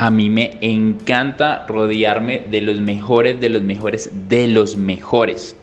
A 0.00 0.12
mí 0.12 0.30
me 0.30 0.58
encanta 0.60 1.66
rodearme 1.66 2.44
de 2.48 2.60
los 2.60 2.80
mejores, 2.80 3.40
de 3.40 3.48
los 3.48 3.62
mejores, 3.62 4.08
de 4.28 4.46
los 4.46 4.76
mejores. 4.76 5.56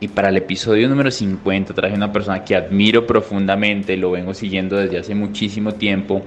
Y 0.00 0.08
para 0.08 0.30
el 0.30 0.38
episodio 0.38 0.88
número 0.88 1.10
50 1.10 1.74
traje 1.74 1.94
una 1.94 2.10
persona 2.10 2.42
que 2.42 2.56
admiro 2.56 3.06
profundamente, 3.06 3.98
lo 3.98 4.12
vengo 4.12 4.32
siguiendo 4.32 4.76
desde 4.76 4.96
hace 4.96 5.14
muchísimo 5.14 5.74
tiempo, 5.74 6.22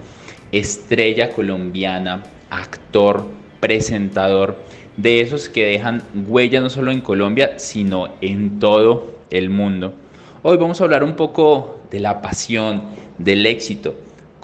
estrella 0.52 1.32
colombiana, 1.32 2.22
actor, 2.52 3.28
presentador, 3.60 4.56
de 4.96 5.22
esos 5.22 5.50
que 5.50 5.66
dejan 5.66 6.04
huella 6.28 6.62
no 6.62 6.70
solo 6.70 6.92
en 6.92 7.02
Colombia, 7.02 7.58
sino 7.58 8.14
en 8.22 8.60
todo 8.60 9.22
el 9.32 9.50
mundo. 9.50 9.96
Hoy 10.44 10.58
vamos 10.58 10.80
a 10.80 10.84
hablar 10.84 11.04
un 11.04 11.16
poco 11.16 11.82
de 11.90 12.00
la 12.00 12.22
pasión, 12.22 12.84
del 13.18 13.48
éxito, 13.48 13.96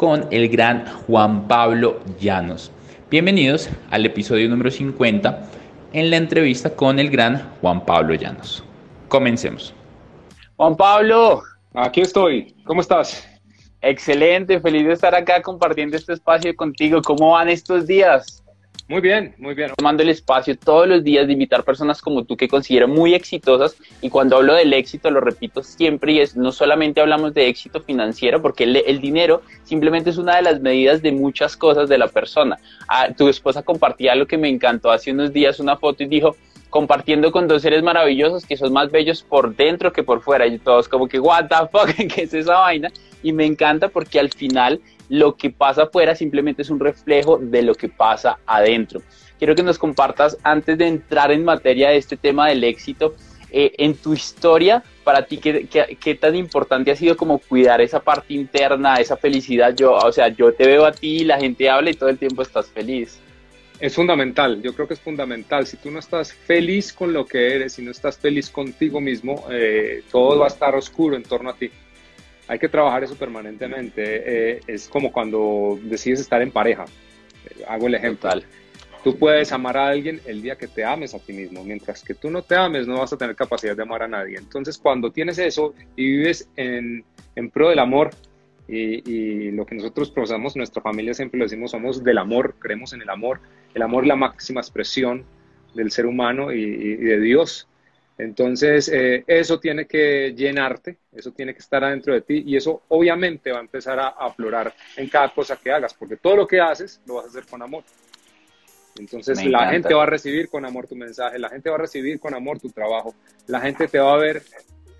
con 0.03 0.27
el 0.31 0.49
gran 0.49 0.85
Juan 1.07 1.47
Pablo 1.47 2.01
Llanos. 2.19 2.73
Bienvenidos 3.09 3.69
al 3.89 4.05
episodio 4.05 4.49
número 4.49 4.69
50 4.69 5.49
en 5.93 6.09
la 6.09 6.17
entrevista 6.17 6.69
con 6.71 6.99
el 6.99 7.09
gran 7.09 7.49
Juan 7.61 7.85
Pablo 7.85 8.13
Llanos. 8.13 8.65
Comencemos. 9.07 9.73
Juan 10.57 10.75
Pablo, 10.75 11.41
aquí 11.73 12.01
estoy. 12.01 12.53
¿Cómo 12.65 12.81
estás? 12.81 13.25
Excelente, 13.79 14.59
feliz 14.59 14.85
de 14.87 14.91
estar 14.91 15.15
acá 15.15 15.41
compartiendo 15.41 15.95
este 15.95 16.11
espacio 16.11 16.53
contigo. 16.53 17.01
¿Cómo 17.01 17.31
van 17.31 17.47
estos 17.47 17.88
días? 17.88 18.42
Muy 18.89 18.99
bien, 18.99 19.33
muy 19.37 19.55
bien. 19.55 19.71
Tomando 19.77 20.03
el 20.03 20.09
espacio 20.09 20.57
todos 20.57 20.87
los 20.87 21.03
días 21.05 21.25
de 21.25 21.33
invitar 21.33 21.63
personas 21.63 22.01
como 22.01 22.25
tú 22.25 22.35
que 22.35 22.49
considero 22.49 22.87
muy 22.89 23.13
exitosas 23.13 23.77
y 24.01 24.09
cuando 24.09 24.35
hablo 24.35 24.55
del 24.55 24.73
éxito 24.73 25.09
lo 25.09 25.21
repito 25.21 25.63
siempre 25.63 26.11
y 26.11 26.19
es 26.19 26.35
no 26.35 26.51
solamente 26.51 26.99
hablamos 26.99 27.33
de 27.33 27.47
éxito 27.47 27.81
financiero 27.81 28.41
porque 28.41 28.65
el, 28.65 28.99
dinero 28.99 29.41
simplemente 29.63 30.09
es 30.09 30.17
una 30.17 30.35
de 30.35 30.41
las 30.41 30.59
medidas 30.59 31.01
de 31.01 31.13
muchas 31.13 31.55
cosas 31.55 31.87
de 31.87 31.97
la 31.97 32.09
persona. 32.09 32.57
Ah, 32.89 33.07
tu 33.17 33.29
esposa 33.29 33.63
compartía 33.63 34.15
lo 34.15 34.27
que 34.27 34.37
me 34.37 34.49
encantó 34.49 34.91
hace 34.91 35.11
unos 35.11 35.31
días 35.31 35.61
una 35.61 35.77
foto 35.77 36.03
y 36.03 36.07
dijo 36.07 36.35
compartiendo 36.69 37.31
con 37.31 37.47
dos 37.47 37.61
seres 37.61 37.83
maravillosos 37.83 38.45
que 38.45 38.57
son 38.57 38.73
más 38.73 38.91
bellos 38.91 39.23
por 39.23 39.55
dentro 39.55 39.93
que 39.93 40.03
por 40.03 40.22
fuera 40.22 40.45
y 40.45 40.57
todos 40.59 40.89
como 40.89 41.07
que 41.07 41.19
what 41.19 41.47
the 41.47 41.55
fuck, 41.72 41.95
¿qué 42.13 42.23
es 42.23 42.33
esa 42.33 42.55
vaina? 42.55 42.91
Y 43.22 43.31
me 43.31 43.45
encanta 43.45 43.88
porque 43.88 44.19
al 44.19 44.29
final 44.29 44.81
lo 45.09 45.36
que 45.36 45.50
pasa 45.50 45.84
afuera 45.84 46.16
simplemente 46.16 46.62
es 46.62 46.69
un 46.69 46.80
reflejo 46.80 47.38
de 47.38 47.62
lo 47.62 47.75
que 47.75 47.90
pasa 47.90 48.40
adentro. 48.46 49.02
Quiero 49.38 49.56
que 49.56 49.64
nos 49.64 49.78
compartas, 49.78 50.38
antes 50.44 50.78
de 50.78 50.88
entrar 50.88 51.31
en 51.31 51.44
materia 51.44 51.90
de 51.90 51.97
este 51.97 52.18
tema 52.18 52.47
del 52.47 52.64
éxito, 52.64 53.16
eh, 53.52 53.74
en 53.78 53.96
tu 53.96 54.14
historia, 54.14 54.84
para 55.03 55.25
ti, 55.25 55.38
¿qué, 55.38 55.68
¿qué, 56.00 56.16
tan 56.16 56.36
importante 56.36 56.91
ha 56.91 56.96
sido 56.96 57.16
como 57.16 57.38
cuidar 57.38 57.81
esa 57.81 58.00
parte 58.00 58.34
interna, 58.34 58.96
esa 58.96 59.18
felicidad? 59.18 59.75
Yo, 59.75 59.94
o 59.94 60.12
sea, 60.12 60.30
yo 60.30 60.53
te 60.53 60.66
veo 60.66 60.86
a 60.86 60.91
ti, 60.91 61.24
la 61.24 61.40
gente 61.40 61.70
habla 61.70 61.91
y 61.91 61.94
todo 61.94 62.09
el 62.09 62.18
tiempo 62.18 62.41
estás 62.41 62.70
feliz. 62.70 63.20
Es 63.80 63.96
fundamental, 63.96 64.62
yo 64.62 64.74
creo 64.74 64.88
que 64.88 64.94
es 64.94 65.00
fundamental. 65.00 65.68
Si 65.68 65.78
tú 65.78 65.91
no 65.91 66.00
estás 66.00 66.34
feliz 66.34 66.94
con 66.94 67.12
lo 67.12 67.25
que 67.25 67.53
eres, 67.56 67.74
si 67.74 67.84
no 67.84 67.91
estás 67.91 68.18
feliz 68.18 68.50
contigo 68.50 69.02
mismo, 69.02 69.46
eh, 69.52 70.03
todo 70.12 70.40
va 70.40 70.46
a 70.46 70.50
estar 70.50 70.74
oscuro 70.74 71.16
en 71.16 71.24
torno 71.24 71.50
a 71.50 71.53
ti 71.56 71.70
hay 72.47 72.59
que 72.59 72.69
trabajar 72.69 73.03
eso 73.03 73.15
permanentemente. 73.15 74.01
Eh, 74.55 74.59
es 74.67 74.87
como 74.87 75.11
cuando 75.11 75.79
decides 75.83 76.19
estar 76.19 76.41
en 76.41 76.51
pareja. 76.51 76.85
Hago 77.67 77.87
el 77.87 77.95
ejemplo. 77.95 78.29
Tú 79.03 79.17
puedes 79.17 79.51
amar 79.51 79.75
a 79.75 79.87
alguien 79.87 80.21
el 80.25 80.41
día 80.41 80.55
que 80.55 80.67
te 80.67 80.85
ames 80.85 81.13
a 81.13 81.19
ti 81.19 81.33
mismo, 81.33 81.63
mientras 81.63 82.03
que 82.03 82.13
tú 82.13 82.29
no 82.29 82.41
te 82.41 82.55
ames 82.55 82.87
no 82.87 82.99
vas 82.99 83.11
a 83.11 83.17
tener 83.17 83.35
capacidad 83.35 83.75
de 83.75 83.83
amar 83.83 84.03
a 84.03 84.07
nadie. 84.07 84.37
Entonces 84.37 84.77
cuando 84.77 85.11
tienes 85.11 85.37
eso 85.39 85.73
y 85.97 86.05
vives 86.05 86.47
en, 86.55 87.03
en 87.35 87.49
pro 87.49 87.69
del 87.69 87.79
amor, 87.79 88.11
y, 88.65 89.51
lo 89.51 89.65
que 89.65 89.75
nosotros 89.75 90.09
profesamos, 90.09 90.55
nuestra 90.55 90.81
familia 90.81 91.13
siempre 91.13 91.37
lo 91.37 91.45
decimos, 91.45 91.71
somos 91.71 92.03
del 92.03 92.17
amor, 92.17 92.55
creemos 92.59 92.93
en 92.93 93.01
el 93.01 93.09
amor. 93.09 93.41
El 93.73 93.81
amor 93.81 94.03
es 94.03 94.07
la 94.07 94.15
máxima 94.15 94.61
expresión 94.61 95.25
del 95.73 95.91
ser 95.91 96.05
humano 96.05 96.53
y, 96.53 96.61
y 96.61 96.95
de 96.95 97.19
Dios. 97.19 97.67
Entonces, 98.18 98.90
eh, 98.90 99.24
eso 99.25 99.59
tiene 99.59 99.88
que 99.88 100.34
llenarte, 100.35 100.97
eso 101.12 101.31
tiene 101.31 101.53
que 101.53 101.59
estar 101.59 101.84
adentro 101.84 102.13
de 102.13 102.22
ti 102.22 102.44
y 102.46 102.56
eso 102.56 102.84
obviamente 102.90 103.51
va 103.51 103.57
a 103.57 103.62
empezar 103.62 104.00
a 104.00 104.09
aflorar 104.09 104.74
en 104.97 105.09
cada 105.09 105.29
cosa 105.34 105.57
que 105.57 105.72
hagas, 105.72 105.94
porque 105.94 106.18
todo 106.18 106.35
lo 106.35 106.47
que 106.47 106.62
haces 106.62 107.02
lo 107.07 107.16
vas 107.16 107.25
a 107.25 107.29
hacer 107.29 107.46
con 107.47 107.62
amor. 107.62 107.84
Entonces, 109.00 109.44
la 109.46 109.69
gente 109.69 109.94
va 109.96 110.03
a 110.03 110.06
recibir 110.06 110.50
con 110.50 110.63
amor 110.66 110.88
tu 110.88 110.96
mensaje, 110.96 111.40
la 111.40 111.50
gente 111.50 111.69
va 111.69 111.78
a 111.78 111.79
recibir 111.79 112.19
con 112.19 112.35
amor 112.35 112.59
tu 112.59 112.69
trabajo, 112.69 113.16
la 113.47 113.59
gente 113.59 113.88
te 113.88 113.97
va 113.97 114.13
a 114.13 114.18
ver 114.18 114.44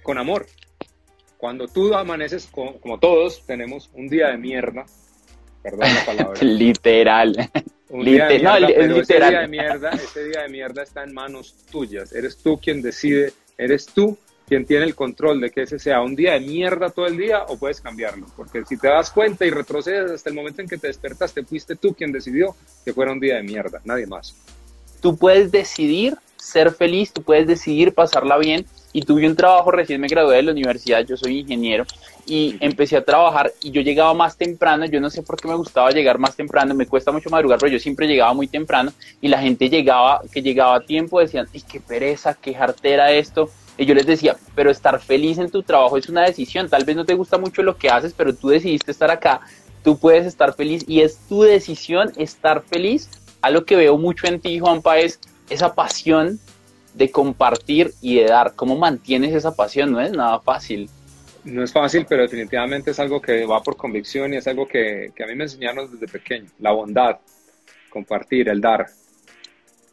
con 0.02 0.18
amor. 0.18 0.48
Cuando 1.38 1.68
tú 1.68 1.94
amaneces, 1.94 2.48
como 2.48 3.00
todos, 3.00 3.46
tenemos 3.46 3.92
un 3.94 4.08
día 4.08 4.30
de 4.30 4.38
mierda, 4.38 4.86
perdón 5.62 5.94
la 5.94 6.06
palabra. 6.06 6.40
Literal. 6.42 7.52
Un 7.94 8.06
día 8.06 8.26
de 8.26 8.40
mierda, 8.40 8.68
pero 8.76 9.02
Ese 9.02 9.14
día 9.20 9.42
de 9.42 9.48
mierda, 9.48 9.90
ese 9.92 10.24
día 10.24 10.42
de 10.42 10.50
mierda 10.50 10.82
está 10.82 11.04
en 11.04 11.14
manos 11.14 11.54
tuyas. 11.72 12.12
Eres 12.12 12.38
tú 12.38 12.58
quien 12.58 12.82
decide, 12.82 13.34
eres 13.56 13.86
tú 13.86 14.18
quien 14.48 14.66
tiene 14.66 14.86
el 14.86 14.96
control 14.96 15.40
de 15.40 15.52
que 15.52 15.62
ese 15.62 15.78
sea 15.78 16.02
un 16.02 16.16
día 16.16 16.34
de 16.34 16.40
mierda 16.40 16.90
todo 16.90 17.06
el 17.06 17.18
día 17.18 17.44
o 17.44 17.58
puedes 17.58 17.82
cambiarlo. 17.82 18.26
Porque 18.36 18.66
si 18.66 18.78
te 18.78 18.88
das 18.88 19.12
cuenta 19.12 19.46
y 19.46 19.52
retrocedes 19.52 20.10
hasta 20.10 20.32
el 20.32 20.36
momento 20.36 20.64
en 20.64 20.68
que 20.68 20.80
te 20.80 20.88
despertaste, 20.88 21.44
fuiste 21.44 21.76
tú 21.76 21.94
quien 21.94 22.12
decidió 22.12 22.56
que 22.84 22.94
fuera 22.94 23.12
un 23.12 23.20
día 23.20 23.36
de 23.36 23.44
mierda, 23.44 23.80
nadie 23.86 24.08
más. 24.08 24.36
Tú 25.00 25.16
puedes 25.16 25.52
decidir 25.52 26.18
ser 26.36 26.72
feliz, 26.72 27.14
tú 27.14 27.22
puedes 27.22 27.46
decidir 27.46 27.94
pasarla 27.94 28.40
bien 28.40 28.66
y 28.92 29.04
tuve 29.04 29.28
un 29.28 29.36
trabajo, 29.36 29.70
recién 29.70 30.02
me 30.02 30.08
gradué 30.08 30.38
de 30.38 30.44
la 30.44 30.52
universidad, 30.52 31.06
yo 31.06 31.16
soy 31.16 31.40
ingeniero 31.40 31.86
y 32.26 32.58
empecé 32.60 32.98
a 32.98 33.04
trabajar 33.04 33.52
y 33.62 33.72
yo 33.72 33.82
llegaba 33.82 34.14
más 34.14 34.38
temprano, 34.38 34.86
yo 34.86 35.02
no 35.02 35.10
sé 35.10 35.24
por 35.24 35.40
qué 35.40 35.48
me 35.48 35.56
gustaba 35.56 35.92
llegar 35.92 36.20
más 36.20 36.36
temprano, 36.36 36.74
me 36.74 36.86
cuesta 36.86 37.12
mucho 37.12 37.30
madrugar, 37.30 37.60
pero 37.60 37.72
yo 37.72 37.80
siempre 37.80 38.08
llegaba 38.08 38.34
muy 38.34 38.48
temprano 38.48 38.94
y 39.22 39.28
la 39.28 39.40
gente 39.40 39.70
llegaba, 39.70 40.22
que 40.32 40.42
llegaba 40.42 40.76
a 40.76 40.82
tiempo 40.82 41.20
decían, 41.20 41.48
y 41.54 41.62
qué 41.62 41.80
pereza, 41.80 42.34
qué 42.34 42.54
jartera 42.54 43.12
esto. 43.12 43.50
Y 43.78 43.86
yo 43.86 43.96
les 43.96 44.06
decía, 44.06 44.38
pero 44.54 44.70
estar 44.70 45.00
feliz 45.00 45.40
en 45.40 45.50
tu 45.50 45.64
trabajo 45.64 45.98
es 45.98 46.08
una 46.08 46.22
decisión, 46.22 46.70
tal 46.70 46.86
vez 46.86 46.96
no 46.96 47.06
te 47.06 47.16
gusta 47.16 47.38
mucho 47.38 47.64
lo 47.64 47.78
que 47.78 47.90
haces, 47.90 48.14
pero 48.16 48.36
tú 48.36 48.50
decidiste 48.50 48.92
estar 48.92 49.10
acá, 49.10 49.42
tú 49.84 49.98
puedes 49.98 50.26
estar 50.26 50.54
feliz 50.54 50.86
y 50.88 51.02
es 51.02 51.18
tu 51.28 51.42
decisión 51.42 52.12
estar 52.16 52.62
feliz. 52.62 53.10
Algo 53.42 53.66
que 53.66 53.76
veo 53.76 53.98
mucho 53.98 54.28
en 54.28 54.40
ti, 54.40 54.60
Juanpa, 54.60 55.00
es 55.00 55.20
esa 55.50 55.74
pasión 55.74 56.40
de 56.94 57.12
compartir 57.12 57.94
y 58.02 58.16
de 58.16 58.26
dar. 58.26 58.54
¿Cómo 58.56 58.78
mantienes 58.78 59.34
esa 59.34 59.56
pasión? 59.56 59.92
No 59.92 60.00
es 60.00 60.12
nada 60.12 60.40
fácil. 60.40 60.90
No 61.46 61.64
es 61.64 61.74
fácil, 61.74 62.06
pero 62.08 62.24
definitivamente 62.24 62.92
es 62.92 63.00
algo 63.00 63.22
que 63.22 63.46
va 63.46 63.62
por 63.62 63.76
convicción 63.76 64.34
y 64.34 64.38
es 64.38 64.48
algo 64.48 64.68
que, 64.68 65.12
a 65.22 65.28
mí 65.28 65.36
me 65.36 65.44
enseñaron 65.44 65.92
desde 65.92 66.08
pequeño. 66.08 66.50
La 66.60 66.72
bondad, 66.72 67.18
compartir, 67.90 68.50
el 68.50 68.62
dar. 68.62 68.88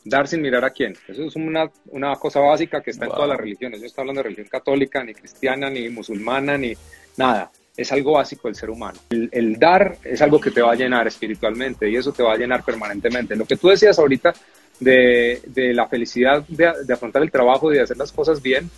Dar 0.05 0.29
sin 0.29 0.41
mirar 0.41 0.64
a 0.64 0.70
quién. 0.70 0.97
Eso 1.08 1.25
es 1.25 1.37
una, 1.37 1.70
una 1.87 2.14
cosa 2.17 2.41
básica 2.41 2.81
que 2.81 2.91
está 2.91 3.05
en 3.05 3.11
todas 3.11 3.29
las 3.29 3.38
religiones. 3.38 3.81
Yo 3.81 3.87
estoy 3.87 4.02
hablando 4.02 4.20
de 4.20 4.25
religión 4.25 4.49
católica, 4.49 5.02
ni 5.02 5.12
cristiana, 5.12 5.69
ni 5.69 5.88
musulmana, 5.88 6.56
ni 6.56 6.75
nada. 7.17 7.50
Es 7.76 7.93
algo 7.93 8.12
básico 8.12 8.49
del 8.49 8.55
ser 8.55 8.70
humano. 8.70 8.99
El, 9.11 9.29
el, 9.32 9.58
dar 9.58 9.96
es 10.05 10.23
algo 10.23 10.41
que 10.41 10.50
te 10.50 10.62
va 10.62 10.73
a 10.73 10.76
llenar 10.76 11.06
espiritualmente 11.06 11.88
y 11.88 11.96
eso 11.96 12.12
te 12.12 12.23
va 12.23 12.35
a 12.35 12.37
llenar 12.37 12.64
permanentemente. 12.64 13.37
Lo 13.37 13.44
que 13.44 13.56
tú 13.56 13.69
decías 13.69 13.99
ahorita 13.99 14.32
de, 14.81 15.41
de 15.46 15.75
la 15.75 15.87
felicidad 15.87 16.43
de, 16.49 16.73
de, 16.85 16.94
afrontar 16.94 17.23
el 17.23 17.31
trabajo 17.31 17.70
y 17.70 17.76
de 17.76 17.82
hacer 17.82 17.96
las 17.96 18.12
cosas 18.12 18.43
bien, 18.43 18.70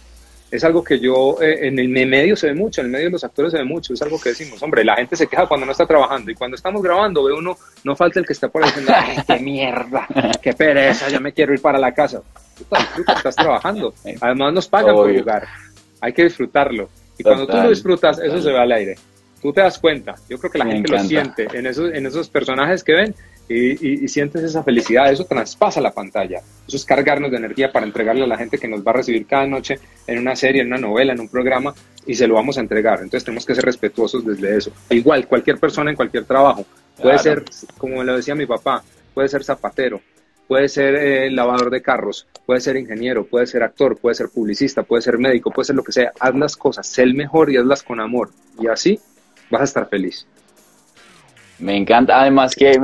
es 0.53 0.63
algo 0.65 0.85
que 0.85 1.01
yo, 1.01 1.39
eh, 1.41 1.67
en 1.67 1.79
el 1.79 1.89
medio 2.07 2.37
se 2.37 2.49
ve 2.49 2.55
mucho, 2.55 2.83
en 2.83 2.89
el 2.89 2.93
medio 2.93 3.07
de 3.07 3.13
los 3.13 3.25
actores 3.25 3.53
se 3.53 3.59
ve 3.59 3.65
mucho, 3.65 3.95
es 3.95 4.03
algo 4.03 4.21
que 4.21 4.29
decimos, 4.29 4.63
hombre, 4.63 4.85
la 4.85 4.97
gente 4.97 5.17
se 5.17 5.27
queja 5.27 5.47
cuando 5.47 5.65
no 5.65 5.73
está 5.73 5.87
trabajando 5.87 6.31
y 6.31 6.35
cuando 6.35 6.57
estamos 6.57 6.83
grabando 6.83 7.25
ve 7.25 7.33
uno, 7.33 7.57
no 7.85 7.97
falta 7.97 8.21
el 8.21 8.27
que 8.27 8.35
está 8.35 8.49
por 8.49 8.63
ahí 8.63 8.69
diciendo, 8.69 8.93
qué 9.27 9.39
mierda, 9.39 10.07
qué 10.43 10.53
pereza, 10.53 11.09
ya 11.09 11.21
me 11.21 11.33
quiero 11.33 11.55
ir 11.55 11.63
para 11.63 11.79
la 11.79 11.95
casa. 11.95 12.21
Tú 12.59 13.03
estás 13.17 13.35
trabajando, 13.35 13.95
además 14.21 14.53
nos 14.53 14.69
pagan 14.69 14.95
por 14.95 15.19
jugar, 15.19 15.49
hay 16.03 16.13
que 16.13 16.25
disfrutarlo. 16.25 16.91
Y 17.17 17.23
cuando 17.23 17.47
tú 17.47 17.57
lo 17.57 17.71
disfrutas, 17.71 18.19
eso 18.19 18.43
se 18.43 18.53
ve 18.53 18.59
al 18.59 18.73
aire. 18.73 18.97
Tú 19.41 19.55
te 19.55 19.63
das 19.63 19.79
cuenta, 19.79 20.17
yo 20.29 20.39
creo 20.39 20.53
que 20.53 20.59
la 20.59 20.67
gente 20.67 20.93
lo 20.93 20.99
siente 21.03 21.49
en 21.51 21.67
esos, 21.67 21.93
en 21.95 22.05
esos 22.05 22.29
personajes 22.29 22.85
que 22.85 22.93
ven 22.93 23.15
y, 23.53 24.09
sientes 24.09 24.43
esa 24.43 24.63
felicidad, 24.63 25.11
eso 25.11 25.25
traspasa 25.25 25.81
la 25.81 25.93
pantalla, 25.93 26.41
eso 26.67 26.77
es 26.77 26.85
cargarnos 26.85 27.31
de 27.31 27.37
energía 27.37 27.73
para 27.73 27.87
entregarle 27.87 28.25
a 28.25 28.27
la 28.27 28.37
gente 28.37 28.59
que 28.59 28.69
nos 28.69 28.87
va 28.87 28.93
a 28.93 28.95
recibir 28.95 29.27
cada 29.27 29.47
noche 29.47 29.79
en 30.07 30.19
una 30.19 30.37
serie, 30.37 30.63
en 30.63 30.69
una 30.69 30.79
novela, 30.79 31.13
en 31.13 31.21
un 31.21 31.29
programa 31.29 31.75
y 32.07 32.15
se 32.15 32.27
lo 32.27 32.35
vamos 32.35 32.59
a 32.59 32.61
entregar. 32.61 33.01
Entonces 33.01 33.25
tenemos 33.25 33.47
que 33.47 33.55
ser 33.55 33.65
respetuosos 33.65 34.25
desde 34.25 34.57
eso. 34.57 34.73
Igual, 34.91 35.27
cualquier 35.27 35.59
persona 35.59 35.91
en 35.91 35.97
cualquier 35.97 36.25
trabajo, 36.25 36.65
puede 37.01 37.19
ser, 37.19 37.45
como 37.79 38.03
lo 38.03 38.17
decía 38.17 38.35
mi 38.35 38.47
papá, 38.47 38.83
puede 39.15 39.29
ser 39.29 39.45
zapatero, 39.45 40.01
puede 40.49 40.69
ser 40.69 40.95
eh, 40.97 41.31
lavador 41.31 41.71
de 41.71 41.83
carros, 41.83 42.27
puede 42.45 42.61
ser 42.61 42.77
ingeniero, 42.77 43.25
puede 43.25 43.47
ser 43.47 43.63
actor, 43.63 43.97
puede 43.97 44.15
ser 44.15 44.29
publicista, 44.29 44.83
puede 44.83 45.03
ser 45.03 45.19
médico, 45.19 45.51
puede 45.51 45.67
ser 45.67 45.77
lo 45.77 45.85
que 45.85 45.93
sea. 45.93 46.13
Haz 46.19 46.35
las 46.35 46.57
cosas, 46.57 46.87
sé 46.87 47.03
el 47.03 47.15
mejor 47.15 47.51
y 47.51 47.57
hazlas 47.57 47.83
con 47.83 48.01
amor. 48.01 48.31
Y 48.61 48.67
así 48.67 49.01
vas 49.51 49.63
a 49.63 49.65
estar 49.65 49.89
feliz. 49.89 50.27
Me 51.63 51.77
encanta. 51.77 52.21
Además 52.21 52.57
que 52.57 52.77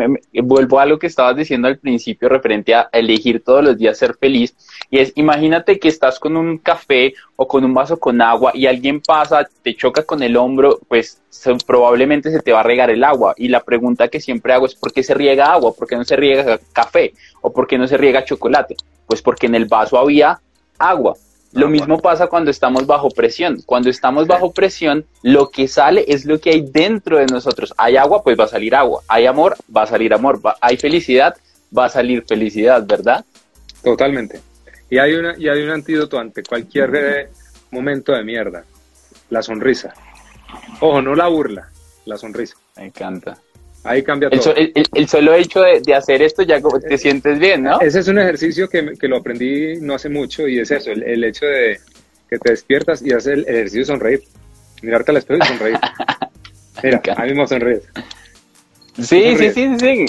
vuelvo 0.42 0.78
a 0.78 0.86
lo 0.86 1.00
que 1.00 1.08
estabas 1.08 1.36
diciendo 1.36 1.66
al 1.66 1.78
principio 1.78 2.28
referente 2.28 2.76
a 2.76 2.88
elegir 2.92 3.42
todos 3.42 3.64
los 3.64 3.76
días 3.76 3.98
ser 3.98 4.14
feliz. 4.14 4.54
Y 4.88 5.00
es, 5.00 5.12
imagínate 5.16 5.80
que 5.80 5.88
estás 5.88 6.20
con 6.20 6.36
un 6.36 6.58
café 6.58 7.12
o 7.34 7.48
con 7.48 7.64
un 7.64 7.74
vaso 7.74 7.98
con 7.98 8.22
agua 8.22 8.52
y 8.54 8.66
alguien 8.66 9.00
pasa, 9.00 9.48
te 9.62 9.74
choca 9.74 10.04
con 10.04 10.22
el 10.22 10.36
hombro, 10.36 10.78
pues 10.86 11.20
probablemente 11.66 12.30
se 12.30 12.40
te 12.40 12.52
va 12.52 12.60
a 12.60 12.62
regar 12.62 12.90
el 12.90 13.02
agua. 13.02 13.34
Y 13.36 13.48
la 13.48 13.64
pregunta 13.64 14.06
que 14.06 14.20
siempre 14.20 14.52
hago 14.52 14.66
es, 14.66 14.76
¿por 14.76 14.92
qué 14.92 15.02
se 15.02 15.14
riega 15.14 15.52
agua? 15.52 15.74
¿Por 15.74 15.88
qué 15.88 15.96
no 15.96 16.04
se 16.04 16.14
riega 16.14 16.60
café? 16.72 17.12
¿O 17.40 17.52
por 17.52 17.66
qué 17.66 17.78
no 17.78 17.88
se 17.88 17.96
riega 17.96 18.24
chocolate? 18.24 18.76
Pues 19.06 19.22
porque 19.22 19.46
en 19.46 19.56
el 19.56 19.64
vaso 19.64 19.98
había 19.98 20.40
agua. 20.78 21.14
Lo 21.52 21.66
ah, 21.66 21.70
mismo 21.70 21.98
pasa 21.98 22.26
cuando 22.26 22.50
estamos 22.50 22.86
bajo 22.86 23.08
presión. 23.10 23.62
Cuando 23.64 23.88
estamos 23.88 24.26
bajo 24.26 24.52
presión, 24.52 25.06
lo 25.22 25.50
que 25.50 25.66
sale 25.66 26.04
es 26.08 26.24
lo 26.24 26.38
que 26.40 26.50
hay 26.50 26.60
dentro 26.62 27.18
de 27.18 27.26
nosotros. 27.26 27.72
Hay 27.78 27.96
agua, 27.96 28.22
pues 28.22 28.38
va 28.38 28.44
a 28.44 28.48
salir 28.48 28.74
agua. 28.74 29.02
Hay 29.08 29.26
amor, 29.26 29.56
va 29.74 29.82
a 29.82 29.86
salir 29.86 30.12
amor. 30.12 30.40
hay 30.60 30.76
felicidad, 30.76 31.36
va 31.76 31.86
a 31.86 31.88
salir 31.88 32.24
felicidad, 32.26 32.86
¿verdad? 32.86 33.24
Totalmente. 33.82 34.40
Y 34.90 34.98
hay, 34.98 35.14
una, 35.14 35.34
y 35.38 35.48
hay 35.48 35.62
un 35.62 35.70
antídoto 35.70 36.18
ante 36.18 36.42
cualquier 36.42 36.94
eh, 36.94 37.28
momento 37.70 38.12
de 38.12 38.24
mierda. 38.24 38.64
La 39.30 39.42
sonrisa. 39.42 39.94
Ojo, 40.80 41.02
no 41.02 41.14
la 41.14 41.28
burla, 41.28 41.68
la 42.04 42.16
sonrisa. 42.16 42.56
Me 42.76 42.86
encanta. 42.86 43.38
Ahí 43.84 44.02
cambia 44.02 44.28
todo. 44.28 44.54
El, 44.56 45.08
solo 45.08 45.34
hecho 45.34 45.60
de, 45.60 45.94
hacer 45.94 46.20
esto 46.22 46.42
ya 46.42 46.60
te 46.60 46.98
sientes 46.98 47.38
bien, 47.38 47.62
¿no? 47.62 47.80
Ese 47.80 48.00
es 48.00 48.08
un 48.08 48.18
ejercicio 48.18 48.68
que, 48.68 48.82
lo 49.02 49.16
aprendí 49.16 49.80
no 49.80 49.94
hace 49.94 50.08
mucho 50.08 50.46
y 50.48 50.58
es 50.58 50.70
eso, 50.70 50.90
el, 50.90 51.24
hecho 51.24 51.46
de 51.46 51.78
que 52.28 52.38
te 52.38 52.50
despiertas 52.50 53.02
y 53.02 53.12
haces 53.12 53.34
el 53.34 53.40
ejercicio 53.48 53.80
de 53.80 53.86
sonreír. 53.86 54.22
Mirarte 54.82 55.10
al 55.10 55.16
espejo 55.16 55.42
y 55.42 55.46
sonreír. 55.46 55.78
Mira, 56.82 57.02
ahí 57.16 57.28
mismo 57.30 57.46
sonreír. 57.46 57.82
Sí, 58.96 59.36
sí, 59.36 59.50
sí, 59.50 59.78
sí. 59.78 60.06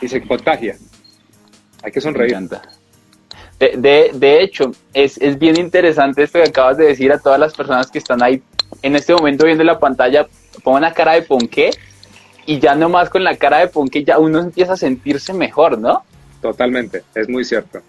Y 0.00 0.08
se 0.08 0.22
contagia. 0.22 0.76
Hay 1.82 1.92
que 1.92 2.00
sonreír. 2.00 2.32
Me 2.32 2.38
encanta. 2.38 2.62
De, 3.58 4.10
de, 4.12 4.42
hecho, 4.42 4.70
es, 4.92 5.16
es 5.18 5.38
bien 5.38 5.58
interesante 5.58 6.22
esto 6.22 6.38
que 6.38 6.48
acabas 6.48 6.76
de 6.76 6.86
decir 6.86 7.10
a 7.10 7.18
todas 7.18 7.40
las 7.40 7.54
personas 7.54 7.90
que 7.90 7.98
están 7.98 8.22
ahí 8.22 8.42
en 8.82 8.94
este 8.94 9.14
momento 9.14 9.46
viendo 9.46 9.64
la 9.64 9.78
pantalla. 9.78 10.26
Pon 10.62 10.76
una 10.76 10.92
cara 10.92 11.14
de 11.14 11.22
ponqué 11.22 11.70
y 12.46 12.60
ya 12.60 12.74
nomás 12.74 13.10
con 13.10 13.24
la 13.24 13.36
cara 13.36 13.58
de 13.58 13.68
Ponque 13.68 14.04
ya 14.04 14.18
uno 14.18 14.40
empieza 14.40 14.74
a 14.74 14.76
sentirse 14.76 15.32
mejor, 15.32 15.78
¿no? 15.78 16.04
Totalmente, 16.40 17.02
es 17.14 17.28
muy 17.28 17.44
cierto, 17.44 17.80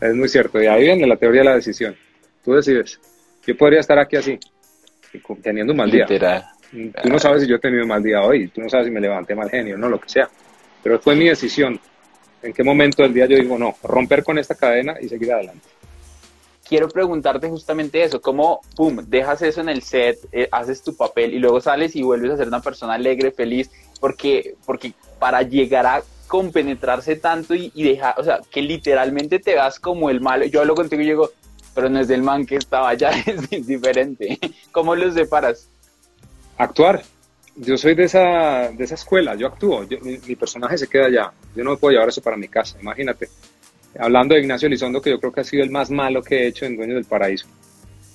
es 0.00 0.14
muy 0.14 0.28
cierto. 0.28 0.60
Y 0.60 0.66
ahí 0.66 0.84
viene 0.84 1.06
la 1.06 1.16
teoría 1.16 1.42
de 1.42 1.48
la 1.48 1.54
decisión. 1.56 1.94
Tú 2.44 2.54
decides, 2.54 2.98
yo 3.46 3.56
podría 3.56 3.80
estar 3.80 3.98
aquí 3.98 4.16
así, 4.16 4.38
teniendo 5.42 5.72
un 5.72 5.78
mal 5.78 5.90
día. 5.90 6.06
Tú 6.06 7.08
no 7.08 7.18
sabes 7.18 7.42
si 7.42 7.48
yo 7.48 7.56
he 7.56 7.60
tenido 7.60 7.82
un 7.82 7.88
mal 7.88 8.02
día 8.02 8.22
hoy, 8.22 8.48
tú 8.48 8.60
no 8.60 8.68
sabes 8.68 8.86
si 8.86 8.92
me 8.92 9.00
levanté 9.00 9.34
mal 9.34 9.50
genio, 9.50 9.76
no, 9.76 9.88
lo 9.88 10.00
que 10.00 10.08
sea. 10.08 10.28
Pero 10.82 10.98
fue 10.98 11.14
mi 11.14 11.28
decisión. 11.28 11.78
En 12.42 12.52
qué 12.52 12.62
momento 12.62 13.02
del 13.02 13.12
día 13.12 13.26
yo 13.26 13.36
digo, 13.36 13.58
no, 13.58 13.74
romper 13.82 14.22
con 14.22 14.38
esta 14.38 14.54
cadena 14.54 14.96
y 15.00 15.08
seguir 15.08 15.32
adelante 15.32 15.68
quiero 16.68 16.88
preguntarte 16.88 17.48
justamente 17.48 18.02
eso, 18.02 18.20
cómo, 18.20 18.60
pum, 18.74 18.96
dejas 19.06 19.42
eso 19.42 19.60
en 19.60 19.68
el 19.68 19.82
set, 19.82 20.18
eh, 20.32 20.48
haces 20.50 20.82
tu 20.82 20.96
papel 20.96 21.32
y 21.34 21.38
luego 21.38 21.60
sales 21.60 21.94
y 21.94 22.02
vuelves 22.02 22.32
a 22.32 22.36
ser 22.36 22.48
una 22.48 22.60
persona 22.60 22.94
alegre, 22.94 23.30
feliz 23.30 23.70
porque, 23.98 24.54
porque 24.64 24.92
para 25.18 25.42
llegar 25.42 25.86
a 25.86 26.02
compenetrarse 26.26 27.16
tanto 27.16 27.54
y, 27.54 27.70
dejar, 27.82 28.14
o 28.18 28.24
sea, 28.24 28.40
que 28.50 28.62
literalmente 28.62 29.38
te 29.38 29.54
vas 29.54 29.78
como 29.78 30.10
el 30.10 30.20
malo, 30.20 30.44
yo 30.46 30.60
hablo 30.60 30.74
contigo 30.74 31.02
y 31.02 31.06
digo, 31.06 31.30
pero 31.74 31.88
no 31.88 32.00
es 32.00 32.08
del 32.08 32.22
man 32.22 32.44
que 32.44 32.56
estaba 32.56 32.88
allá, 32.88 33.10
es 33.50 33.66
diferente. 33.66 34.38
¿Cómo 34.72 34.94
los 34.96 35.14
separas? 35.14 35.68
Actuar. 36.58 37.02
Yo 37.58 37.78
soy 37.78 37.94
de 37.94 38.04
esa, 38.04 38.70
de 38.70 38.84
esa 38.84 38.96
escuela, 38.96 39.34
yo 39.34 39.46
actúo, 39.46 39.86
mi, 40.02 40.36
personaje 40.36 40.76
se 40.76 40.88
queda 40.88 41.06
allá, 41.06 41.32
yo 41.54 41.64
no 41.64 41.78
puedo 41.78 41.92
llevar 41.92 42.10
eso 42.10 42.20
para 42.20 42.36
mi 42.36 42.48
casa, 42.48 42.76
imagínate. 42.78 43.30
Hablando 43.98 44.34
de 44.34 44.42
Ignacio 44.42 44.66
Elizondo, 44.66 45.00
que 45.00 45.08
yo 45.08 45.18
creo 45.18 45.32
que 45.32 45.40
ha 45.40 45.44
sido 45.44 45.64
el 45.64 45.70
más 45.70 45.90
malo 45.90 46.22
que 46.22 46.42
he 46.42 46.46
hecho 46.48 46.66
en 46.66 46.76
Dueños 46.76 46.96
del 46.96 47.06
Paraíso. 47.06 47.46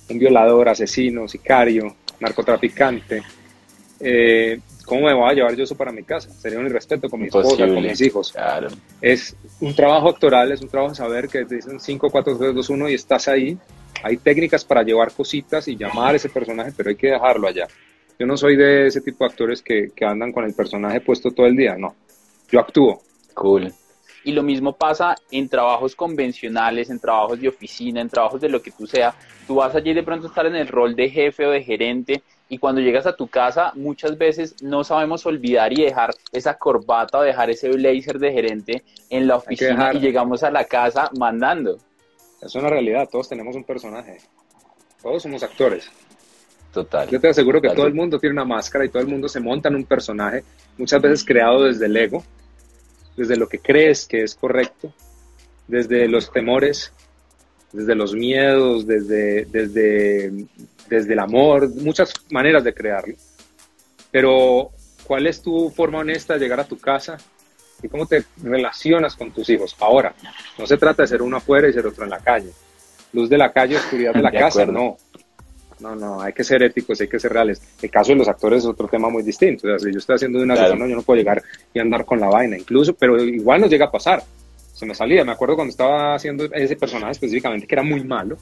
Un 0.08 0.20
violador, 0.20 0.68
asesino, 0.68 1.26
sicario, 1.26 1.96
narcotraficante. 2.20 3.24
Eh, 3.98 4.60
¿Cómo 4.84 5.06
me 5.06 5.14
voy 5.14 5.30
a 5.30 5.32
llevar 5.32 5.54
yo 5.54 5.64
eso 5.64 5.76
para 5.76 5.92
mi 5.92 6.02
casa? 6.02 6.30
Sería 6.30 6.58
un 6.58 6.66
irrespeto 6.66 7.08
con 7.08 7.20
mi 7.20 7.26
esposa, 7.26 7.66
con 7.66 7.82
mis 7.82 8.00
hijos. 8.00 8.34
Es 9.00 9.36
un 9.60 9.74
trabajo 9.74 10.08
actoral, 10.08 10.50
es 10.52 10.60
un 10.60 10.68
trabajo 10.68 10.90
de 10.90 10.96
saber 10.96 11.28
que 11.28 11.44
te 11.44 11.56
dicen 11.56 11.80
5, 11.80 12.10
4, 12.10 12.38
3, 12.38 12.54
2, 12.54 12.70
1 12.70 12.88
y 12.88 12.94
estás 12.94 13.28
ahí. 13.28 13.56
Hay 14.02 14.16
técnicas 14.16 14.64
para 14.64 14.82
llevar 14.82 15.12
cositas 15.12 15.68
y 15.68 15.76
llamar 15.76 16.14
a 16.14 16.16
ese 16.16 16.28
personaje, 16.28 16.72
pero 16.76 16.90
hay 16.90 16.96
que 16.96 17.08
dejarlo 17.08 17.46
allá. 17.46 17.68
Yo 18.18 18.26
no 18.26 18.36
soy 18.36 18.56
de 18.56 18.86
ese 18.86 19.00
tipo 19.00 19.24
de 19.24 19.30
actores 19.30 19.62
que, 19.62 19.90
que 19.94 20.04
andan 20.04 20.32
con 20.32 20.44
el 20.44 20.54
personaje 20.54 21.00
puesto 21.00 21.30
todo 21.30 21.46
el 21.46 21.56
día, 21.56 21.76
no. 21.76 21.94
Yo 22.50 22.60
actúo. 22.60 23.02
Cool. 23.34 23.72
Y 24.24 24.32
lo 24.32 24.42
mismo 24.42 24.74
pasa 24.74 25.16
en 25.30 25.48
trabajos 25.48 25.96
convencionales, 25.96 26.90
en 26.90 27.00
trabajos 27.00 27.40
de 27.40 27.48
oficina, 27.48 28.00
en 28.00 28.08
trabajos 28.08 28.40
de 28.40 28.48
lo 28.48 28.62
que 28.62 28.70
tú 28.70 28.86
sea. 28.86 29.14
Tú 29.46 29.56
vas 29.56 29.74
allí 29.74 29.92
de 29.92 30.02
pronto 30.02 30.26
a 30.26 30.28
estar 30.28 30.46
en 30.46 30.54
el 30.54 30.68
rol 30.68 30.94
de 30.94 31.10
jefe 31.10 31.46
o 31.46 31.50
de 31.50 31.62
gerente 31.62 32.22
y 32.52 32.58
cuando 32.58 32.82
llegas 32.82 33.06
a 33.06 33.16
tu 33.16 33.28
casa 33.28 33.72
muchas 33.76 34.18
veces 34.18 34.62
no 34.62 34.84
sabemos 34.84 35.24
olvidar 35.24 35.72
y 35.72 35.84
dejar 35.84 36.14
esa 36.32 36.58
corbata 36.58 37.16
o 37.16 37.22
dejar 37.22 37.48
ese 37.48 37.70
blazer 37.70 38.18
de 38.18 38.30
gerente 38.30 38.84
en 39.08 39.26
la 39.26 39.36
oficina 39.36 39.94
y 39.94 40.00
llegamos 40.00 40.42
a 40.42 40.50
la 40.50 40.66
casa 40.66 41.08
mandando. 41.18 41.78
Es 42.42 42.54
una 42.54 42.68
realidad, 42.68 43.08
todos 43.10 43.26
tenemos 43.26 43.56
un 43.56 43.64
personaje, 43.64 44.18
todos 45.02 45.22
somos 45.22 45.42
actores. 45.42 45.90
Total. 46.74 47.08
Yo 47.08 47.18
te 47.18 47.30
aseguro 47.30 47.58
que 47.58 47.70
todo 47.70 47.86
el 47.86 47.94
mundo 47.94 48.18
tiene 48.18 48.34
una 48.34 48.44
máscara 48.44 48.84
y 48.84 48.90
todo 48.90 49.00
el 49.00 49.08
mundo 49.08 49.30
se 49.30 49.40
monta 49.40 49.70
en 49.70 49.76
un 49.76 49.84
personaje, 49.84 50.44
muchas 50.76 51.00
veces 51.00 51.24
creado 51.24 51.64
desde 51.64 51.86
el 51.86 51.96
ego, 51.96 52.22
desde 53.16 53.38
lo 53.38 53.48
que 53.48 53.60
crees 53.60 54.04
que 54.04 54.24
es 54.24 54.34
correcto, 54.34 54.92
desde 55.68 56.06
los 56.06 56.30
temores, 56.30 56.92
desde 57.72 57.94
los 57.94 58.14
miedos, 58.14 58.86
desde, 58.86 59.46
desde 59.46 60.46
desde 60.92 61.14
el 61.14 61.18
amor, 61.18 61.74
muchas 61.76 62.12
maneras 62.30 62.62
de 62.64 62.74
crearlo. 62.74 63.14
Pero, 64.10 64.70
¿cuál 65.04 65.26
es 65.26 65.40
tu 65.40 65.70
forma 65.70 66.00
honesta 66.00 66.34
de 66.34 66.40
llegar 66.40 66.60
a 66.60 66.64
tu 66.64 66.78
casa 66.78 67.16
y 67.82 67.88
cómo 67.88 68.06
te 68.06 68.24
relacionas 68.42 69.16
con 69.16 69.30
tus 69.30 69.48
hijos? 69.48 69.74
Ahora, 69.80 70.14
no 70.58 70.66
se 70.66 70.76
trata 70.76 71.02
de 71.02 71.08
ser 71.08 71.22
uno 71.22 71.38
afuera 71.38 71.66
y 71.68 71.72
ser 71.72 71.86
otro 71.86 72.04
en 72.04 72.10
la 72.10 72.18
calle. 72.18 72.50
Luz 73.14 73.30
de 73.30 73.38
la 73.38 73.50
calle, 73.52 73.76
oscuridad 73.76 74.12
de 74.12 74.22
la 74.22 74.30
casa, 74.30 74.66
no. 74.66 74.98
No, 75.80 75.96
no, 75.96 76.20
hay 76.20 76.32
que 76.32 76.44
ser 76.44 76.62
éticos, 76.62 77.00
hay 77.00 77.08
que 77.08 77.18
ser 77.18 77.32
reales. 77.32 77.60
El 77.80 77.90
caso 77.90 78.12
de 78.12 78.18
los 78.18 78.28
actores 78.28 78.60
es 78.60 78.66
otro 78.66 78.86
tema 78.86 79.08
muy 79.08 79.22
distinto. 79.22 79.66
O 79.66 79.70
sea, 79.70 79.78
si 79.78 79.92
yo 79.92 79.98
estoy 79.98 80.14
haciendo 80.14 80.38
de 80.38 80.44
una 80.44 80.54
cosa, 80.54 80.76
yo 80.76 80.76
no 80.76 81.02
puedo 81.02 81.18
llegar 81.18 81.42
y 81.74 81.80
andar 81.80 82.04
con 82.04 82.20
la 82.20 82.28
vaina, 82.28 82.56
incluso, 82.56 82.92
pero 82.94 83.20
igual 83.20 83.62
nos 83.62 83.70
llega 83.70 83.86
a 83.86 83.90
pasar. 83.90 84.22
Se 84.82 84.86
me 84.86 84.96
salía, 84.96 85.24
me 85.24 85.30
acuerdo 85.30 85.54
cuando 85.54 85.70
estaba 85.70 86.16
haciendo 86.16 86.46
ese 86.52 86.74
personaje 86.74 87.12
específicamente 87.12 87.68
que 87.68 87.74
era 87.76 87.84
muy 87.84 88.02
malo, 88.02 88.36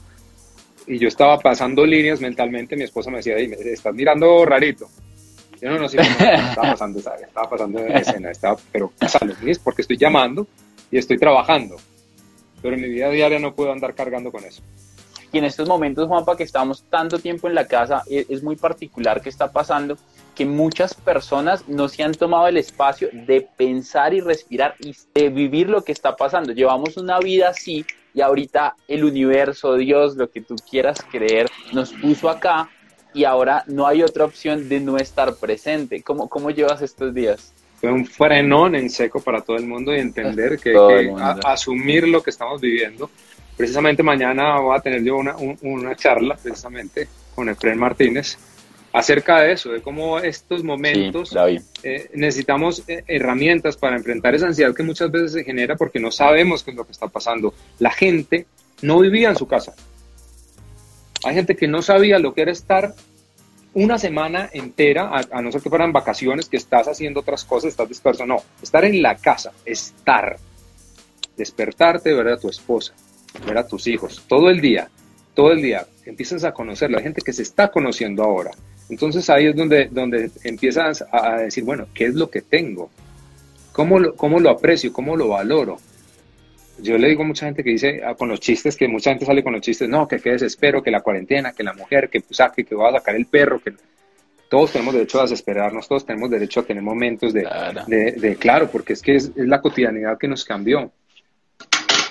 y 0.87 0.97
yo 0.97 1.07
estaba 1.07 1.37
pasando 1.37 1.85
líneas 1.85 2.19
mentalmente, 2.19 2.75
mi 2.75 2.81
esposa 2.81 3.11
me 3.11 3.17
decía, 3.17 3.37
estás 3.37 3.93
mirando 3.93 4.43
rarito. 4.43 4.89
Yo 5.61 5.69
no, 5.69 5.77
no, 5.77 5.87
sí, 5.87 5.97
estaba 5.99 6.71
pasando, 6.71 6.97
estaba 6.97 7.47
pasando 7.47 7.79
escena, 7.85 8.31
estaba, 8.31 8.57
pero 8.71 8.91
pasando, 8.97 9.35
es 9.45 9.59
porque 9.59 9.83
estoy 9.83 9.97
llamando 9.97 10.47
y 10.89 10.97
estoy 10.97 11.19
trabajando. 11.19 11.75
Pero 12.59 12.73
en 12.73 12.81
mi 12.81 12.89
vida 12.89 13.11
diaria 13.11 13.37
no 13.37 13.53
puedo 13.53 13.71
andar 13.71 13.93
cargando 13.93 14.31
con 14.31 14.43
eso. 14.43 14.63
Y 15.31 15.37
en 15.37 15.43
estos 15.43 15.67
momentos, 15.67 16.07
Juanpa, 16.07 16.35
que 16.35 16.43
estamos 16.43 16.85
tanto 16.89 17.19
tiempo 17.19 17.49
en 17.49 17.53
la 17.53 17.67
casa, 17.67 18.01
es, 18.09 18.27
es 18.31 18.41
muy 18.41 18.55
particular 18.55 19.21
que 19.21 19.29
está 19.29 19.51
pasando 19.51 19.95
que 20.35 20.45
muchas 20.45 20.93
personas 20.93 21.67
no 21.67 21.89
se 21.89 22.03
han 22.03 22.13
tomado 22.13 22.47
el 22.47 22.57
espacio 22.57 23.09
de 23.11 23.47
pensar 23.57 24.13
y 24.13 24.21
respirar 24.21 24.75
y 24.79 24.95
de 25.13 25.29
vivir 25.29 25.69
lo 25.69 25.83
que 25.83 25.91
está 25.91 26.15
pasando. 26.15 26.53
Llevamos 26.53 26.97
una 26.97 27.19
vida 27.19 27.49
así 27.49 27.85
y 28.13 28.21
ahorita 28.21 28.75
el 28.87 29.03
universo, 29.03 29.75
Dios, 29.75 30.15
lo 30.15 30.29
que 30.29 30.41
tú 30.41 30.55
quieras 30.69 31.05
creer, 31.09 31.47
nos 31.73 31.93
puso 31.93 32.29
acá 32.29 32.69
y 33.13 33.25
ahora 33.25 33.63
no 33.67 33.87
hay 33.87 34.03
otra 34.03 34.25
opción 34.25 34.69
de 34.69 34.79
no 34.79 34.97
estar 34.97 35.35
presente. 35.35 36.01
¿Cómo, 36.01 36.29
cómo 36.29 36.49
llevas 36.49 36.81
estos 36.81 37.13
días? 37.13 37.53
Fue 37.79 37.91
un 37.91 38.05
frenón 38.05 38.75
en 38.75 38.89
seco 38.89 39.19
para 39.21 39.41
todo 39.41 39.57
el 39.57 39.65
mundo 39.65 39.93
y 39.93 39.99
entender 39.99 40.59
que, 40.59 40.71
que 40.71 41.13
asumir 41.43 42.07
lo 42.07 42.21
que 42.21 42.29
estamos 42.29 42.61
viviendo. 42.61 43.09
Precisamente 43.57 44.01
mañana 44.01 44.59
voy 44.59 44.77
a 44.77 44.81
tener 44.81 45.03
yo 45.03 45.17
una, 45.17 45.35
una 45.61 45.95
charla 45.95 46.37
precisamente 46.41 47.07
con 47.35 47.49
Efraín 47.49 47.79
Martínez 47.79 48.37
acerca 48.93 49.39
de 49.41 49.53
eso, 49.53 49.71
de 49.71 49.81
cómo 49.81 50.19
estos 50.19 50.63
momentos 50.63 51.35
eh, 51.83 52.09
necesitamos 52.13 52.83
eh, 52.87 53.03
herramientas 53.07 53.77
para 53.77 53.95
enfrentar 53.95 54.35
esa 54.35 54.47
ansiedad 54.47 54.75
que 54.75 54.83
muchas 54.83 55.11
veces 55.11 55.33
se 55.33 55.43
genera 55.43 55.75
porque 55.75 55.99
no 55.99 56.11
sabemos 56.11 56.63
qué 56.63 56.71
es 56.71 56.77
lo 56.77 56.85
que 56.85 56.91
está 56.91 57.07
pasando. 57.07 57.53
La 57.79 57.91
gente 57.91 58.45
no 58.81 58.99
vivía 58.99 59.29
en 59.29 59.35
su 59.35 59.47
casa. 59.47 59.73
Hay 61.23 61.35
gente 61.35 61.55
que 61.55 61.67
no 61.67 61.81
sabía 61.81 62.19
lo 62.19 62.33
que 62.33 62.41
era 62.41 62.51
estar 62.51 62.93
una 63.73 63.97
semana 63.97 64.49
entera, 64.51 65.09
a, 65.31 65.41
no 65.41 65.51
ser 65.51 65.61
que 65.61 65.69
fueran 65.69 65.93
vacaciones, 65.93 66.49
que 66.49 66.57
estás 66.57 66.87
haciendo 66.87 67.21
otras 67.21 67.45
cosas, 67.45 67.69
estás 67.69 67.87
disperso. 67.87 68.25
No, 68.25 68.37
estar 68.61 68.83
en 68.83 69.01
la 69.01 69.15
casa, 69.15 69.53
estar, 69.65 70.37
despertarte, 71.37 72.13
ver 72.13 72.27
a 72.27 72.37
tu 72.37 72.49
esposa, 72.49 72.93
ver 73.45 73.57
a 73.57 73.67
tus 73.67 73.87
hijos, 73.87 74.23
todo 74.27 74.49
el 74.49 74.59
día, 74.59 74.89
todo 75.33 75.51
el 75.51 75.61
día, 75.61 75.87
empiezas 76.05 76.43
a 76.43 76.51
conocerlo. 76.51 76.97
Hay 76.97 77.03
gente 77.03 77.21
que 77.21 77.31
se 77.31 77.43
está 77.43 77.71
conociendo 77.71 78.23
ahora. 78.23 78.51
Entonces 78.91 79.29
ahí 79.29 79.47
es 79.47 79.55
donde, 79.55 79.87
donde 79.89 80.29
empiezas 80.43 81.03
a 81.13 81.37
decir, 81.37 81.63
bueno, 81.63 81.87
¿qué 81.93 82.07
es 82.07 82.13
lo 82.13 82.29
que 82.29 82.41
tengo? 82.41 82.91
¿Cómo 83.71 83.97
lo, 83.97 84.15
¿Cómo 84.17 84.37
lo 84.37 84.49
aprecio? 84.49 84.91
¿Cómo 84.91 85.15
lo 85.15 85.29
valoro? 85.29 85.77
Yo 86.77 86.97
le 86.97 87.07
digo 87.07 87.23
a 87.23 87.25
mucha 87.25 87.45
gente 87.45 87.63
que 87.63 87.69
dice, 87.69 88.01
ah, 88.05 88.15
con 88.15 88.27
los 88.27 88.41
chistes, 88.41 88.75
que 88.75 88.89
mucha 88.89 89.11
gente 89.11 89.25
sale 89.25 89.43
con 89.43 89.53
los 89.53 89.61
chistes, 89.61 89.87
no, 89.87 90.09
que 90.09 90.19
qué 90.19 90.31
desespero, 90.31 90.83
que 90.83 90.91
la 90.91 90.99
cuarentena, 90.99 91.53
que 91.53 91.63
la 91.63 91.71
mujer, 91.71 92.09
que 92.09 92.21
saque, 92.31 92.65
que 92.65 92.75
va 92.75 92.89
a 92.89 92.93
sacar 92.93 93.15
el 93.15 93.27
perro, 93.27 93.61
que 93.61 93.73
todos 94.49 94.73
tenemos 94.73 94.93
derecho 94.93 95.19
a 95.19 95.23
desesperarnos, 95.23 95.87
todos 95.87 96.05
tenemos 96.05 96.29
derecho 96.29 96.59
a 96.59 96.63
tener 96.63 96.83
momentos 96.83 97.31
de, 97.31 97.43
claro, 97.43 97.85
de, 97.87 98.35
claro 98.37 98.69
porque 98.69 98.91
es 98.91 99.01
que 99.01 99.15
es, 99.15 99.31
es, 99.37 99.47
la 99.47 99.61
cotidianidad 99.61 100.17
que 100.17 100.27
nos 100.27 100.43
cambió. 100.43 100.91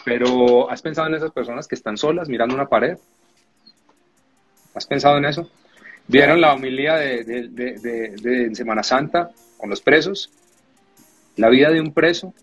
Pero 0.02 0.70
¿has 0.70 0.80
pensado 0.80 1.08
en 1.08 1.16
esas 1.16 1.30
personas 1.30 1.68
que 1.68 1.74
están 1.74 1.98
solas 1.98 2.30
mirando 2.30 2.54
una 2.54 2.70
pared? 2.70 2.96
¿Has 4.74 4.86
pensado 4.86 5.18
en 5.18 5.26
eso? 5.26 5.50
¿Vieron 6.10 6.40
la 6.40 6.54
homilía 6.54 6.96
de, 6.96 7.22
de, 7.22 8.54
Semana 8.54 8.82
Santa 8.82 9.30
con 9.56 9.70
los 9.70 9.80
presos? 9.80 10.30
La 11.36 11.48
vida 11.48 11.70
de 11.70 11.80
un 11.80 11.92
preso. 11.92 12.34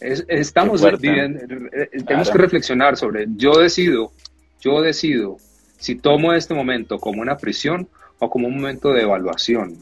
estamos 0.00 0.82
viviendo, 1.00 1.40
eh, 1.72 1.88
tenemos 2.06 2.30
que 2.30 2.38
reflexionar 2.38 2.96
sobre, 2.96 3.26
yo 3.36 3.58
decido, 3.58 4.12
yo 4.60 4.82
decido 4.82 5.38
si 5.78 5.94
tomo 5.94 6.34
este 6.34 6.52
momento 6.52 6.98
como 6.98 7.22
una 7.22 7.38
prisión 7.38 7.88
o 8.18 8.28
como 8.28 8.48
un 8.48 8.56
momento 8.56 8.92
de 8.92 9.02
evaluación, 9.02 9.78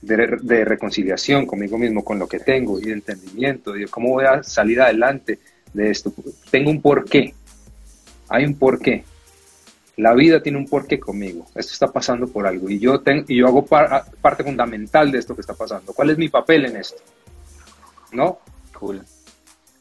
de, 0.00 0.38
de, 0.40 0.64
reconciliación 0.64 1.44
conmigo 1.44 1.76
mismo, 1.76 2.02
con 2.02 2.18
lo 2.18 2.26
que 2.26 2.40
tengo 2.40 2.80
y 2.80 2.84
de 2.84 2.92
entendimiento, 2.92 3.72
de 3.72 3.86
cómo 3.86 4.08
voy 4.08 4.24
a 4.24 4.42
salir 4.42 4.80
adelante 4.80 5.38
de 5.74 5.90
esto. 5.90 6.12
Tengo 6.50 6.70
un 6.70 6.80
porqué, 6.80 7.34
hay 8.28 8.46
un 8.46 8.54
porqué. 8.54 9.04
La 10.00 10.14
vida 10.14 10.42
tiene 10.42 10.56
un 10.56 10.66
porqué 10.66 10.98
conmigo. 10.98 11.44
Esto 11.54 11.74
está 11.74 11.88
pasando 11.88 12.26
por 12.26 12.46
algo 12.46 12.70
y 12.70 12.78
yo, 12.78 13.00
tengo, 13.00 13.26
y 13.28 13.36
yo 13.36 13.46
hago 13.46 13.66
parte 13.66 14.42
fundamental 14.42 15.12
de 15.12 15.18
esto 15.18 15.34
que 15.34 15.42
está 15.42 15.52
pasando. 15.52 15.92
¿Cuál 15.92 16.08
es 16.08 16.16
mi 16.16 16.30
papel 16.30 16.64
en 16.64 16.76
esto? 16.76 17.02
¿No? 18.10 18.38
Cool. 18.78 19.02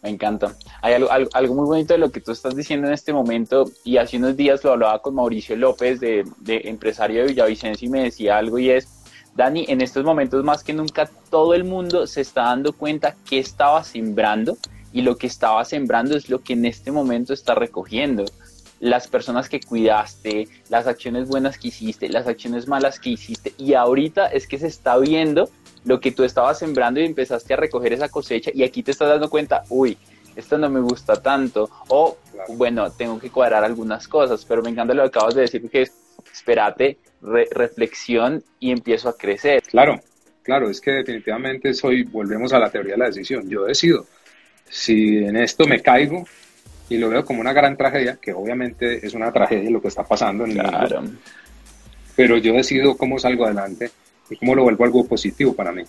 Me 0.02 0.10
encanta. 0.10 0.56
Hay 0.82 0.96
algo, 0.96 1.10
algo, 1.10 1.56
muy 1.56 1.66
bonito 1.66 1.94
de 1.94 2.00
lo 2.00 2.12
que 2.12 2.20
tú 2.20 2.34
estás 2.34 2.54
diciendo 2.54 2.88
en 2.88 2.94
este 2.94 3.14
momento 3.14 3.72
y 3.86 3.96
hace 3.96 4.18
unos 4.18 4.36
días 4.36 4.62
lo 4.66 4.74
hablaba 4.74 5.02
con 5.02 5.16
Mauricio 5.16 5.56
López, 5.56 6.02
de, 6.02 6.26
de 6.40 6.64
empresario 6.66 7.22
de 7.22 7.30
Villavicencio, 7.30 7.88
y 7.88 7.92
me 7.92 8.04
decía 8.04 8.38
algo 8.38 8.60
y 8.60 8.72
es, 8.72 8.90
Dani, 9.36 9.68
en 9.70 9.80
estos 9.80 10.04
momentos 10.04 10.44
más 10.44 10.66
que 10.66 10.74
nunca 10.74 11.10
todo 11.30 11.54
el 11.54 11.64
mundo 11.64 12.08
se 12.08 12.20
está 12.20 12.44
dando 12.44 12.74
cuenta 12.74 13.16
que 13.26 13.40
estaba 13.40 13.86
sembrando 13.86 14.58
y 14.92 15.02
lo 15.02 15.16
que 15.18 15.28
estaba 15.28 15.64
sembrando 15.64 16.18
es 16.18 16.30
lo 16.30 16.42
que 16.42 16.54
en 16.54 16.66
este 16.66 16.92
momento 16.92 17.32
está 17.34 17.56
recogiendo 17.56 18.26
las 18.80 19.08
personas 19.08 19.50
que 19.50 19.60
cuidaste, 19.60 20.48
las 20.70 20.88
acciones 20.88 21.28
buenas 21.28 21.58
que 21.58 21.70
hiciste, 21.70 22.10
las 22.10 22.28
acciones 22.28 22.68
malas 22.68 23.00
que 23.00 23.12
hiciste. 23.12 23.54
Y 23.58 23.74
ahorita 23.74 24.28
es 24.28 24.48
que 24.48 24.58
se 24.58 24.68
está 24.68 24.98
viendo 24.98 25.50
lo 25.86 26.00
que 26.00 26.12
tú 26.12 26.24
estabas 26.24 26.60
sembrando 26.60 27.00
y 27.00 27.06
empezaste 27.06 27.54
a 27.54 27.58
recoger 27.58 27.94
esa 27.94 28.10
cosecha 28.10 28.52
y 28.54 28.64
aquí 28.64 28.84
te 28.84 28.92
estás 28.92 29.10
dando 29.10 29.30
cuenta, 29.30 29.64
uy, 29.70 29.98
esto 30.36 30.58
no 30.58 30.70
me 30.70 30.80
gusta 30.80 31.22
tanto. 31.22 31.70
O, 31.90 32.18
bueno, 32.50 32.92
tengo 32.92 33.20
que 33.20 33.30
cuadrar 33.30 33.64
algunas 33.64 34.08
cosas, 34.08 34.46
pero 34.46 34.62
me 34.62 34.70
encanta 34.70 34.94
lo 34.94 35.04
que 35.04 35.08
acabas 35.08 35.36
de 35.36 35.42
decir, 35.42 35.70
que 35.70 35.84
es, 35.84 35.94
espérate, 36.32 36.98
reflexión 37.22 38.44
y 38.60 38.72
empiezo 38.72 39.10
a 39.10 39.18
crecer. 39.18 39.62
Claro, 39.64 40.00
claro, 40.44 40.70
es 40.70 40.80
que 40.80 40.92
definitivamente 40.92 41.74
soy, 41.74 42.04
volvemos 42.04 42.54
a 42.54 42.60
la 42.60 42.70
teoría 42.70 42.94
de 42.94 43.00
la 43.00 43.06
decisión. 43.08 43.50
Yo 43.50 43.66
decido 43.66 44.06
si 44.70 45.18
en 45.18 45.36
esto 45.36 45.66
me 45.66 45.82
caigo 45.82 46.26
y 46.90 46.98
lo 46.98 47.10
veo 47.10 47.24
como 47.24 47.42
una 47.42 47.54
gran 47.54 47.78
tragedia, 47.78 48.18
que 48.20 48.34
obviamente 48.34 49.06
es 49.06 49.14
una 49.14 49.32
tragedia 49.32 49.70
lo 49.70 49.82
que 49.82 49.88
está 49.88 50.04
pasando 50.04 50.46
en 50.46 50.52
el 50.52 50.64
mundo, 50.64 51.04
pero 52.16 52.38
yo 52.38 52.54
decido 52.54 52.98
cómo 52.98 53.20
salgo 53.20 53.46
adelante 53.46 53.92
y 54.30 54.36
cómo 54.36 54.56
lo 54.56 54.64
vuelvo 54.64 54.84
algo 54.84 55.06
positivo 55.06 55.54
para 55.54 55.72
mí. 55.72 55.84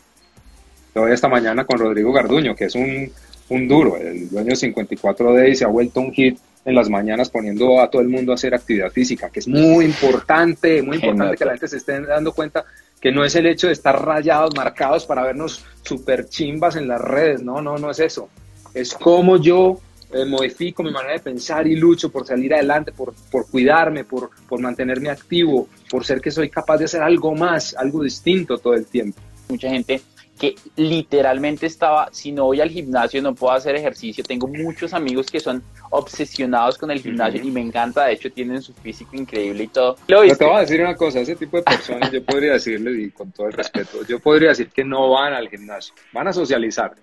Hoy 0.94 1.12
esta 1.12 1.28
mañana 1.28 1.64
con 1.64 1.78
Rodrigo 1.78 2.12
Garduño, 2.12 2.54
que 2.54 2.64
es 2.66 2.74
un, 2.74 3.10
un 3.48 3.68
duro, 3.68 3.96
el 3.96 4.28
dueño 4.28 4.50
de 4.50 4.54
54D 4.54 5.50
y 5.50 5.54
se 5.54 5.64
ha 5.64 5.68
vuelto 5.68 6.00
un 6.00 6.12
hit 6.12 6.38
en 6.64 6.74
las 6.74 6.90
mañanas 6.90 7.30
poniendo 7.30 7.80
a 7.80 7.88
todo 7.88 8.02
el 8.02 8.08
mundo 8.08 8.32
a 8.32 8.34
hacer 8.34 8.54
actividad 8.54 8.90
física, 8.90 9.30
que 9.30 9.40
es 9.40 9.48
muy 9.48 9.86
importante, 9.86 10.82
muy 10.82 10.96
importante 10.96 11.36
que 11.36 11.44
la 11.44 11.52
gente 11.52 11.68
se 11.68 11.78
esté 11.78 12.00
dando 12.02 12.32
cuenta 12.32 12.64
que 13.00 13.10
no 13.10 13.24
es 13.24 13.34
el 13.34 13.46
hecho 13.46 13.68
de 13.68 13.72
estar 13.72 14.04
rayados, 14.04 14.54
marcados 14.54 15.06
para 15.06 15.22
vernos 15.22 15.64
super 15.82 16.28
chimbas 16.28 16.76
en 16.76 16.86
las 16.86 17.00
redes, 17.00 17.42
no, 17.42 17.62
no, 17.62 17.78
no 17.78 17.90
es 17.90 18.00
eso. 18.00 18.28
Es 18.74 18.92
como 18.92 19.38
yo 19.38 19.80
eh, 20.12 20.24
modifico 20.24 20.82
mi 20.82 20.90
manera 20.90 21.14
de 21.14 21.20
pensar 21.20 21.66
y 21.66 21.76
lucho 21.76 22.10
por 22.10 22.26
salir 22.26 22.52
adelante, 22.54 22.92
por, 22.92 23.14
por 23.30 23.48
cuidarme, 23.48 24.04
por, 24.04 24.30
por 24.48 24.60
mantenerme 24.60 25.08
activo, 25.08 25.68
por 25.88 26.04
ser 26.04 26.20
que 26.20 26.30
soy 26.30 26.48
capaz 26.48 26.78
de 26.78 26.86
hacer 26.86 27.02
algo 27.02 27.34
más, 27.34 27.74
algo 27.76 28.02
distinto 28.02 28.58
todo 28.58 28.74
el 28.74 28.86
tiempo. 28.86 29.20
Mucha 29.48 29.70
gente 29.70 30.00
que 30.40 30.54
literalmente 30.76 31.66
estaba, 31.66 32.08
si 32.12 32.32
no 32.32 32.46
voy 32.46 32.62
al 32.62 32.70
gimnasio 32.70 33.20
no 33.20 33.34
puedo 33.34 33.52
hacer 33.52 33.76
ejercicio. 33.76 34.24
Tengo 34.24 34.48
muchos 34.48 34.94
amigos 34.94 35.26
que 35.26 35.38
son 35.38 35.62
obsesionados 35.90 36.78
con 36.78 36.90
el 36.90 37.02
gimnasio 37.02 37.42
y 37.42 37.50
me 37.50 37.60
encanta, 37.60 38.06
de 38.06 38.14
hecho 38.14 38.32
tienen 38.32 38.62
su 38.62 38.72
físico 38.72 39.16
increíble 39.16 39.64
y 39.64 39.68
todo. 39.68 39.96
¿Lo 40.08 40.22
te 40.22 40.44
voy 40.44 40.56
a 40.56 40.60
decir 40.60 40.80
una 40.80 40.96
cosa, 40.96 41.20
ese 41.20 41.36
tipo 41.36 41.58
de 41.58 41.62
personas 41.64 42.10
yo 42.10 42.24
podría 42.24 42.54
decirles, 42.54 42.98
y 42.98 43.10
con 43.10 43.30
todo 43.32 43.48
el 43.48 43.52
respeto, 43.52 43.98
yo 44.08 44.18
podría 44.18 44.48
decir 44.48 44.70
que 44.70 44.82
no 44.82 45.10
van 45.10 45.34
al 45.34 45.48
gimnasio, 45.48 45.94
van 46.12 46.28
a 46.28 46.32
socializar. 46.32 46.94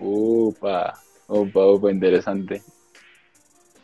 Upa. 0.00 0.94
Opa, 1.28 1.60
opa, 1.60 1.90
interesante. 1.90 2.62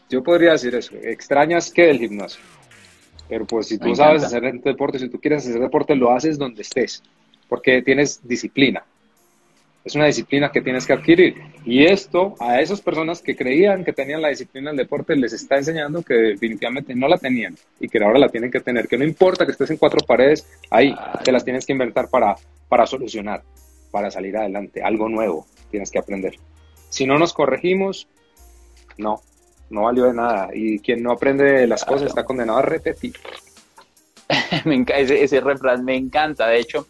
Yo 0.09 0.23
podría 0.23 0.53
decir 0.53 0.75
eso. 0.75 0.95
Extrañas 0.97 1.71
que 1.71 1.91
el 1.91 1.99
gimnasio. 1.99 2.43
Pero 3.29 3.47
pues 3.47 3.69
si 3.69 3.79
tú 3.79 3.95
sabes 3.95 4.25
hacer 4.25 4.43
deporte, 4.61 4.99
si 4.99 5.09
tú 5.09 5.21
quieres 5.21 5.47
hacer 5.47 5.61
deporte, 5.61 5.95
lo 5.95 6.11
haces 6.11 6.39
donde 6.39 6.63
estés. 6.63 7.03
Porque 7.49 7.83
tienes 7.83 8.27
disciplina. 8.27 8.85
Es 9.85 9.95
una 9.95 10.07
disciplina 10.07 10.51
que 10.51 10.63
tienes 10.63 10.87
que 10.87 10.95
adquirir. 10.95 11.35
Y 11.67 11.85
esto 11.85 12.35
a 12.41 12.61
esas 12.63 12.81
personas 12.81 13.21
que 13.21 13.37
creían 13.37 13.85
que 13.85 13.93
tenían 13.93 14.23
la 14.23 14.29
disciplina 14.29 14.71
del 14.71 14.79
deporte 14.79 15.15
les 15.15 15.35
está 15.35 15.57
enseñando 15.57 16.03
que 16.03 16.15
definitivamente 16.15 16.95
no 16.95 17.07
la 17.07 17.19
tenían 17.19 17.55
y 17.79 17.89
que 17.89 18.03
ahora 18.03 18.19
la 18.19 18.31
tienen 18.31 18.51
que 18.51 18.61
tener. 18.61 18.89
Que 18.89 18.97
no 18.97 19.05
importa 19.05 19.45
que 19.45 19.53
estés 19.53 19.71
en 19.71 19.77
cuatro 19.77 20.01
paredes, 20.07 20.49
ahí 20.71 20.95
te 21.23 21.33
las 21.33 21.45
tienes 21.45 21.67
que 21.67 21.73
inventar 21.73 22.09
para, 22.09 22.35
para 22.69 22.87
solucionar, 22.87 23.43
para 23.91 24.11
salir 24.11 24.35
adelante. 24.39 24.83
Algo 24.83 25.11
nuevo 25.11 25.47
tienes 25.71 25.91
que 25.91 25.99
aprender. 25.99 26.35
Si 26.95 27.07
no 27.07 27.19
nos 27.19 27.33
corregimos, 27.33 28.07
no, 28.99 29.21
no 29.69 29.83
valió 29.83 30.05
de 30.05 30.15
nada. 30.15 30.51
Y 30.55 30.79
quien 30.79 31.03
no 31.03 31.11
aprende 31.11 31.67
las 31.67 31.85
cosas 31.85 32.07
está 32.07 32.25
condenado 32.25 32.61
a 32.61 32.63
repetir. 32.63 33.15
ese, 34.95 35.25
ese 35.25 35.41
refrán 35.41 35.85
me 35.85 35.97
encanta. 35.97 36.47
De 36.47 36.61
hecho, 36.61 36.87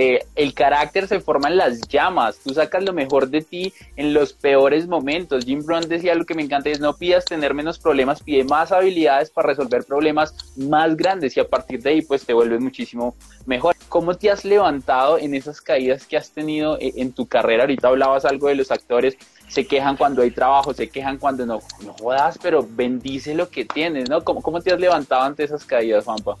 eh, 0.00 0.24
el 0.36 0.54
carácter 0.54 1.08
se 1.08 1.18
forma 1.18 1.48
en 1.48 1.56
las 1.56 1.80
llamas, 1.88 2.38
tú 2.38 2.54
sacas 2.54 2.84
lo 2.84 2.92
mejor 2.92 3.28
de 3.28 3.40
ti 3.40 3.72
en 3.96 4.14
los 4.14 4.32
peores 4.32 4.86
momentos. 4.86 5.44
Jim 5.44 5.64
Brown 5.64 5.88
decía 5.88 6.14
lo 6.14 6.24
que 6.24 6.34
me 6.34 6.42
encanta 6.42 6.70
es 6.70 6.78
no 6.78 6.94
pidas 6.94 7.24
tener 7.24 7.52
menos 7.52 7.80
problemas, 7.80 8.22
pide 8.22 8.44
más 8.44 8.70
habilidades 8.70 9.30
para 9.30 9.48
resolver 9.48 9.82
problemas 9.84 10.34
más 10.56 10.96
grandes 10.96 11.36
y 11.36 11.40
a 11.40 11.48
partir 11.48 11.82
de 11.82 11.90
ahí 11.90 12.02
pues 12.02 12.24
te 12.24 12.32
vuelves 12.32 12.60
muchísimo 12.60 13.16
mejor. 13.46 13.74
¿Cómo 13.88 14.14
te 14.14 14.30
has 14.30 14.44
levantado 14.44 15.18
en 15.18 15.34
esas 15.34 15.60
caídas 15.60 16.06
que 16.06 16.16
has 16.16 16.30
tenido 16.30 16.78
eh, 16.78 16.92
en 16.96 17.12
tu 17.12 17.26
carrera? 17.26 17.64
Ahorita 17.64 17.88
hablabas 17.88 18.24
algo 18.24 18.46
de 18.46 18.54
los 18.54 18.70
actores, 18.70 19.16
se 19.48 19.66
quejan 19.66 19.96
cuando 19.96 20.22
hay 20.22 20.30
trabajo, 20.30 20.72
se 20.72 20.88
quejan 20.88 21.18
cuando 21.18 21.44
no, 21.46 21.60
no 21.84 21.94
jodas, 21.94 22.38
pero 22.42 22.66
bendice 22.68 23.34
lo 23.34 23.48
que 23.48 23.64
tienes, 23.64 24.08
¿no? 24.08 24.22
¿Cómo, 24.22 24.42
cómo 24.42 24.60
te 24.60 24.72
has 24.72 24.80
levantado 24.80 25.22
ante 25.22 25.44
esas 25.44 25.64
caídas, 25.64 26.04
Juanpa? 26.04 26.36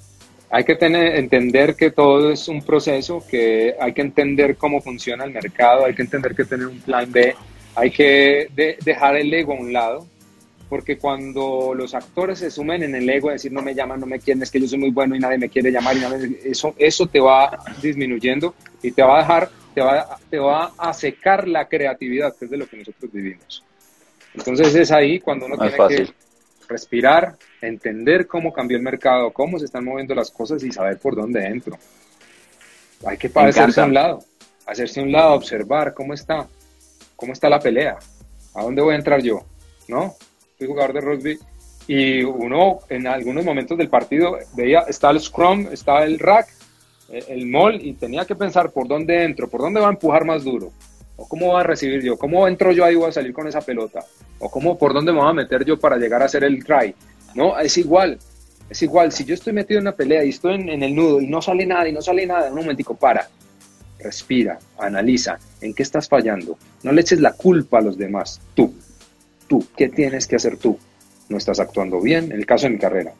hay 0.50 0.64
que 0.64 0.76
tener, 0.76 1.16
entender 1.16 1.74
que 1.74 1.90
todo 1.90 2.30
es 2.30 2.48
un 2.48 2.62
proceso, 2.62 3.22
que 3.28 3.74
hay 3.78 3.92
que 3.92 4.00
entender 4.00 4.56
cómo 4.56 4.80
funciona 4.80 5.24
el 5.24 5.32
mercado, 5.32 5.84
hay 5.84 5.94
que 5.94 6.02
entender 6.02 6.34
que 6.34 6.44
tener 6.44 6.66
un 6.66 6.80
plan 6.80 7.10
B, 7.10 7.34
hay 7.74 7.90
que 7.90 8.48
dejar 8.82 9.16
el 9.16 9.32
ego 9.32 9.52
a 9.52 9.56
un 9.56 9.72
lado 9.72 10.06
porque 10.68 10.98
cuando 10.98 11.72
los 11.74 11.94
actores 11.94 12.40
se 12.40 12.50
sumen 12.50 12.82
en 12.82 12.94
el 12.94 13.08
ego, 13.08 13.30
decir 13.30 13.52
no 13.52 13.62
me 13.62 13.74
llaman, 13.74 14.00
no 14.00 14.06
me 14.06 14.18
quieren, 14.18 14.42
es 14.42 14.50
que 14.50 14.60
yo 14.60 14.68
soy 14.68 14.78
muy 14.78 14.90
bueno 14.90 15.16
y 15.16 15.18
nadie 15.18 15.38
me 15.38 15.48
quiere 15.48 15.70
llamar, 15.70 15.96
y 15.96 16.38
eso, 16.44 16.74
eso 16.76 17.06
te 17.06 17.20
va 17.20 17.58
disminuyendo 17.80 18.54
y 18.82 18.90
te 18.90 19.02
va 19.02 19.16
a 19.16 19.20
dejar, 19.20 19.50
te 19.74 19.80
va, 19.80 20.18
te 20.28 20.38
va 20.38 20.72
a 20.76 20.92
secar 20.92 21.48
la 21.48 21.66
creatividad, 21.66 22.36
que 22.36 22.44
es 22.44 22.50
de 22.50 22.56
lo 22.58 22.66
que 22.66 22.76
nosotros 22.76 23.10
vivimos. 23.10 23.64
Entonces 24.34 24.74
es 24.74 24.92
ahí 24.92 25.20
cuando 25.20 25.46
uno 25.46 25.56
tiene 25.56 25.76
que 25.88 26.12
respirar, 26.68 27.36
entender 27.62 28.26
cómo 28.26 28.52
cambió 28.52 28.76
el 28.76 28.82
mercado, 28.82 29.32
cómo 29.32 29.58
se 29.58 29.64
están 29.64 29.84
moviendo 29.84 30.14
las 30.14 30.30
cosas 30.30 30.62
y 30.62 30.70
saber 30.70 30.98
por 30.98 31.16
dónde 31.16 31.44
entro. 31.46 31.78
Hay 33.06 33.16
que 33.16 33.30
hacerse 33.34 33.80
a 33.80 33.84
un 33.84 33.94
lado, 33.94 34.24
hacerse 34.66 35.00
a 35.00 35.02
un 35.02 35.12
lado, 35.12 35.32
observar 35.32 35.94
cómo 35.94 36.12
está, 36.12 36.46
cómo 37.16 37.32
está 37.32 37.48
la 37.48 37.58
pelea, 37.58 37.98
a 38.54 38.62
dónde 38.62 38.82
voy 38.82 38.94
a 38.94 38.98
entrar 38.98 39.22
yo, 39.22 39.44
¿no? 39.88 40.14
Soy 40.58 40.66
jugador 40.66 40.92
de 40.92 41.00
rugby 41.00 41.38
y 41.86 42.24
uno 42.24 42.80
en 42.88 43.06
algunos 43.06 43.44
momentos 43.44 43.78
del 43.78 43.88
partido 43.88 44.38
veía, 44.56 44.80
está 44.88 45.10
el 45.10 45.20
scrum, 45.20 45.68
está 45.70 46.02
el 46.02 46.18
rack, 46.18 46.48
eh, 47.10 47.26
el 47.28 47.46
mall 47.46 47.80
y 47.80 47.92
tenía 47.92 48.24
que 48.24 48.34
pensar 48.34 48.72
por 48.72 48.88
dónde 48.88 49.22
entro, 49.22 49.48
por 49.48 49.60
dónde 49.60 49.78
va 49.78 49.86
a 49.86 49.90
empujar 49.90 50.24
más 50.24 50.42
duro, 50.42 50.72
o 51.16 51.28
cómo 51.28 51.52
va 51.52 51.60
a 51.60 51.62
recibir 51.62 52.02
yo, 52.02 52.18
cómo 52.18 52.48
entro 52.48 52.72
yo 52.72 52.84
ahí 52.84 52.96
voy 52.96 53.08
a 53.08 53.12
salir 53.12 53.32
con 53.32 53.46
esa 53.46 53.60
pelota, 53.60 54.04
o 54.40 54.50
cómo 54.50 54.76
por 54.76 54.92
dónde 54.92 55.12
me 55.12 55.20
voy 55.20 55.30
a 55.30 55.32
meter 55.32 55.64
yo 55.64 55.78
para 55.78 55.96
llegar 55.96 56.22
a 56.22 56.24
hacer 56.24 56.42
el 56.42 56.64
try. 56.64 56.92
No, 57.36 57.56
es 57.56 57.78
igual, 57.78 58.18
es 58.68 58.82
igual, 58.82 59.12
si 59.12 59.24
yo 59.24 59.34
estoy 59.34 59.52
metido 59.52 59.78
en 59.78 59.84
una 59.84 59.94
pelea 59.94 60.24
y 60.24 60.30
estoy 60.30 60.54
en, 60.54 60.82
el 60.82 60.92
nudo 60.92 61.20
y 61.20 61.28
no 61.28 61.40
sale 61.40 61.66
nada 61.66 61.88
y 61.88 61.92
no 61.92 62.02
sale 62.02 62.26
nada, 62.26 62.48
un 62.48 62.56
momentico, 62.56 62.96
para, 62.96 63.28
respira, 64.00 64.58
analiza, 64.76 65.38
¿en 65.60 65.72
qué 65.72 65.84
estás 65.84 66.08
fallando? 66.08 66.58
No 66.82 66.90
le 66.90 67.02
eches 67.02 67.20
la 67.20 67.34
culpa 67.34 67.78
a 67.78 67.82
los 67.82 67.96
demás, 67.96 68.40
tú, 68.56 68.74
tú, 69.48 69.66
¿qué 69.76 69.88
tienes 69.88 70.26
que 70.26 70.36
hacer 70.36 70.56
tú? 70.56 70.78
No 71.28 71.36
estás 71.36 71.58
actuando 71.60 72.00
bien, 72.00 72.26
en 72.26 72.38
el 72.38 72.46
caso 72.46 72.66
de 72.66 72.74
mi 72.74 72.78
carrera. 72.78 73.12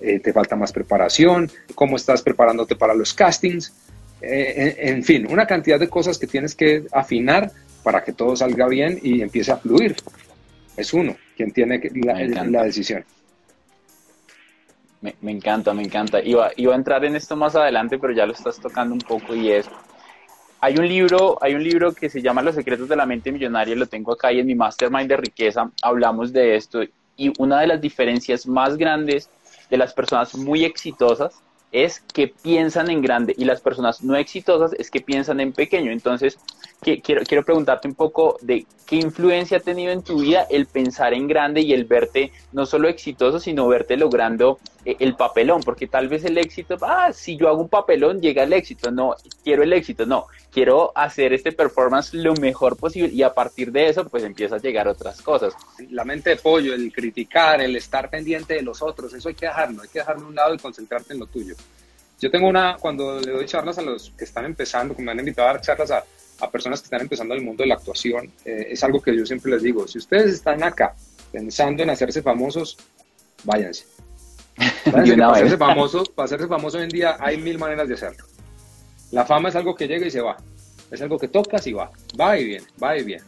Eh, 0.00 0.20
te 0.20 0.32
falta 0.32 0.56
más 0.56 0.72
preparación, 0.72 1.50
cómo 1.74 1.96
estás 1.96 2.22
preparándote 2.22 2.76
para 2.76 2.94
los 2.94 3.14
castings, 3.14 3.72
eh, 4.20 4.76
en, 4.78 5.02
fin, 5.02 5.26
una 5.30 5.46
cantidad 5.46 5.78
de 5.78 5.88
cosas 5.88 6.18
que 6.18 6.26
tienes 6.26 6.54
que 6.54 6.84
afinar 6.92 7.50
para 7.82 8.04
que 8.04 8.12
todo 8.12 8.36
salga 8.36 8.66
bien 8.68 8.98
y 9.02 9.22
empiece 9.22 9.52
a 9.52 9.56
fluir. 9.56 9.96
Es 10.76 10.92
uno 10.92 11.16
quien 11.36 11.50
tiene 11.52 11.80
la, 11.94 12.44
la 12.44 12.64
decisión. 12.64 13.04
Me, 15.00 15.30
encanta, 15.30 15.72
me 15.74 15.82
encanta. 15.82 16.20
Iba, 16.20 16.50
iba 16.56 16.72
a 16.72 16.76
entrar 16.76 17.04
en 17.04 17.16
esto 17.16 17.36
más 17.36 17.54
adelante, 17.54 17.98
pero 17.98 18.12
ya 18.12 18.26
lo 18.26 18.32
estás 18.32 18.58
tocando 18.58 18.94
un 18.94 19.00
poco 19.00 19.34
y 19.34 19.52
es... 19.52 19.68
Hay 20.66 20.76
un 20.78 20.88
libro, 20.88 21.38
hay 21.40 21.54
un 21.54 21.62
libro 21.62 21.92
que 21.92 22.10
se 22.10 22.20
llama 22.20 22.42
Los 22.42 22.56
secretos 22.56 22.88
de 22.88 22.96
la 22.96 23.06
mente 23.06 23.30
millonaria, 23.30 23.76
lo 23.76 23.86
tengo 23.86 24.12
acá 24.12 24.32
y 24.32 24.40
en 24.40 24.46
mi 24.48 24.56
mastermind 24.56 25.08
de 25.08 25.16
riqueza 25.16 25.70
hablamos 25.80 26.32
de 26.32 26.56
esto 26.56 26.80
y 27.16 27.32
una 27.38 27.60
de 27.60 27.68
las 27.68 27.80
diferencias 27.80 28.48
más 28.48 28.76
grandes 28.76 29.30
de 29.70 29.76
las 29.76 29.94
personas 29.94 30.34
muy 30.34 30.64
exitosas 30.64 31.40
es 31.70 32.00
que 32.12 32.26
piensan 32.26 32.90
en 32.90 33.00
grande 33.00 33.32
y 33.38 33.44
las 33.44 33.60
personas 33.60 34.02
no 34.02 34.16
exitosas 34.16 34.72
es 34.72 34.90
que 34.90 35.00
piensan 35.00 35.38
en 35.38 35.52
pequeño. 35.52 35.92
Entonces, 35.92 36.36
quiero, 36.80 37.22
quiero 37.22 37.44
preguntarte 37.44 37.86
un 37.86 37.94
poco 37.94 38.36
de 38.40 38.66
qué 38.86 38.96
influencia 38.96 39.58
ha 39.58 39.60
tenido 39.60 39.92
en 39.92 40.02
tu 40.02 40.20
vida 40.20 40.48
el 40.50 40.66
pensar 40.66 41.14
en 41.14 41.28
grande 41.28 41.60
y 41.60 41.74
el 41.74 41.84
verte 41.84 42.32
no 42.50 42.66
solo 42.66 42.88
exitoso, 42.88 43.38
sino 43.38 43.68
verte 43.68 43.96
logrando 43.96 44.58
el 44.86 45.16
papelón, 45.16 45.62
porque 45.62 45.88
tal 45.88 46.08
vez 46.08 46.24
el 46.24 46.38
éxito, 46.38 46.76
ah, 46.82 47.12
si 47.12 47.36
yo 47.36 47.48
hago 47.48 47.60
un 47.60 47.68
papelón, 47.68 48.20
llega 48.20 48.44
el 48.44 48.52
éxito. 48.52 48.90
No, 48.90 49.16
quiero 49.42 49.64
el 49.64 49.72
éxito, 49.72 50.06
no, 50.06 50.26
quiero 50.52 50.92
hacer 50.94 51.32
este 51.32 51.50
performance 51.50 52.14
lo 52.14 52.34
mejor 52.34 52.76
posible 52.76 53.12
y 53.12 53.22
a 53.22 53.34
partir 53.34 53.72
de 53.72 53.88
eso, 53.88 54.08
pues 54.08 54.22
empieza 54.22 54.56
a 54.56 54.58
llegar 54.58 54.86
otras 54.86 55.20
cosas. 55.22 55.54
La 55.90 56.04
mente 56.04 56.30
de 56.30 56.36
pollo, 56.36 56.74
el 56.74 56.92
criticar, 56.92 57.60
el 57.60 57.74
estar 57.74 58.08
pendiente 58.08 58.54
de 58.54 58.62
los 58.62 58.80
otros, 58.80 59.12
eso 59.12 59.28
hay 59.28 59.34
que 59.34 59.46
dejarlo, 59.46 59.82
hay 59.82 59.88
que 59.88 59.98
dejarlo 59.98 60.26
a 60.26 60.28
un 60.28 60.34
lado 60.34 60.54
y 60.54 60.58
concentrarte 60.58 61.12
en 61.14 61.20
lo 61.20 61.26
tuyo. 61.26 61.56
Yo 62.20 62.30
tengo 62.30 62.48
una, 62.48 62.76
cuando 62.78 63.20
le 63.20 63.32
doy 63.32 63.44
charlas 63.44 63.78
a 63.78 63.82
los 63.82 64.10
que 64.16 64.24
están 64.24 64.44
empezando, 64.44 64.94
como 64.94 65.06
me 65.06 65.12
han 65.12 65.18
invitado 65.18 65.48
a 65.48 65.52
dar 65.52 65.60
charlas 65.60 65.90
a, 65.90 66.04
a 66.40 66.50
personas 66.50 66.80
que 66.80 66.86
están 66.86 67.00
empezando 67.00 67.34
en 67.34 67.40
el 67.40 67.46
mundo 67.46 67.62
de 67.62 67.68
la 67.68 67.74
actuación, 67.74 68.32
eh, 68.44 68.68
es 68.70 68.84
algo 68.84 69.02
que 69.02 69.16
yo 69.16 69.26
siempre 69.26 69.50
les 69.50 69.62
digo, 69.62 69.86
si 69.88 69.98
ustedes 69.98 70.32
están 70.32 70.62
acá 70.62 70.94
pensando 71.32 71.82
en 71.82 71.90
hacerse 71.90 72.22
famosos, 72.22 72.78
váyanse. 73.44 73.95
Para, 74.90 75.30
hacerse 75.32 75.56
famoso, 75.56 76.04
para 76.04 76.24
hacerse 76.24 76.46
famoso 76.46 76.78
hoy 76.78 76.84
en 76.84 76.90
día 76.90 77.16
hay 77.20 77.38
mil 77.38 77.58
maneras 77.58 77.88
de 77.88 77.94
hacerlo. 77.94 78.24
La 79.12 79.24
fama 79.24 79.48
es 79.48 79.56
algo 79.56 79.74
que 79.74 79.86
llega 79.86 80.06
y 80.06 80.10
se 80.10 80.20
va. 80.20 80.36
Es 80.90 81.00
algo 81.02 81.18
que 81.18 81.28
tocas 81.28 81.66
y 81.66 81.72
va. 81.72 81.90
Va 82.18 82.38
y 82.38 82.44
viene, 82.44 82.66
va 82.82 82.96
y 82.96 83.04
viene. 83.04 83.24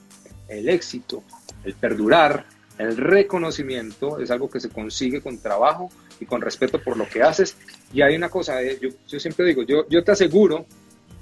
El 0.48 0.68
éxito, 0.68 1.22
el 1.64 1.74
perdurar, 1.74 2.46
el 2.78 2.96
reconocimiento 2.96 4.20
es 4.20 4.30
algo 4.30 4.48
que 4.48 4.60
se 4.60 4.70
consigue 4.70 5.20
con 5.20 5.38
trabajo 5.38 5.90
y 6.20 6.26
con 6.26 6.40
respeto 6.40 6.82
por 6.82 6.96
lo 6.96 7.08
que 7.08 7.22
haces. 7.22 7.56
Y 7.92 8.02
hay 8.02 8.16
una 8.16 8.28
cosa, 8.28 8.62
eh, 8.62 8.78
yo, 8.80 8.88
yo, 9.06 9.20
siempre 9.20 9.46
digo, 9.46 9.62
yo, 9.62 9.88
yo 9.88 10.02
te 10.02 10.12
aseguro, 10.12 10.66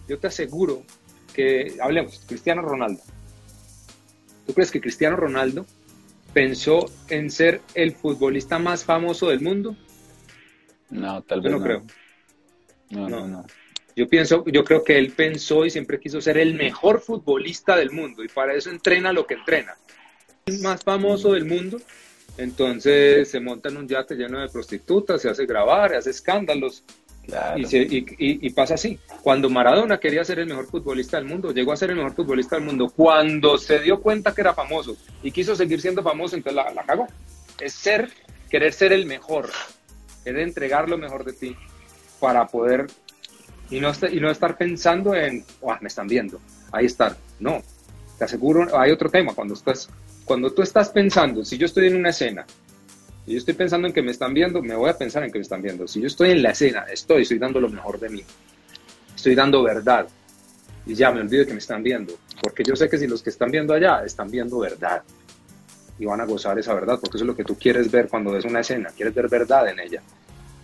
yo 0.09 0.19
te 0.19 0.27
aseguro 0.29 0.83
que, 1.33 1.77
hablemos, 1.81 2.23
Cristiano 2.27 2.63
Ronaldo. 2.63 3.03
¿Tú 4.47 4.55
crees 4.55 4.71
que 4.71 4.81
Cristiano 4.81 5.17
Ronaldo 5.17 5.67
pensó 6.33 6.91
en 7.09 7.31
ser 7.31 7.61
el 7.75 7.93
futbolista 7.93 8.59
más 8.59 8.85
famoso 8.85 9.29
del 9.29 9.41
mundo? 9.41 9.77
No, 10.91 11.23
tal 11.23 11.41
vez 11.41 11.53
yo 11.53 11.59
no, 11.59 11.65
creo. 11.65 11.83
No, 12.91 13.09
no, 13.09 13.27
no, 13.27 13.47
Yo 13.97 14.09
pienso, 14.09 14.45
yo 14.47 14.65
creo 14.65 14.85
que 14.85 14.99
él 14.99 15.13
pensó 15.13 15.65
y 15.65 15.71
siempre 15.71 15.99
quiso 15.99 16.21
ser 16.21 16.39
el 16.39 16.55
mejor 16.55 17.01
futbolista 17.01 17.77
del 17.77 17.91
mundo 17.91 18.23
y 18.23 18.29
para 18.29 18.55
eso 18.55 18.71
entrena 18.71 19.13
lo 19.13 19.27
que 19.27 19.35
entrena. 19.35 19.75
El 20.47 20.61
más 20.61 20.85
famoso 20.85 21.33
del 21.33 21.45
mundo 21.45 21.79
entonces 22.39 23.31
se 23.31 23.41
monta 23.41 23.69
en 23.69 23.79
un 23.79 23.89
yate 23.89 24.15
lleno 24.15 24.41
de 24.41 24.49
prostitutas, 24.49 25.23
se 25.23 25.31
hace 25.31 25.47
grabar, 25.47 25.95
hace 25.95 26.11
escándalos. 26.11 26.85
Y, 27.57 28.51
pasa 28.51 28.75
así. 28.75 29.01
Cuando 29.23 29.51
Maradona 29.51 29.99
quería 29.99 30.25
ser 30.25 30.39
el 30.39 30.47
mejor 30.47 30.67
futbolista 30.67 31.17
del 31.17 31.27
mundo, 31.27 31.53
llegó 31.53 31.73
a 31.73 31.77
ser 31.77 31.91
el 31.91 31.97
mejor 31.97 32.15
futbolista 32.15 32.57
del 32.57 32.65
mundo. 32.65 32.93
Cuando 32.95 33.59
se 33.59 33.81
dio 33.81 34.01
cuenta 34.01 34.33
que 34.33 34.43
era 34.43 34.55
famoso 34.55 34.97
y 35.23 35.33
quiso 35.33 35.57
seguir 35.57 35.81
siendo 35.81 36.03
famoso, 36.03 36.37
entonces 36.37 36.55
la, 36.55 36.73
la 36.73 36.85
cagó. 36.85 37.09
Es 37.59 37.73
ser, 37.73 38.11
querer 38.49 38.73
ser 38.73 38.93
el 38.93 39.07
mejor, 39.07 39.51
querer 40.27 40.43
entregar 40.43 40.89
lo 40.89 40.99
mejor 40.99 41.25
de 41.25 41.33
ti 41.33 41.57
para 42.19 42.49
poder 42.49 42.89
y 43.71 43.79
no, 43.79 43.93
y 44.11 44.19
no 44.19 44.29
estar 44.29 44.59
pensando 44.59 45.15
en, 45.15 45.45
oh, 45.61 45.73
me 45.81 45.87
están 45.87 46.09
viendo, 46.09 46.41
ahí 46.73 46.87
están. 46.87 47.17
No, 47.39 47.63
te 48.19 48.25
aseguro, 48.25 48.77
hay 48.77 48.91
otro 48.91 49.09
tema, 49.09 49.35
cuando 49.35 49.55
estás 49.55 49.89
cuando 50.25 50.53
tú 50.53 50.63
estás 50.63 50.89
pensando, 50.89 51.45
si 51.45 51.57
yo 51.57 51.67
estoy 51.67 51.87
en 51.87 51.95
una 51.95 52.11
escena 52.11 52.45
y 53.25 53.35
yo 53.35 53.39
estoy 53.39 53.55
pensando 53.55 53.87
en 53.87 53.95
que 53.95 54.03
me 54.03 54.11
están 54.11 54.35
viendo, 54.35 54.61
me 54.61 54.75
voy 54.75 54.91
a 54.91 54.99
pensar 54.99 55.23
en 55.23 55.31
que 55.31 55.39
me 55.39 55.43
están 55.43 55.63
viendo. 55.63 55.87
Si 55.87 56.01
yo 56.01 56.09
estoy 56.09 56.33
en 56.33 56.43
la 56.43 56.51
escena, 56.51 56.87
estoy, 56.93 57.23
estoy 57.23 57.39
dando 57.39 57.61
lo 57.61 57.69
mejor 57.69 58.01
de 58.01 58.09
mí. 58.09 58.25
Estoy 59.15 59.37
dando 59.37 59.63
verdad. 59.63 60.09
Y 60.85 60.95
ya 60.95 61.13
me 61.13 61.21
olvido 61.21 61.47
que 61.47 61.53
me 61.53 61.59
están 61.59 61.83
viendo. 61.83 62.15
Porque 62.43 62.65
yo 62.65 62.75
sé 62.75 62.89
que 62.89 62.99
si 62.99 63.07
los 63.07 63.23
que 63.23 63.31
están 63.31 63.51
viendo 63.51 63.73
allá 63.73 64.05
están 64.05 64.31
viendo 64.31 64.59
verdad. 64.59 65.03
Y 65.99 66.05
van 66.05 66.21
a 66.21 66.27
gozar 66.27 66.59
esa 66.59 66.75
verdad, 66.75 66.99
porque 67.01 67.17
eso 67.17 67.25
es 67.25 67.29
lo 67.29 67.37
que 67.37 67.45
tú 67.45 67.57
quieres 67.57 67.91
ver 67.91 68.09
cuando 68.09 68.33
ves 68.33 68.45
una 68.45 68.61
escena. 68.61 68.91
Quieres 68.95 69.15
ver 69.15 69.29
verdad 69.29 69.69
en 69.69 69.81
ella. 69.81 70.03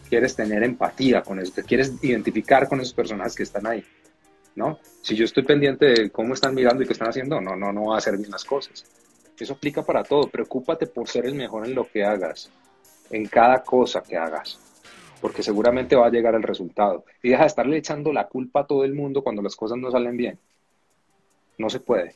Quieres 0.09 0.37
tener 0.37 0.63
empatía 0.63 1.23
con 1.23 1.41
eso. 1.41 1.53
Te 1.55 1.63
quieres 1.63 1.93
identificar 2.03 2.69
con 2.69 2.81
esos 2.81 2.93
personajes 2.93 3.35
que 3.35 3.43
están 3.43 3.67
ahí. 3.67 3.85
¿No? 4.55 4.79
Si 5.01 5.17
yo 5.17 5.25
estoy 5.25 5.45
pendiente 5.45 5.87
de 5.87 6.11
cómo 6.11 6.35
están 6.35 6.55
mirando 6.55 6.83
y 6.83 6.87
qué 6.87 6.93
están 6.93 7.09
haciendo, 7.09 7.41
no, 7.41 7.57
no, 7.57 7.73
no 7.73 7.87
va 7.87 7.95
a 7.95 7.99
hacer 7.99 8.19
bien 8.19 8.31
las 8.31 8.45
cosas. 8.45 8.85
Eso 9.43 9.55
aplica 9.55 9.83
para 9.83 10.05
todo. 10.05 10.29
Preocúpate 10.29 10.87
por 10.87 11.09
ser 11.09 11.27
el 11.27 11.35
mejor 11.35 11.67
en 11.67 11.75
lo 11.75 11.89
que 11.91 12.05
hagas, 12.05 12.51
en 13.11 13.27
cada 13.27 13.65
cosa 13.65 14.03
que 14.03 14.17
hagas, 14.17 14.59
porque 15.21 15.43
seguramente 15.43 15.97
va 15.97 16.07
a 16.07 16.11
llegar 16.11 16.37
el 16.37 16.45
resultado. 16.45 17.05
Y 17.23 17.31
deja 17.31 17.43
de 17.43 17.49
estarle 17.49 17.77
echando 17.77 18.13
la 18.13 18.29
culpa 18.29 18.61
a 18.61 18.67
todo 18.67 18.85
el 18.85 18.95
mundo 18.95 19.23
cuando 19.23 19.43
las 19.43 19.57
cosas 19.57 19.79
no 19.79 19.91
salen 19.91 20.17
bien. 20.17 20.39
No 21.59 21.69
se 21.69 21.81
puede. 21.81 22.15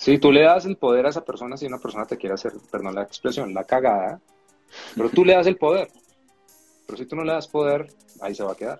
Si 0.00 0.16
tú 0.16 0.32
le 0.32 0.40
das 0.40 0.64
el 0.64 0.78
poder 0.78 1.04
a 1.04 1.10
esa 1.10 1.22
persona, 1.26 1.58
si 1.58 1.66
una 1.66 1.76
persona 1.76 2.06
te 2.06 2.16
quiere 2.16 2.32
hacer, 2.32 2.52
perdón 2.70 2.94
la 2.94 3.02
expresión, 3.02 3.52
la 3.52 3.64
cagada, 3.64 4.18
pero 4.96 5.10
tú 5.10 5.26
le 5.26 5.34
das 5.34 5.46
el 5.46 5.58
poder. 5.58 5.88
Pero 6.86 6.96
si 6.96 7.04
tú 7.04 7.16
no 7.16 7.22
le 7.22 7.32
das 7.32 7.46
poder, 7.46 7.86
ahí 8.22 8.34
se 8.34 8.42
va 8.42 8.52
a 8.52 8.56
quedar 8.56 8.78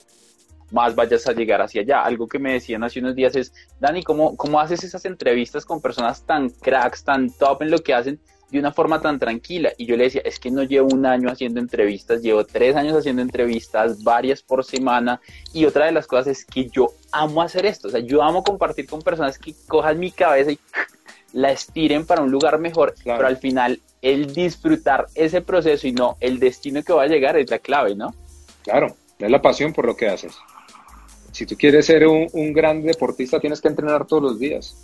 más 0.71 0.95
vayas 0.95 1.27
a 1.27 1.33
llegar 1.33 1.61
hacia 1.61 1.83
allá. 1.83 2.03
Algo 2.03 2.27
que 2.27 2.39
me 2.39 2.53
decían 2.53 2.85
hace 2.85 3.01
unos 3.01 3.15
días 3.15 3.37
es, 3.37 3.53
Dani, 3.81 4.03
¿cómo, 4.03 4.37
¿cómo 4.37 4.61
haces 4.61 4.85
esas 4.85 5.05
entrevistas 5.05 5.65
con 5.65 5.81
personas 5.81 6.25
tan 6.25 6.49
cracks, 6.49 7.05
tan 7.05 7.31
top 7.31 7.63
en 7.63 7.71
lo 7.71 7.81
que 7.81 7.93
hacen 7.93 8.21
de 8.51 8.59
una 8.59 8.73
forma 8.73 9.01
tan 9.01 9.19
tranquila? 9.19 9.73
Y 9.77 9.87
yo 9.87 9.97
le 9.97 10.05
decía, 10.05 10.23
es 10.25 10.39
que 10.39 10.51
no 10.51 10.63
llevo 10.63 10.89
un 10.93 11.07
año 11.07 11.29
haciendo 11.29 11.61
entrevistas, 11.61 12.23
llevo 12.23 12.45
tres 12.45 12.77
años 12.77 12.97
haciendo 12.97 13.23
entrevistas, 13.23 14.03
varias 14.03 14.43
por 14.43 14.65
semana. 14.65 15.21
Y 15.53 15.65
otra 15.65 15.87
de 15.87 15.93
las 15.93 16.07
cosas 16.07 16.29
es 16.29 16.45
que 16.45 16.69
yo 16.69 16.93
amo 17.13 17.43
hacer 17.43 17.67
esto, 17.67 17.89
o 17.89 17.91
sea, 17.91 18.01
yo 18.01 18.23
amo 18.23 18.43
compartir 18.43 18.87
con 18.87 19.03
personas 19.03 19.39
que 19.39 19.55
cojan 19.67 19.99
mi 19.99 20.13
cabeza 20.13 20.53
y 20.53 20.59
la 21.33 21.53
estiren 21.53 22.07
para 22.07 22.23
un 22.23 22.31
lugar 22.31 22.59
mejor, 22.59 22.95
pero 23.05 23.27
al 23.27 23.37
final 23.37 23.81
el 24.03 24.33
disfrutar 24.33 25.07
ese 25.15 25.43
proceso 25.43 25.87
y 25.87 25.93
no 25.93 26.17
el 26.21 26.39
destino 26.39 26.83
que 26.83 26.93
va 26.93 27.05
a 27.05 27.07
llegar 27.07 27.37
es 27.37 27.51
la 27.51 27.59
clave, 27.59 27.95
¿no? 27.95 28.15
Claro, 28.63 28.97
es 29.19 29.31
la 29.31 29.43
pasión 29.43 29.73
por 29.73 29.87
lo 29.87 29.97
que 29.97 30.09
haces. 30.09 30.35
Si 31.33 31.47
tú 31.47 31.57
quieres 31.57 31.87
ser 31.87 32.07
un, 32.07 32.53
gran 32.53 32.83
deportista, 32.83 33.41
tienes 33.41 33.61
que 33.61 33.69
entrenar 33.69 34.07
todos 34.07 34.23
los 34.23 34.39
días. 34.39 34.77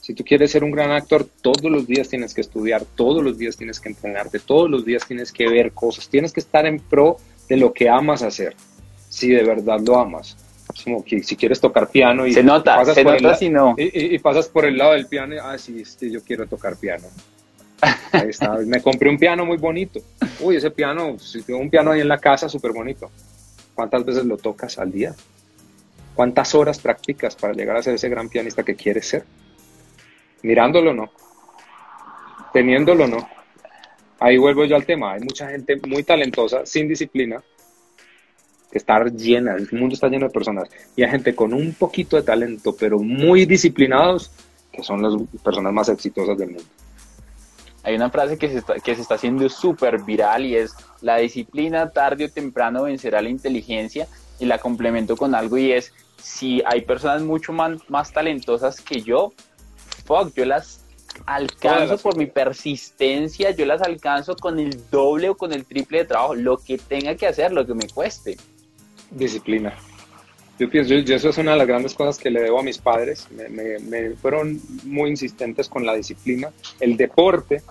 Si 0.00 0.14
tú 0.14 0.24
quieres 0.24 0.50
ser 0.50 0.64
un 0.64 0.70
gran 0.70 0.90
actor, 0.92 1.26
todos 1.42 1.70
los 1.70 1.86
días 1.86 2.08
tienes 2.08 2.32
que 2.32 2.40
estudiar, 2.40 2.84
todos 2.96 3.22
los 3.22 3.36
días 3.36 3.56
tienes 3.56 3.78
que 3.78 3.90
entrenarte, 3.90 4.38
todos 4.38 4.70
los 4.70 4.84
días 4.84 5.06
tienes 5.06 5.30
que 5.30 5.48
ver 5.48 5.72
cosas, 5.72 6.08
tienes 6.08 6.32
que 6.32 6.40
estar 6.40 6.64
en 6.66 6.80
pro 6.80 7.18
de 7.48 7.58
lo 7.58 7.72
que 7.72 7.88
amas 7.88 8.22
hacer, 8.22 8.56
si 9.08 9.28
de 9.28 9.42
verdad 9.42 9.78
lo 9.80 9.98
amas. 9.98 10.36
Como 10.84 11.04
que 11.04 11.22
si 11.22 11.36
quieres 11.36 11.60
tocar 11.60 11.88
piano 11.88 12.26
y 12.26 12.32
se 12.32 12.42
nota, 12.42 12.76
pasas 12.76 12.94
se 12.94 13.04
nota 13.04 13.34
si 13.34 13.48
no. 13.50 13.74
Y, 13.76 14.18
pasas 14.18 14.48
por 14.48 14.64
el 14.64 14.76
lado 14.76 14.92
del 14.92 15.06
piano, 15.06 15.34
y, 15.34 15.38
ah, 15.38 15.56
sí, 15.58 15.82
este, 15.82 16.10
yo 16.10 16.22
quiero 16.22 16.46
tocar 16.46 16.76
piano. 16.76 17.06
Ahí 18.12 18.28
está. 18.28 18.56
Me 18.66 18.82
compré 18.82 19.08
un 19.08 19.18
piano 19.18 19.44
muy 19.44 19.56
bonito. 19.56 20.00
Uy, 20.40 20.56
ese 20.56 20.70
piano, 20.70 21.18
si 21.18 21.42
tengo 21.42 21.60
un 21.60 21.70
piano 21.70 21.90
ahí 21.90 22.00
en 22.00 22.08
la 22.08 22.18
casa, 22.18 22.48
súper 22.48 22.72
bonito. 22.72 23.10
¿Cuántas 23.74 24.04
veces 24.04 24.24
lo 24.24 24.36
tocas 24.36 24.78
al 24.78 24.92
día? 24.92 25.14
¿Cuántas 26.14 26.54
horas 26.54 26.78
practicas 26.78 27.36
para 27.36 27.54
llegar 27.54 27.76
a 27.76 27.82
ser 27.82 27.94
ese 27.94 28.08
gran 28.08 28.28
pianista 28.28 28.62
que 28.62 28.74
quieres 28.74 29.06
ser? 29.06 29.24
Mirándolo 30.42 30.92
no. 30.92 31.10
Teniéndolo 32.52 33.06
no. 33.06 33.28
Ahí 34.18 34.36
vuelvo 34.36 34.64
yo 34.64 34.76
al 34.76 34.84
tema. 34.84 35.12
Hay 35.12 35.20
mucha 35.20 35.48
gente 35.48 35.80
muy 35.86 36.02
talentosa, 36.02 36.66
sin 36.66 36.88
disciplina, 36.88 37.42
está 38.78 39.02
llena, 39.04 39.54
el 39.54 39.68
mundo 39.72 39.94
está 39.94 40.08
lleno 40.08 40.26
de 40.26 40.32
personas. 40.32 40.68
Y 40.96 41.02
hay 41.02 41.10
gente 41.10 41.34
con 41.34 41.52
un 41.52 41.74
poquito 41.74 42.16
de 42.16 42.22
talento, 42.22 42.74
pero 42.78 42.98
muy 42.98 43.46
disciplinados, 43.46 44.30
que 44.72 44.82
son 44.82 45.02
las 45.02 45.14
personas 45.42 45.72
más 45.72 45.88
exitosas 45.88 46.38
del 46.38 46.50
mundo. 46.50 46.64
Hay 47.82 47.94
una 47.94 48.10
frase 48.10 48.36
que 48.36 48.48
se 48.48 48.58
está, 48.58 48.74
que 48.74 48.94
se 48.94 49.00
está 49.00 49.14
haciendo 49.14 49.48
súper 49.48 50.02
viral 50.02 50.44
y 50.44 50.56
es, 50.56 50.74
la 51.00 51.16
disciplina 51.16 51.90
tarde 51.90 52.26
o 52.26 52.28
temprano 52.28 52.82
vencerá 52.82 53.22
la 53.22 53.30
inteligencia 53.30 54.06
y 54.38 54.44
la 54.44 54.58
complemento 54.58 55.16
con 55.16 55.34
algo 55.34 55.56
y 55.56 55.72
es, 55.72 55.92
si 56.22 56.62
hay 56.66 56.82
personas 56.82 57.22
mucho 57.22 57.52
más, 57.52 57.78
más 57.88 58.12
talentosas 58.12 58.80
que 58.80 59.00
yo, 59.00 59.32
fuck, 60.04 60.34
yo 60.34 60.44
las 60.44 60.84
alcanzo 61.26 61.98
por 61.98 62.16
mi 62.16 62.26
persistencia, 62.26 63.50
yo 63.50 63.66
las 63.66 63.82
alcanzo 63.82 64.36
con 64.36 64.58
el 64.58 64.90
doble 64.90 65.30
o 65.30 65.36
con 65.36 65.52
el 65.52 65.64
triple 65.64 65.98
de 65.98 66.04
trabajo, 66.04 66.34
lo 66.34 66.58
que 66.58 66.78
tenga 66.78 67.14
que 67.14 67.26
hacer, 67.26 67.52
lo 67.52 67.66
que 67.66 67.74
me 67.74 67.88
cueste. 67.88 68.36
Disciplina. 69.10 69.74
Yo 70.58 70.68
pienso, 70.68 70.94
yo, 70.94 71.14
eso 71.14 71.30
es 71.30 71.38
una 71.38 71.52
de 71.52 71.58
las 71.58 71.66
grandes 71.66 71.94
cosas 71.94 72.18
que 72.18 72.30
le 72.30 72.42
debo 72.42 72.60
a 72.60 72.62
mis 72.62 72.78
padres. 72.78 73.28
Me, 73.30 73.78
me, 73.78 74.10
fueron 74.10 74.60
muy 74.84 75.10
insistentes 75.10 75.68
con 75.68 75.86
la 75.86 75.94
disciplina. 75.94 76.50
El 76.78 76.96
deporte, 76.96 77.62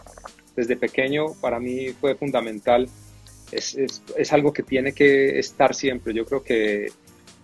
desde 0.55 0.75
pequeño, 0.75 1.33
para 1.39 1.59
mí 1.59 1.89
fue 1.89 2.15
fundamental. 2.15 2.89
Es, 3.51 3.75
es, 3.75 4.01
es 4.17 4.33
algo 4.33 4.51
que 4.51 4.63
tiene 4.63 4.93
que 4.93 5.37
estar 5.37 5.75
siempre. 5.75 6.13
Yo 6.13 6.25
creo 6.25 6.43
que 6.43 6.87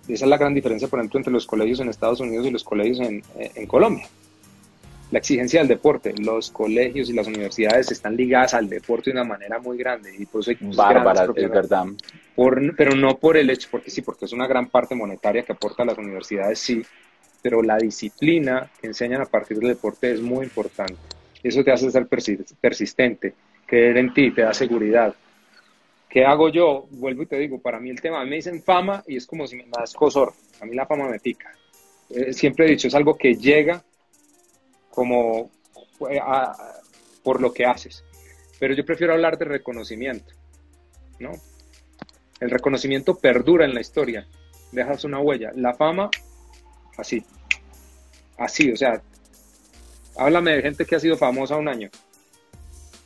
esa 0.07 0.25
es 0.25 0.29
la 0.29 0.37
gran 0.37 0.53
diferencia, 0.53 0.87
por 0.87 0.99
ejemplo, 0.99 1.19
entre 1.19 1.33
los 1.33 1.45
colegios 1.45 1.79
en 1.79 1.89
Estados 1.89 2.19
Unidos 2.19 2.45
y 2.47 2.51
los 2.51 2.63
colegios 2.63 2.99
en, 2.99 3.23
en 3.37 3.67
Colombia 3.67 4.07
la 5.11 5.19
exigencia 5.19 5.59
del 5.59 5.67
deporte. 5.67 6.13
Los 6.17 6.51
colegios 6.51 7.09
y 7.09 7.13
las 7.13 7.27
universidades 7.27 7.91
están 7.91 8.15
ligadas 8.15 8.53
al 8.53 8.69
deporte 8.69 9.11
de 9.11 9.19
una 9.19 9.23
manera 9.23 9.59
muy 9.59 9.77
grande 9.77 10.13
y 10.17 10.25
por 10.25 10.41
eso 10.41 10.51
hay 10.51 10.57
Bárbara, 10.75 11.27
es 11.35 11.49
verdad. 11.49 11.85
pero 12.77 12.95
no 12.95 13.17
por 13.17 13.37
el 13.37 13.49
hecho, 13.49 13.67
porque 13.71 13.89
sí, 13.89 14.01
porque 14.01 14.25
es 14.25 14.33
una 14.33 14.47
gran 14.47 14.67
parte 14.67 14.95
monetaria 14.95 15.43
que 15.43 15.53
aporta 15.53 15.85
las 15.85 15.97
universidades, 15.97 16.59
sí, 16.59 16.81
pero 17.41 17.61
la 17.61 17.77
disciplina 17.77 18.69
que 18.81 18.87
enseñan 18.87 19.21
a 19.21 19.25
partir 19.25 19.57
del 19.59 19.69
deporte 19.69 20.11
es 20.11 20.21
muy 20.21 20.45
importante. 20.45 20.95
Eso 21.43 21.63
te 21.63 21.71
hace 21.71 21.91
ser 21.91 22.07
persistente, 22.07 23.33
creer 23.67 23.97
en 23.97 24.13
ti, 24.13 24.31
te 24.31 24.41
da 24.41 24.53
seguridad. 24.53 25.13
¿Qué 26.09 26.25
hago 26.25 26.49
yo? 26.49 26.87
Vuelvo 26.89 27.23
y 27.23 27.25
te 27.27 27.37
digo, 27.37 27.59
para 27.59 27.79
mí 27.79 27.89
el 27.89 28.01
tema, 28.01 28.23
me 28.25 28.37
dicen 28.37 28.63
fama 28.63 29.03
y 29.05 29.17
es 29.17 29.27
como 29.27 29.45
si 29.45 29.57
me 29.57 29.65
das 29.67 29.93
cosor. 29.93 30.33
A 30.61 30.65
mí 30.65 30.73
la 30.73 30.87
fama 30.87 31.09
me 31.09 31.19
pica. 31.19 31.53
Eh, 32.09 32.33
siempre 32.33 32.65
he 32.65 32.69
dicho, 32.69 32.87
es 32.87 32.95
algo 32.95 33.15
que 33.17 33.35
llega 33.35 33.83
como 34.95 35.51
eh, 36.09 36.19
por 37.23 37.41
lo 37.41 37.53
que 37.53 37.65
haces. 37.65 38.03
Pero 38.59 38.73
yo 38.73 38.85
prefiero 38.85 39.13
hablar 39.13 39.37
de 39.37 39.45
reconocimiento, 39.45 40.33
¿no? 41.19 41.31
El 42.39 42.49
reconocimiento 42.49 43.17
perdura 43.17 43.65
en 43.65 43.73
la 43.73 43.81
historia, 43.81 44.25
dejas 44.71 45.03
una 45.03 45.19
huella. 45.19 45.51
La 45.55 45.73
fama, 45.73 46.09
así, 46.97 47.23
así, 48.37 48.71
o 48.71 48.77
sea, 48.77 49.01
háblame 50.17 50.55
de 50.55 50.61
gente 50.61 50.85
que 50.85 50.95
ha 50.95 50.99
sido 50.99 51.17
famosa 51.17 51.57
un 51.57 51.67
año. 51.67 51.89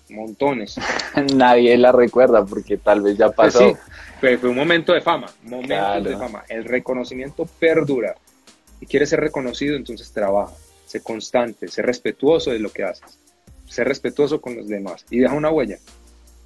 Montones. 0.10 0.78
Nadie 1.36 1.78
la 1.78 1.91
recuerda 1.91 2.45
porque 2.45 2.78
tal 2.78 3.02
vez 3.02 3.17
ya 3.17 3.30
pues 3.30 3.54
pasó. 3.54 3.78
fue, 4.19 4.38
un 4.38 4.56
momento 4.56 4.93
de 4.93 5.02
fama, 5.02 5.28
momento 5.43 6.10
de 6.10 6.17
fama. 6.17 6.43
El 6.47 6.65
reconocimiento 6.65 7.45
perdura. 7.60 8.15
Y 8.82 8.86
quieres 8.86 9.10
ser 9.10 9.19
reconocido, 9.19 9.75
entonces 9.75 10.12
trabaja 10.12 10.54
sé 10.89 11.04
constante, 11.04 11.67
sé 11.67 11.84
respetuoso 11.84 12.49
de 12.49 12.58
lo 12.58 12.71
que 12.71 12.84
haces, 12.84 13.19
sé 13.67 13.84
respetuoso 13.84 14.41
con 14.41 14.56
los 14.56 14.67
demás 14.67 15.06
y 15.12 15.19
deja 15.19 15.36
una 15.36 15.52
huella. 15.52 15.78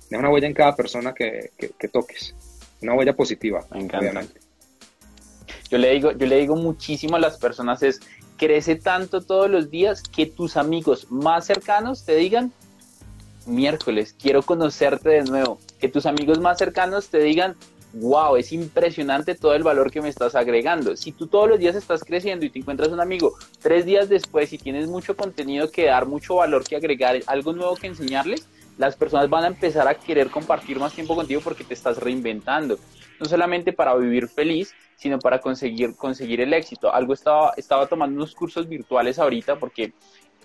Deja 0.10 0.20
una 0.20 0.30
huella 0.30 0.48
en 0.48 0.54
cada 0.54 0.76
persona 0.76 1.14
que, 1.14 1.52
toques, 1.92 2.36
una 2.82 2.94
huella 2.94 3.16
positiva, 3.16 3.66
Me 3.72 3.80
encanta. 3.80 4.26
Yo 5.70 5.78
le, 5.78 5.92
digo, 5.92 6.12
yo 6.12 6.28
le 6.28 6.38
digo 6.40 6.58
muchísimo 6.58 7.16
a 7.16 7.20
las 7.20 7.38
personas 7.38 7.82
es, 7.84 8.02
crece 8.38 8.76
tanto 8.76 9.22
todos 9.22 9.50
los 9.50 9.72
días 9.72 10.04
que 10.04 10.26
tus 10.26 10.58
amigos 10.58 11.10
más 11.10 11.46
cercanos 11.46 12.04
te 12.04 12.18
digan, 12.18 12.52
miércoles, 13.46 14.14
quiero 14.22 14.44
conocerte 14.44 15.10
de 15.10 15.24
nuevo. 15.24 15.58
Que 15.80 15.88
tus 15.88 16.06
amigos 16.06 16.40
más 16.42 16.58
cercanos 16.58 17.08
te 17.08 17.20
digan, 17.20 17.56
wow, 17.94 18.36
es 18.36 18.52
impresionante 18.52 19.36
todo 19.36 19.54
el 19.54 19.64
valor 19.64 19.92
que 19.92 20.02
me 20.02 20.10
estás 20.10 20.36
agregando. 20.36 20.98
Si 20.98 21.12
tú 21.12 21.28
todos 21.28 21.48
los 21.48 21.60
días 21.60 21.76
estás 21.76 22.04
creciendo 22.04 22.46
y 22.46 22.50
te 22.50 22.60
encuentras 22.60 22.90
un 22.90 23.00
amigo 23.00 23.34
tres 23.62 23.86
días 23.86 24.10
después 24.10 24.52
y 24.52 24.58
tienes 24.58 24.88
mucho 24.88 25.16
contenido 25.16 25.70
que 25.70 25.86
dar, 25.86 26.08
mucho 26.08 26.36
valor 26.36 26.64
que 26.64 26.76
agregar, 26.76 27.20
algo 27.28 27.54
nuevo 27.54 27.76
que 27.76 27.88
enseñarles, 27.88 28.48
las 28.78 28.96
personas 28.96 29.30
van 29.30 29.44
a 29.44 29.48
empezar 29.48 29.88
a 29.88 29.94
querer 29.94 30.30
compartir 30.30 30.80
más 30.80 30.94
tiempo 30.94 31.16
contigo 31.16 31.42
porque 31.44 31.64
te 31.64 31.76
estás 31.76 31.98
reinventando. 31.98 32.80
No 33.20 33.28
solamente 33.28 33.72
para 33.72 33.96
vivir 33.96 34.28
feliz, 34.28 34.74
sino 34.96 35.20
para 35.20 35.40
conseguir, 35.40 35.96
conseguir 35.96 36.42
el 36.42 36.54
éxito. 36.54 36.94
Algo 36.94 37.14
estaba, 37.14 37.54
estaba 37.58 37.88
tomando 37.88 38.16
unos 38.16 38.34
cursos 38.34 38.68
virtuales 38.68 39.20
ahorita 39.20 39.60
porque 39.60 39.94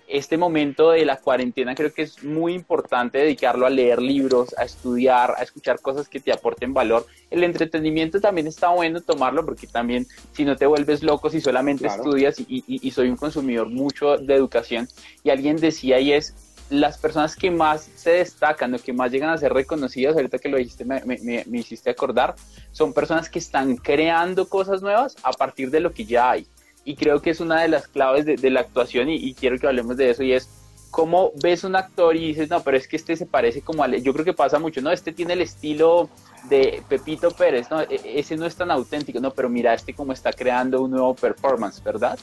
este 0.09 0.37
momento 0.37 0.91
de 0.91 1.05
la 1.05 1.17
cuarentena 1.17 1.75
creo 1.75 1.93
que 1.93 2.01
es 2.01 2.23
muy 2.23 2.53
importante 2.53 3.19
dedicarlo 3.19 3.65
a 3.65 3.69
leer 3.69 4.01
libros, 4.01 4.57
a 4.57 4.63
estudiar, 4.63 5.35
a 5.37 5.43
escuchar 5.43 5.79
cosas 5.79 6.09
que 6.09 6.19
te 6.19 6.33
aporten 6.33 6.73
valor. 6.73 7.05
El 7.29 7.43
entretenimiento 7.43 8.19
también 8.19 8.47
está 8.47 8.69
bueno 8.69 9.01
tomarlo 9.01 9.45
porque 9.45 9.67
también 9.67 10.07
si 10.33 10.45
no 10.45 10.55
te 10.55 10.65
vuelves 10.65 11.03
loco, 11.03 11.29
si 11.29 11.41
solamente 11.41 11.87
estudias 11.87 12.39
y, 12.39 12.63
y, 12.67 12.91
soy 12.91 13.09
un 13.09 13.17
consumidor 13.17 13.69
mucho 13.69 14.17
de 14.17 14.33
educación 14.33 14.87
y 15.23 15.29
alguien 15.29 15.57
decía 15.57 15.99
y 15.99 16.13
es 16.13 16.33
las 16.71 16.97
personas 16.97 17.35
que 17.35 17.51
más 17.51 17.89
se 17.95 18.11
destacan 18.11 18.73
o 18.73 18.79
que 18.79 18.93
más 18.93 19.11
llegan 19.11 19.29
a 19.29 19.37
ser 19.37 19.53
reconocidas, 19.53 20.15
ahorita 20.15 20.39
que 20.39 20.49
lo 20.49 20.57
dijiste 20.57 20.85
me, 20.85 21.01
me, 21.05 21.43
me 21.45 21.57
hiciste 21.59 21.89
acordar, 21.89 22.35
son 22.71 22.93
personas 22.93 23.29
que 23.29 23.39
están 23.39 23.75
creando 23.75 24.47
cosas 24.47 24.81
nuevas 24.81 25.15
a 25.23 25.31
partir 25.31 25.69
de 25.71 25.79
lo 25.79 25.91
que 25.93 26.05
ya 26.05 26.31
hay 26.31 26.47
y 26.89 26.95
creo 26.95 27.21
que 27.21 27.29
es 27.29 27.39
una 27.39 27.61
de 27.61 27.67
las 27.67 27.87
claves 27.87 28.25
de, 28.25 28.49
la 28.49 28.61
actuación 28.61 29.09
y, 29.11 29.35
quiero 29.35 29.59
que 29.59 29.67
hablemos 29.67 29.95
de 29.95 30.09
eso 30.09 30.23
y 30.23 30.33
es 30.33 30.49
cómo 30.89 31.31
ves 31.35 31.63
un 31.63 31.75
actor 31.75 32.15
y 32.15 32.29
dices, 32.29 32.49
no, 32.49 32.63
pero 32.63 32.77
es 32.77 32.87
que 32.87 32.95
este 32.95 33.15
se 33.15 33.27
parece 33.27 33.61
como 33.61 33.83
a... 33.83 33.95
Yo 33.97 34.11
creo 34.11 34.25
que 34.25 34.33
pasa 34.33 34.57
mucho, 34.57 34.81
¿no? 34.81 34.91
Este 34.91 35.13
tiene 35.13 35.33
el 35.33 35.41
estilo 35.41 36.09
de 36.49 36.81
Pepito 36.89 37.29
Pérez, 37.29 37.69
¿no? 37.69 37.81
E, 37.81 38.01
ese 38.15 38.35
no 38.37 38.47
es 38.47 38.55
tan 38.55 38.71
auténtico, 38.71 39.19
¿no? 39.19 39.29
Pero 39.29 39.49
mira 39.49 39.75
este 39.75 39.93
cómo 39.93 40.13
está 40.13 40.33
creando 40.33 40.81
un 40.81 40.89
nuevo 40.89 41.13
performance, 41.13 41.83
¿verdad? 41.83 42.17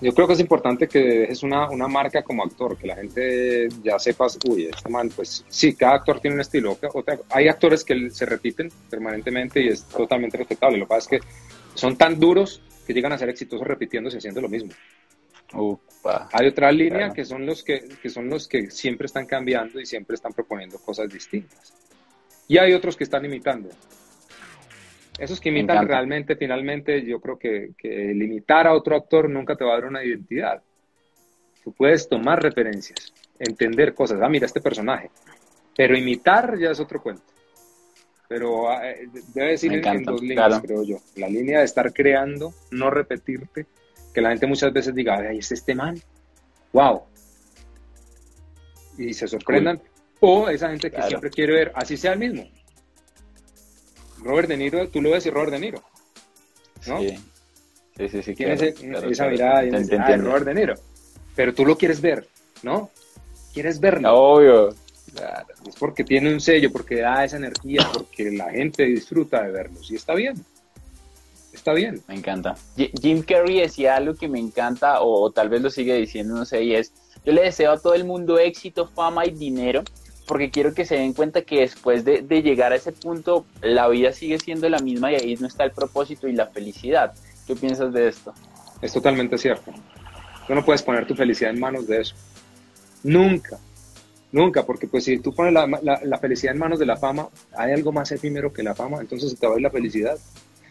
Yo 0.00 0.14
creo 0.14 0.28
que 0.28 0.34
es 0.34 0.40
importante 0.40 0.86
que 0.86 1.24
es 1.24 1.42
una, 1.42 1.66
marca 1.88 2.22
como 2.22 2.44
actor, 2.44 2.76
que 2.76 2.86
la 2.86 2.94
gente 2.94 3.70
ya 3.82 3.98
sepa, 3.98 4.28
uy, 4.48 4.66
este 4.66 4.88
man, 4.88 5.10
pues 5.16 5.44
sí, 5.48 5.74
cada 5.74 5.96
actor 5.96 6.20
tiene 6.20 6.36
un 6.36 6.42
estilo. 6.42 6.78
Hay 7.30 7.48
actores 7.48 7.82
que 7.82 8.08
se 8.10 8.24
repiten 8.24 8.70
permanentemente 8.88 9.60
y 9.60 9.66
es 9.66 9.82
totalmente 9.82 10.38
respetable. 10.38 10.78
Lo 10.78 10.84
que 10.84 10.90
pasa 10.90 11.16
es 11.16 11.20
que 11.20 11.28
son 11.74 11.96
tan 11.96 12.20
duros 12.20 12.62
que 12.86 12.92
llegan 12.92 13.12
a 13.12 13.18
ser 13.18 13.28
exitosos 13.28 13.66
repitiéndose 13.66 14.18
haciendo 14.18 14.40
lo 14.40 14.48
mismo. 14.48 14.72
Hay 16.32 16.46
otra 16.46 16.72
línea 16.72 17.10
que 17.10 17.24
son 17.24 17.44
los 17.44 17.62
que, 17.62 17.86
que, 18.00 18.08
son 18.08 18.28
los 18.28 18.48
que 18.48 18.70
siempre 18.70 19.06
están 19.06 19.26
cambiando 19.26 19.80
y 19.80 19.86
siempre 19.86 20.14
están 20.14 20.32
proponiendo 20.32 20.78
cosas 20.78 21.08
distintas. 21.08 21.74
Y 22.48 22.58
hay 22.58 22.72
otros 22.72 22.96
que 22.96 23.04
están 23.04 23.24
imitando. 23.24 23.68
Esos 25.18 25.40
que 25.40 25.50
imitan 25.50 25.86
realmente, 25.86 26.36
finalmente, 26.36 27.04
yo 27.04 27.20
creo 27.20 27.38
que, 27.38 27.72
que 27.76 27.88
limitar 28.14 28.66
a 28.66 28.72
otro 28.72 28.96
actor 28.96 29.28
nunca 29.28 29.54
te 29.54 29.64
va 29.64 29.72
a 29.72 29.74
dar 29.74 29.84
una 29.84 30.02
identidad. 30.02 30.62
Tú 31.62 31.72
puedes 31.72 32.08
tomar 32.08 32.42
referencias, 32.42 33.12
entender 33.38 33.94
cosas. 33.94 34.20
Ah, 34.22 34.28
mira 34.28 34.46
este 34.46 34.60
personaje. 34.60 35.10
Pero 35.76 35.96
imitar 35.96 36.58
ya 36.58 36.70
es 36.70 36.80
otro 36.80 37.02
cuento 37.02 37.31
pero 38.32 38.70
ah, 38.70 38.88
eh, 38.88 39.10
debe 39.34 39.50
decir 39.50 39.70
en 39.74 40.04
dos 40.04 40.22
líneas, 40.22 40.58
creo 40.62 40.82
yo. 40.84 40.96
La 41.16 41.28
línea 41.28 41.58
de 41.58 41.66
estar 41.66 41.92
creando, 41.92 42.54
no 42.70 42.88
repetirte, 42.88 43.66
que 44.14 44.22
la 44.22 44.30
gente 44.30 44.46
muchas 44.46 44.72
veces 44.72 44.94
diga, 44.94 45.18
ay, 45.18 45.36
es 45.36 45.52
este 45.52 45.74
man, 45.74 46.00
wow. 46.72 47.02
Y 48.96 49.12
se 49.12 49.28
sorprendan. 49.28 49.82
O 50.20 50.48
esa 50.48 50.70
gente 50.70 50.90
que 50.90 51.02
siempre 51.02 51.28
quiere 51.28 51.52
ver, 51.52 51.72
así 51.74 51.98
sea 51.98 52.14
el 52.14 52.20
mismo. 52.20 52.48
Robert 54.20 54.48
De 54.48 54.56
Niro, 54.56 54.88
tú 54.88 55.02
lo 55.02 55.10
ves 55.10 55.26
y 55.26 55.30
Robert 55.30 55.52
De 55.52 55.58
Niro. 55.58 55.82
¿No? 56.86 57.00
Sí. 57.00 57.18
Sí, 57.98 58.22
sí, 58.22 58.34
Tiene 58.34 58.54
esa 59.10 59.26
mirada 59.26 59.62
y 59.62 60.16
Robert 60.16 60.46
De 60.46 60.54
Niro. 60.54 60.74
pero 61.36 61.52
tú 61.52 61.66
lo 61.66 61.76
quieres 61.76 62.00
ver, 62.00 62.26
¿no? 62.62 62.88
Quieres 63.52 63.78
verlo. 63.78 64.10
Obvio. 64.14 64.74
Es 65.66 65.76
porque 65.76 66.04
tiene 66.04 66.32
un 66.32 66.40
sello, 66.40 66.72
porque 66.72 66.96
da 66.96 67.24
esa 67.24 67.36
energía, 67.36 67.88
porque 67.92 68.30
la 68.30 68.50
gente 68.50 68.84
disfruta 68.84 69.42
de 69.42 69.52
verlos 69.52 69.90
y 69.90 69.96
está 69.96 70.14
bien. 70.14 70.44
Está 71.52 71.74
bien. 71.74 72.00
Me 72.08 72.14
encanta. 72.14 72.56
Jim 72.76 73.22
Carrey 73.22 73.60
decía 73.60 73.96
algo 73.96 74.14
que 74.14 74.28
me 74.28 74.38
encanta, 74.38 75.02
o, 75.02 75.30
tal 75.30 75.48
vez 75.48 75.60
lo 75.60 75.70
sigue 75.70 75.94
diciendo, 75.94 76.34
no 76.34 76.44
sé, 76.44 76.62
y 76.64 76.74
es, 76.74 76.92
yo 77.24 77.32
le 77.32 77.42
deseo 77.42 77.72
a 77.72 77.78
todo 77.78 77.94
el 77.94 78.04
mundo 78.04 78.38
éxito, 78.38 78.88
fama 78.88 79.26
y 79.26 79.30
dinero, 79.30 79.84
porque 80.26 80.50
quiero 80.50 80.72
que 80.72 80.86
se 80.86 80.96
den 80.96 81.12
cuenta 81.12 81.42
que 81.42 81.60
después 81.60 82.04
de, 82.04 82.22
llegar 82.42 82.72
a 82.72 82.76
ese 82.76 82.92
punto, 82.92 83.44
la 83.60 83.86
vida 83.88 84.12
sigue 84.12 84.38
siendo 84.38 84.68
la 84.68 84.78
misma 84.78 85.12
y 85.12 85.16
ahí 85.16 85.36
no 85.36 85.46
está 85.46 85.64
el 85.64 85.72
propósito 85.72 86.26
y 86.26 86.32
la 86.32 86.46
felicidad. 86.46 87.12
¿Qué 87.46 87.54
piensas 87.54 87.92
de 87.92 88.08
esto? 88.08 88.32
Es 88.80 88.92
totalmente 88.92 89.36
cierto. 89.36 89.72
Tú 90.46 90.54
no 90.54 90.64
puedes 90.64 90.82
poner 90.82 91.06
tu 91.06 91.14
felicidad 91.14 91.52
en 91.52 91.60
manos 91.60 91.86
de 91.86 92.00
eso. 92.00 92.14
Nunca. 93.02 93.58
Nunca, 94.32 94.64
porque 94.64 94.86
pues 94.86 95.04
si 95.04 95.18
tú 95.18 95.34
pones 95.34 95.52
la, 95.52 96.18
felicidad 96.18 96.54
en 96.54 96.58
manos 96.58 96.78
de 96.78 96.86
la 96.86 96.96
fama, 96.96 97.28
hay 97.54 97.72
algo 97.72 97.92
más 97.92 98.10
efímero 98.12 98.50
que 98.50 98.62
la 98.62 98.74
fama, 98.74 98.98
entonces 99.00 99.30
se 99.30 99.36
te 99.36 99.46
va 99.46 99.54
a 99.54 99.56
ir 99.56 99.62
la 99.62 99.70
felicidad. 99.70 100.18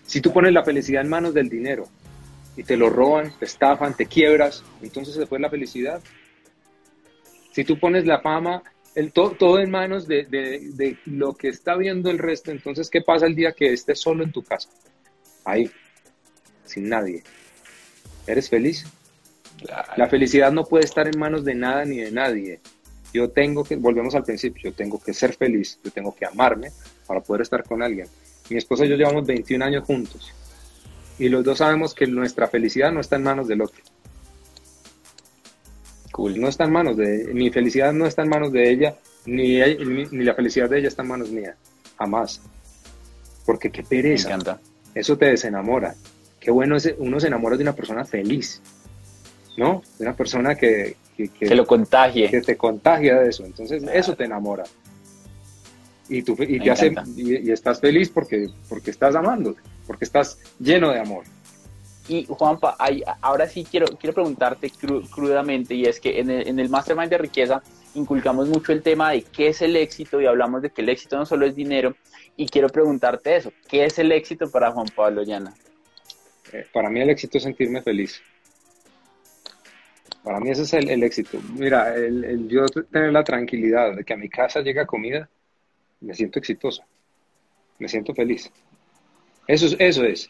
Si 0.04 0.20
tú 0.20 0.34
pones 0.34 0.52
la 0.52 0.64
felicidad 0.64 1.04
en 1.04 1.10
manos 1.10 1.36
del 1.36 1.48
dinero 1.48 1.88
y 2.58 2.64
te 2.64 2.76
lo 2.76 2.90
roban, 2.90 3.32
te 3.38 3.46
estafan, 3.46 3.96
te 3.96 4.08
quiebras, 4.08 4.64
entonces 4.82 5.14
se 5.14 5.28
fue 5.28 5.40
la 5.40 5.52
felicidad. 5.52 6.02
Si 7.52 7.64
tú 7.64 7.80
pones 7.80 8.08
la 8.08 8.20
fama, 8.22 8.64
el 8.96 9.12
todo 9.12 9.60
en 9.60 9.70
manos 9.70 10.08
de, 10.08 10.24
de, 10.26 10.98
lo 11.06 11.36
que 11.36 11.50
está 11.50 11.76
viendo 11.78 12.10
el 12.10 12.18
resto, 12.18 12.50
entonces 12.50 12.90
¿qué 12.90 13.02
pasa 13.02 13.28
el 13.28 13.36
día 13.36 13.54
que 13.54 13.72
estés 13.72 14.02
solo 14.02 14.24
en 14.24 14.32
tu 14.32 14.42
casa? 14.42 14.70
Ahí, 15.46 15.70
sin 16.66 16.90
nadie. 16.90 17.22
¿Eres 18.26 18.50
feliz? 18.50 18.86
La 19.96 20.08
felicidad 20.08 20.52
no 20.52 20.66
puede 20.66 20.86
estar 20.86 21.08
en 21.08 21.20
manos 21.20 21.46
de 21.46 21.54
nada 21.54 21.86
ni 21.86 21.98
de 21.98 22.12
nadie. 22.12 22.60
Yo 23.14 23.30
tengo 23.30 23.64
que, 23.64 23.76
volvemos 23.76 24.16
al 24.16 24.24
principio, 24.24 24.72
yo 24.72 24.74
tengo 24.74 25.00
que 25.02 25.14
ser 25.14 25.34
feliz, 25.34 25.80
yo 25.84 25.92
tengo 25.92 26.16
que 26.16 26.26
amarme 26.26 26.72
para 27.06 27.22
poder 27.22 27.42
estar 27.42 27.64
con 27.64 27.82
alguien. 27.84 28.08
Mi 28.50 28.58
esposa 28.58 28.86
y 28.86 28.90
yo 28.90 28.96
llevamos 28.96 29.26
21 29.26 29.64
años 29.64 29.84
juntos 29.84 30.34
y 31.22 31.30
los 31.30 31.44
dos 31.44 31.60
sabemos 31.60 31.94
que 31.94 32.08
nuestra 32.08 32.48
felicidad 32.48 32.92
no 32.92 33.00
está 33.00 33.16
en 33.16 33.22
manos 33.22 33.48
del 33.48 33.62
otro. 33.62 33.84
Cool. 36.12 36.42
No 36.42 36.48
está 36.48 36.64
en 36.64 36.72
manos 36.72 36.98
de, 36.98 37.30
mi 37.32 37.52
felicidad 37.52 37.94
no 37.94 38.08
está 38.08 38.24
en 38.24 38.30
manos 38.30 38.52
de 38.52 38.72
ella, 38.72 38.96
ni, 39.28 39.60
ni, 39.60 40.24
la 40.24 40.34
felicidad 40.34 40.68
de 40.68 40.80
ella 40.80 40.88
está 40.88 41.04
en 41.04 41.10
manos 41.10 41.30
mías. 41.30 41.56
Jamás. 41.98 42.42
Porque 43.46 43.70
qué 43.70 43.84
pereza. 43.84 44.30
Me 44.30 44.34
encanta. 44.34 44.60
Eso 44.96 45.16
te 45.16 45.28
desenamora. 45.28 45.94
Qué 46.40 46.50
bueno 46.50 46.76
es, 46.76 46.92
uno 46.98 47.20
se 47.20 47.28
enamora 47.28 47.56
de 47.56 47.64
una 47.64 47.76
persona 47.76 48.04
feliz. 48.04 48.60
¿No? 49.58 49.82
De 49.98 50.06
una 50.06 50.16
persona 50.16 50.56
que, 50.56 50.96
que, 51.16 51.56
lo 51.56 51.66
contagie. 51.66 52.30
Que 52.30 52.42
te 52.42 52.58
contagia 52.58 53.20
de 53.20 53.30
eso. 53.30 53.46
Entonces, 53.46 53.84
eso 53.94 54.16
te 54.16 54.26
enamora. 54.26 54.64
Y, 56.10 56.24
tú, 56.24 56.36
y, 56.40 56.60
te 56.60 56.72
hace, 56.72 56.94
y, 57.16 57.52
estás 57.52 57.80
feliz 57.80 58.10
porque, 58.10 58.50
porque 58.68 58.92
estás 58.92 59.16
amando, 59.16 59.56
porque 59.88 60.06
estás 60.06 60.40
lleno 60.60 60.92
de 60.92 61.00
amor. 61.00 61.24
Y 62.08 62.26
Juanpa, 62.26 62.76
ahora 63.22 63.48
sí 63.48 63.66
quiero, 63.70 63.86
quiero 63.98 64.14
preguntarte 64.14 64.72
crudamente, 65.14 65.74
y 65.74 65.86
es 65.86 66.00
que 66.00 66.20
en 66.20 66.30
el, 66.30 66.48
en 66.48 66.60
el 66.60 66.68
Mastermind 66.68 67.10
de 67.10 67.18
Riqueza 67.18 67.62
inculcamos 67.94 68.50
mucho 68.50 68.72
el 68.72 68.82
tema 68.82 69.12
de 69.12 69.22
qué 69.22 69.48
es 69.48 69.62
el 69.62 69.76
éxito 69.76 70.20
y 70.20 70.26
hablamos 70.26 70.62
de 70.62 70.70
que 70.70 70.82
el 70.82 70.90
éxito 70.90 71.18
no 71.18 71.26
solo 71.26 71.46
es 71.46 71.56
dinero. 71.56 71.96
Y 72.36 72.48
quiero 72.48 72.70
preguntarte 72.70 73.36
eso, 73.36 73.54
¿qué 73.70 73.86
es 73.86 74.00
el 74.00 74.12
éxito 74.12 74.50
para 74.50 74.72
Juan 74.72 74.88
Pablo 74.96 75.24
Llana? 75.24 75.54
Eh, 76.52 76.66
para 76.74 76.90
mí 76.90 77.00
el 77.02 77.10
éxito 77.10 77.38
es 77.38 77.44
sentirme 77.44 77.82
feliz. 77.82 78.22
Para 80.24 80.40
mí 80.40 80.52
ese 80.52 80.64
es 80.64 80.74
el, 80.74 81.04
éxito. 81.04 81.40
Mira, 81.58 81.96
el, 81.96 82.48
yo 82.48 82.66
tener 82.68 83.12
la 83.12 83.24
tranquilidad 83.24 83.96
de 83.96 84.04
que 84.04 84.14
a 84.14 84.18
mi 84.18 84.30
casa 84.30 84.62
llega 84.62 84.86
comida, 84.86 85.28
me 86.02 86.14
siento 86.14 86.40
exitoso, 86.40 86.84
me 87.80 87.88
siento 87.88 88.14
feliz. 88.14 88.52
Eso 89.48 89.66
es, 89.66 89.76
eso 89.80 90.04
es. 90.04 90.30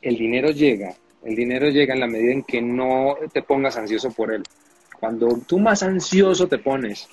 El 0.00 0.16
dinero 0.16 0.50
llega, 0.50 0.94
el 1.22 1.36
dinero 1.36 1.68
llega 1.68 1.92
en 1.92 2.00
la 2.00 2.06
medida 2.06 2.32
en 2.32 2.42
que 2.44 2.62
no 2.62 3.16
te 3.32 3.42
pongas 3.42 3.76
ansioso 3.76 4.10
por 4.10 4.32
él. 4.32 4.42
Cuando 4.98 5.28
tú 5.46 5.58
más 5.58 5.82
ansioso 5.82 6.48
te 6.48 6.58
pones, 6.58 7.06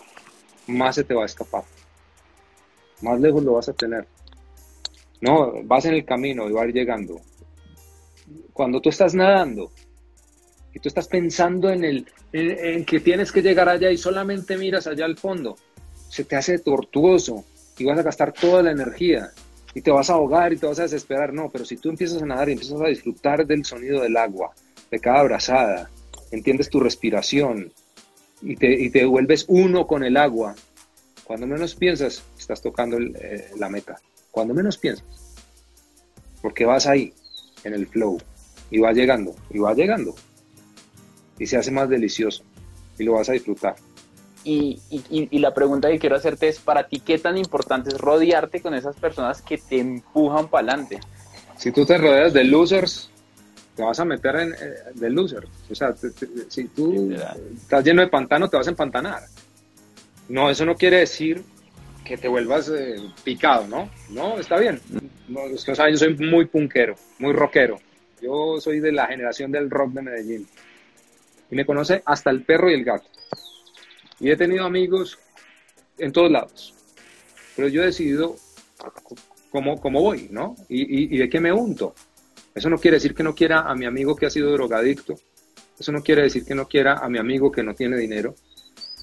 más 0.68 0.96
se 0.96 1.04
te 1.04 1.14
va 1.14 1.24
a 1.24 1.26
escapar. 1.26 1.64
Más 3.02 3.20
lejos 3.20 3.44
lo 3.44 3.54
vas 3.54 3.68
a 3.68 3.74
tener. 3.74 4.08
No, 5.20 5.64
vas 5.64 5.86
en 5.86 5.96
el 5.96 6.06
camino 6.06 6.50
y 6.50 6.54
vas 6.54 6.68
llegando. 6.68 7.20
Cuando 8.54 8.80
tú 8.80 8.90
estás 8.90 9.14
nadando, 9.14 9.72
y 10.74 10.80
tú 10.80 10.90
estás 10.90 11.08
pensando 11.08 11.70
en, 11.70 11.84
el, 11.84 12.08
en, 12.32 12.84
que 12.84 13.00
tienes 13.00 13.32
que 13.32 13.42
llegar 13.42 13.70
allá 13.70 13.92
y 13.92 13.98
solamente 13.98 14.58
miras 14.58 14.88
allá 14.88 15.06
al 15.06 15.18
fondo, 15.18 15.56
se 16.10 16.24
te 16.24 16.36
hace 16.36 16.60
tortuoso 16.60 17.46
y 17.78 17.86
vas 17.86 18.00
a 18.00 18.04
gastar 18.04 18.34
toda 18.34 18.64
la 18.64 18.72
energía 18.72 19.32
y 19.76 19.82
te 19.82 19.92
vas 19.92 20.10
a 20.10 20.14
ahogar 20.14 20.52
y 20.52 20.58
te 20.58 20.66
vas 20.66 20.80
a 20.80 20.84
desesperar. 20.84 21.34
No, 21.34 21.50
pero 21.50 21.66
si 21.66 21.78
tú 21.78 21.90
empiezas 21.90 22.22
a 22.22 22.26
nadar 22.26 22.50
y 22.50 22.54
empiezas 22.54 22.82
a 22.82 22.88
disfrutar 22.88 23.46
del 23.46 23.66
sonido 23.66 24.02
del 24.02 24.18
agua, 24.18 24.52
de 24.90 25.00
cada 25.00 25.20
abrazada, 25.20 25.90
entiendes 26.32 26.70
tu 26.70 26.80
respiración 26.80 27.72
y 28.42 28.56
te, 28.56 28.72
y 28.72 28.90
te 28.90 29.06
vuelves 29.06 29.46
uno 29.48 29.86
con 29.86 30.04
el 30.04 30.18
agua, 30.18 30.56
cuando 31.24 31.48
menos 31.48 31.76
piensas, 31.76 32.24
estás 32.38 32.62
tocando 32.62 32.98
eh, 32.98 33.50
la 33.58 33.70
meta. 33.70 34.00
Cuando 34.32 34.54
menos 34.54 34.78
piensas. 34.78 35.06
Porque 36.42 36.66
vas 36.66 36.88
ahí, 36.88 37.14
en 37.64 37.74
el 37.74 37.88
flow, 37.88 38.20
y 38.70 38.80
va 38.80 38.92
llegando, 38.92 39.36
y 39.50 39.60
va 39.60 39.74
llegando 39.74 40.14
y 41.40 41.48
se 41.48 41.58
hace 41.58 41.72
más 41.72 41.90
delicioso 41.90 42.44
y 42.98 43.04
lo 43.04 43.14
vas 43.14 43.30
a 43.30 43.34
disfrutar. 43.34 43.76
Y, 44.46 44.82
y, 44.90 45.40
la 45.40 45.54
pregunta 45.54 45.90
que 45.90 46.00
quiero 46.00 46.18
hacerte 46.18 46.50
es, 46.50 46.60
para 46.60 46.86
ti, 46.86 47.00
¿qué 47.00 47.18
tan 47.18 47.38
importante 47.38 47.92
es 47.92 47.98
rodearte 47.98 48.62
con 48.62 48.74
esas 48.74 48.98
personas 48.98 49.42
que 49.42 49.58
te 49.58 49.80
empujan 49.80 50.50
para 50.50 50.68
adelante? 50.68 51.00
Si 51.56 51.72
tú 51.72 51.86
te 51.86 51.98
rodeas 51.98 52.34
de 52.34 52.44
losers, 52.44 53.10
te 53.74 53.84
vas 53.84 53.98
a 54.02 54.06
meter 54.06 54.36
en 54.36 54.54
eh, 54.54 54.74
de 54.96 55.10
losers. 55.10 55.48
O 55.72 55.76
sea, 55.76 55.96
si 56.50 56.66
tú 56.66 57.16
estás 57.56 57.86
lleno 57.86 58.02
de 58.02 58.10
pantano, 58.10 58.50
te 58.50 58.58
vas 58.58 58.68
a 58.68 58.72
empantanar. 58.72 59.24
No, 60.28 60.50
eso 60.50 60.66
no 60.66 60.76
quiere 60.76 60.98
decir 60.98 61.42
que 62.04 62.18
te 62.18 62.28
vuelvas 62.28 62.70
eh, 62.70 62.98
picado, 63.24 63.66
¿no? 63.68 63.90
No, 64.10 64.38
está 64.38 64.58
bien. 64.58 64.82
No, 65.30 65.44
o 65.44 65.58
sea, 65.58 65.90
yo 65.90 65.96
soy 65.96 66.18
muy 66.18 66.46
punkero, 66.48 66.96
muy 67.18 67.32
rockero. 67.32 67.80
Yo 68.22 68.60
soy 68.60 68.82
de 68.82 68.92
la 68.92 69.08
generación 69.08 69.52
del 69.52 69.70
rock 69.70 69.94
de 69.94 70.02
Medellín 70.02 70.48
y 71.54 71.56
me 71.56 71.68
conoce 71.68 72.02
hasta 72.06 72.32
el 72.32 72.42
perro 72.42 72.72
y 72.72 72.74
el 72.74 72.84
gato. 72.84 73.08
Y 74.20 74.32
he 74.32 74.36
tenido 74.36 74.66
amigos 74.66 75.20
en 76.00 76.12
todos 76.12 76.32
lados. 76.32 76.74
Pero 77.56 77.68
yo 77.68 77.84
he 77.84 77.86
decidido 77.86 78.36
cómo, 79.52 79.80
cómo 79.80 80.02
voy, 80.02 80.30
¿no? 80.32 80.56
Y, 80.68 81.14
y, 81.14 81.18
de 81.18 81.30
qué 81.30 81.40
me 81.40 81.52
unto. 81.52 81.94
Eso 82.56 82.72
no 82.72 82.80
quiere 82.80 82.98
decir 82.98 83.14
que 83.14 83.22
no 83.22 83.36
quiera 83.36 83.70
a 83.70 83.76
mi 83.76 83.86
amigo 83.86 84.16
que 84.16 84.26
ha 84.26 84.32
sido 84.32 84.52
drogadicto. 84.52 85.14
Eso 85.78 85.92
no 85.92 86.02
quiere 86.02 86.24
decir 86.24 86.44
que 86.44 86.56
no 86.56 86.68
quiera 86.68 86.98
a 86.98 87.08
mi 87.08 87.20
amigo 87.20 87.52
que 87.52 87.62
no 87.62 87.76
tiene 87.76 87.98
dinero. 87.98 88.34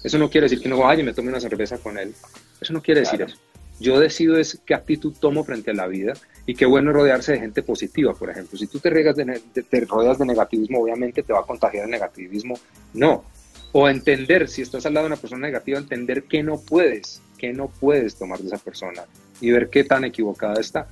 Eso 0.03 0.17
no 0.17 0.29
quiere 0.29 0.45
decir 0.45 0.61
que 0.61 0.67
no 0.67 0.77
vaya 0.77 1.01
y 1.01 1.05
me 1.05 1.13
tome 1.13 1.29
una 1.29 1.39
cerveza 1.39 1.77
con 1.77 1.97
él. 1.97 2.13
Eso 2.59 2.73
no 2.73 2.81
quiere 2.81 3.01
decir 3.01 3.21
eso. 3.21 3.37
Yo 3.79 3.97
decido 3.97 4.35
es 4.35 4.59
qué 4.65 4.73
actitud 4.73 5.13
tomo 5.17 5.45
frente 5.45 5.71
a 5.71 5.73
la 5.73 5.87
vida 5.87 6.13
y 6.45 6.55
qué 6.55 6.65
bueno 6.65 6.91
rodearse 6.91 7.33
de 7.33 7.39
gente 7.39 7.63
positiva, 7.63 8.13
por 8.13 8.29
ejemplo. 8.29 8.57
Si 8.57 8.67
tú 8.67 8.79
te, 8.79 8.89
te 8.89 9.79
rodeas 9.81 10.17
de 10.17 10.25
negativismo, 10.25 10.81
obviamente 10.81 11.23
te 11.23 11.33
va 11.33 11.39
a 11.39 11.45
contagiar 11.45 11.85
el 11.85 11.91
negativismo. 11.91 12.57
No. 12.93 13.23
O 13.71 13.87
entender, 13.87 14.49
si 14.49 14.61
estás 14.61 14.85
al 14.85 14.93
lado 14.93 15.05
de 15.05 15.13
una 15.13 15.21
persona 15.21 15.47
negativa, 15.47 15.79
entender 15.79 16.23
que 16.23 16.43
no 16.43 16.59
puedes, 16.59 17.21
que 17.37 17.53
no 17.53 17.67
puedes 17.67 18.15
tomar 18.15 18.39
de 18.39 18.47
esa 18.47 18.57
persona 18.57 19.03
y 19.39 19.51
ver 19.51 19.69
qué 19.69 19.83
tan 19.83 20.03
equivocada 20.03 20.59
está 20.59 20.87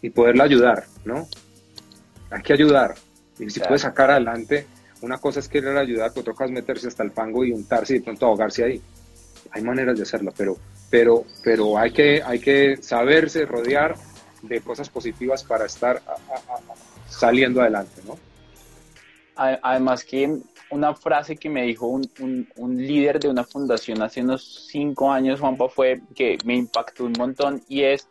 y 0.00 0.10
poderla 0.10 0.44
ayudar, 0.44 0.84
¿no? 1.04 1.28
Hay 2.30 2.42
que 2.42 2.52
ayudar. 2.52 2.94
Y 3.38 3.50
si 3.50 3.60
puedes 3.60 3.82
sacar 3.82 4.10
adelante, 4.10 4.66
una 5.02 5.18
cosa 5.18 5.40
es 5.40 5.48
querer 5.48 5.76
ayudar, 5.76 6.12
cosa 6.12 6.44
es 6.44 6.50
meterse 6.50 6.88
hasta 6.88 7.02
el 7.02 7.10
fango 7.10 7.44
y 7.44 7.52
untarse 7.52 7.94
y 7.94 7.98
de 7.98 8.04
pronto 8.04 8.26
ahogarse 8.26 8.64
ahí. 8.64 8.80
Hay 9.50 9.62
maneras 9.62 9.96
de 9.96 10.04
hacerlo, 10.04 10.32
pero, 10.36 10.56
pero, 10.88 11.24
pero 11.44 11.76
hay, 11.76 11.92
que, 11.92 12.22
hay 12.22 12.38
que 12.38 12.78
saberse 12.80 13.44
rodear 13.44 13.96
de 14.42 14.60
cosas 14.60 14.88
positivas 14.88 15.44
para 15.44 15.66
estar 15.66 16.02
saliendo 17.08 17.60
adelante, 17.60 18.02
¿no? 18.06 18.18
Además 19.34 20.04
que 20.04 20.38
una 20.70 20.94
frase 20.94 21.36
que 21.36 21.48
me 21.48 21.62
dijo 21.62 21.86
un, 21.86 22.08
un, 22.56 22.76
líder 22.76 23.20
de 23.20 23.28
una 23.28 23.44
fundación 23.44 24.02
hace 24.02 24.22
unos 24.22 24.66
cinco 24.70 25.10
años, 25.10 25.40
Juanpa, 25.40 25.68
fue 25.68 26.00
que 26.14 26.38
me 26.44 26.56
impactó 26.56 27.04
un 27.04 27.12
montón 27.12 27.62
y 27.68 27.82
es, 27.82 28.08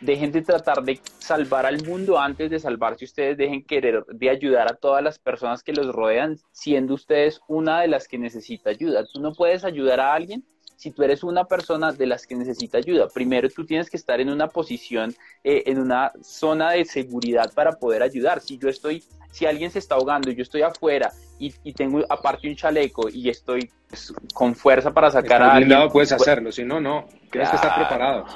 dejen 0.00 0.32
de 0.32 0.42
tratar 0.42 0.82
de 0.82 1.00
salvar 1.18 1.66
al 1.66 1.84
mundo 1.84 2.18
antes 2.18 2.50
de 2.50 2.58
salvarse 2.58 3.04
ustedes, 3.04 3.36
dejen 3.36 3.64
querer 3.64 4.04
de 4.06 4.30
ayudar 4.30 4.70
a 4.70 4.76
todas 4.76 5.02
las 5.02 5.18
personas 5.18 5.62
que 5.62 5.72
los 5.72 5.94
rodean, 5.94 6.38
siendo 6.52 6.94
ustedes 6.94 7.40
una 7.48 7.80
de 7.80 7.88
las 7.88 8.08
que 8.08 8.18
necesita 8.18 8.70
ayuda. 8.70 9.04
Tú 9.04 9.20
no 9.20 9.34
puedes 9.34 9.64
ayudar 9.64 10.00
a 10.00 10.14
alguien 10.14 10.44
si 10.80 10.92
tú 10.92 11.02
eres 11.02 11.22
una 11.22 11.44
persona 11.44 11.92
de 11.92 12.06
las 12.06 12.26
que 12.26 12.34
necesita 12.34 12.78
ayuda, 12.78 13.06
primero 13.06 13.50
tú 13.50 13.66
tienes 13.66 13.90
que 13.90 13.98
estar 13.98 14.18
en 14.18 14.30
una 14.30 14.48
posición, 14.48 15.14
eh, 15.44 15.64
en 15.66 15.78
una 15.78 16.10
zona 16.22 16.70
de 16.70 16.86
seguridad 16.86 17.52
para 17.52 17.72
poder 17.72 18.02
ayudar. 18.02 18.40
Si 18.40 18.56
yo 18.56 18.70
estoy 18.70 19.04
si 19.30 19.44
alguien 19.44 19.70
se 19.70 19.78
está 19.78 19.96
ahogando 19.96 20.30
y 20.30 20.34
yo 20.34 20.42
estoy 20.42 20.62
afuera 20.62 21.12
y, 21.38 21.50
tengo 21.74 22.02
aparte 22.08 22.48
un 22.48 22.56
chaleco 22.56 23.10
y 23.10 23.28
estoy 23.28 23.70
pues, 23.90 24.10
con 24.32 24.54
fuerza 24.54 24.90
para 24.90 25.10
sacar 25.10 25.42
a 25.42 25.52
alguien. 25.52 25.78
puedes 25.90 26.08
pues, 26.08 26.22
hacerlo, 26.22 26.50
si 26.50 26.64
no, 26.64 26.80
no. 26.80 27.06
Tienes 27.30 27.50
que 27.50 27.56
estar 27.56 27.74
preparado. 27.76 28.26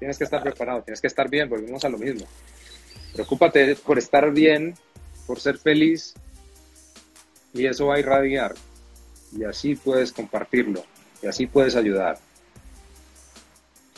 Tienes 0.00 0.18
que 0.18 0.24
estar 0.24 0.42
preparado, 0.42 0.82
tienes 0.82 1.00
que 1.00 1.06
estar 1.06 1.30
bien, 1.30 1.48
volvemos 1.48 1.84
a 1.84 1.88
lo 1.88 1.98
mismo. 1.98 2.26
Preocúpate 3.12 3.76
por 3.76 3.96
estar 3.96 4.32
bien, 4.32 4.74
por 5.24 5.38
ser 5.38 5.56
feliz 5.56 6.14
y 7.54 7.64
eso 7.66 7.86
va 7.86 7.94
a 7.94 8.00
irradiar. 8.00 8.56
Y 9.30 9.44
así 9.44 9.76
puedes 9.76 10.12
compartirlo 10.12 10.82
y 11.26 11.28
así 11.28 11.46
puedes 11.46 11.76
ayudar 11.76 12.18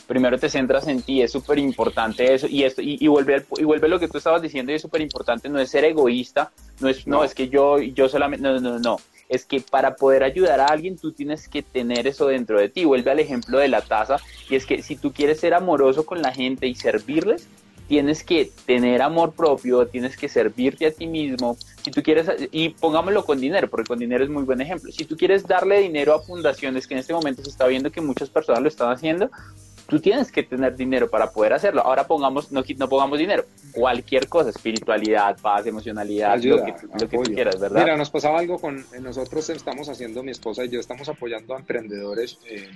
primero 0.09 0.38
te 0.38 0.49
centras 0.49 0.88
en 0.88 1.03
ti, 1.03 1.23
es 1.23 1.31
súper 1.31 1.59
importante 1.59 2.35
eso, 2.35 2.49
y, 2.49 2.64
esto, 2.64 2.81
y, 2.83 3.07
vuelve, 3.07 3.45
y 3.59 3.64
vuelve 3.64 3.88
lo 3.88 4.01
que 4.01 4.09
tú 4.09 4.17
estabas 4.19 4.43
diciendo, 4.43 4.73
y 4.73 4.77
es 4.77 4.83
súper 4.83 5.03
importante, 5.03 5.49
no 5.51 5.61
es 5.61 5.71
ser 5.71 5.85
egoísta, 5.85 6.51
no 6.81 6.88
es, 6.88 7.07
no. 7.07 7.23
es 7.23 7.35
que 7.35 7.49
yo, 7.49 7.79
yo 7.79 8.09
solamente, 8.09 8.43
no, 8.43 8.59
no, 8.59 8.79
no, 8.79 8.97
es 9.29 9.45
que 9.45 9.61
para 9.61 9.97
poder 9.97 10.25
ayudar 10.25 10.61
a 10.61 10.67
alguien 10.67 10.97
tú 10.97 11.12
tienes 11.12 11.47
que 11.47 11.62
tener 11.62 12.07
eso 12.07 12.27
dentro 12.27 12.59
de 12.59 12.71
ti, 12.71 12.87
vuelve 12.87 13.11
al 13.11 13.21
ejemplo 13.21 13.59
de 13.59 13.69
la 13.69 13.83
taza, 13.83 14.17
y 14.49 14.57
es 14.57 14.64
que 14.64 14.83
si 14.83 14.97
tú 14.97 15.12
quieres 15.12 15.41
ser 15.41 15.53
amoroso 15.53 16.07
con 16.07 16.23
la 16.23 16.33
gente 16.33 16.67
y 16.67 16.75
servirles, 16.75 17.47
tienes 17.88 18.22
que 18.22 18.51
tener 18.66 19.01
amor 19.01 19.33
propio, 19.33 19.87
tienes 19.87 20.16
que 20.16 20.29
servirte 20.29 20.87
a 20.87 20.92
ti 20.92 21.07
mismo. 21.07 21.57
Si 21.83 21.90
tú 21.90 22.03
quieres, 22.03 22.29
y 22.53 22.68
pongámoslo 22.68 23.24
con 23.24 23.40
dinero, 23.40 23.68
porque 23.68 23.88
con 23.88 23.98
dinero 23.98 24.22
es 24.22 24.31
muy 24.31 24.42
buen 24.44 24.61
ejemplo. 24.61 24.92
Si 24.92 25.07
tú 25.07 25.16
quieres 25.16 25.46
darle 25.46 25.81
dinero 25.81 26.14
a 26.14 26.20
fundaciones, 26.20 26.87
que 26.87 26.94
en 26.94 27.01
este 27.01 27.14
momento 27.14 27.42
se 27.42 27.48
está 27.48 27.66
viendo 27.66 27.90
que 27.90 28.03
muchas 28.03 28.29
personas 28.29 28.62
lo 28.62 28.68
están 28.68 28.90
haciendo, 28.90 29.31
tú 29.87 30.01
tienes 30.01 30.31
que 30.31 30.42
tener 30.42 30.77
dinero 30.77 31.09
para 31.09 31.31
poder 31.31 31.55
hacerlo. 31.55 31.81
Ahora 31.81 32.07
pongamos, 32.07 32.53
no, 32.53 32.62
no 32.77 32.88
pongamos 32.90 33.18
dinero, 33.18 33.46
cualquier 33.72 34.29
cosa, 34.29 34.51
espiritualidad, 34.51 35.38
paz, 35.40 35.66
emocionalidad, 35.66 36.38
lo 36.42 36.62
que, 36.62 36.74
lo 37.01 37.09
que 37.09 37.16
tú 37.16 37.22
quieras, 37.33 37.59
¿verdad? 37.59 37.85
Mira, 37.85 37.96
nos 37.96 38.11
pasaba 38.11 38.38
algo 38.38 38.59
con, 38.59 38.85
nosotros 39.01 39.48
estamos 39.48 39.88
haciendo, 39.88 40.22
mi 40.22 40.33
esposa 40.33 40.62
y 40.64 40.68
yo 40.68 40.79
estamos 40.79 41.09
apoyando 41.09 41.55
a 41.55 41.59
emprendedores 41.59 42.38
eh, 42.46 42.68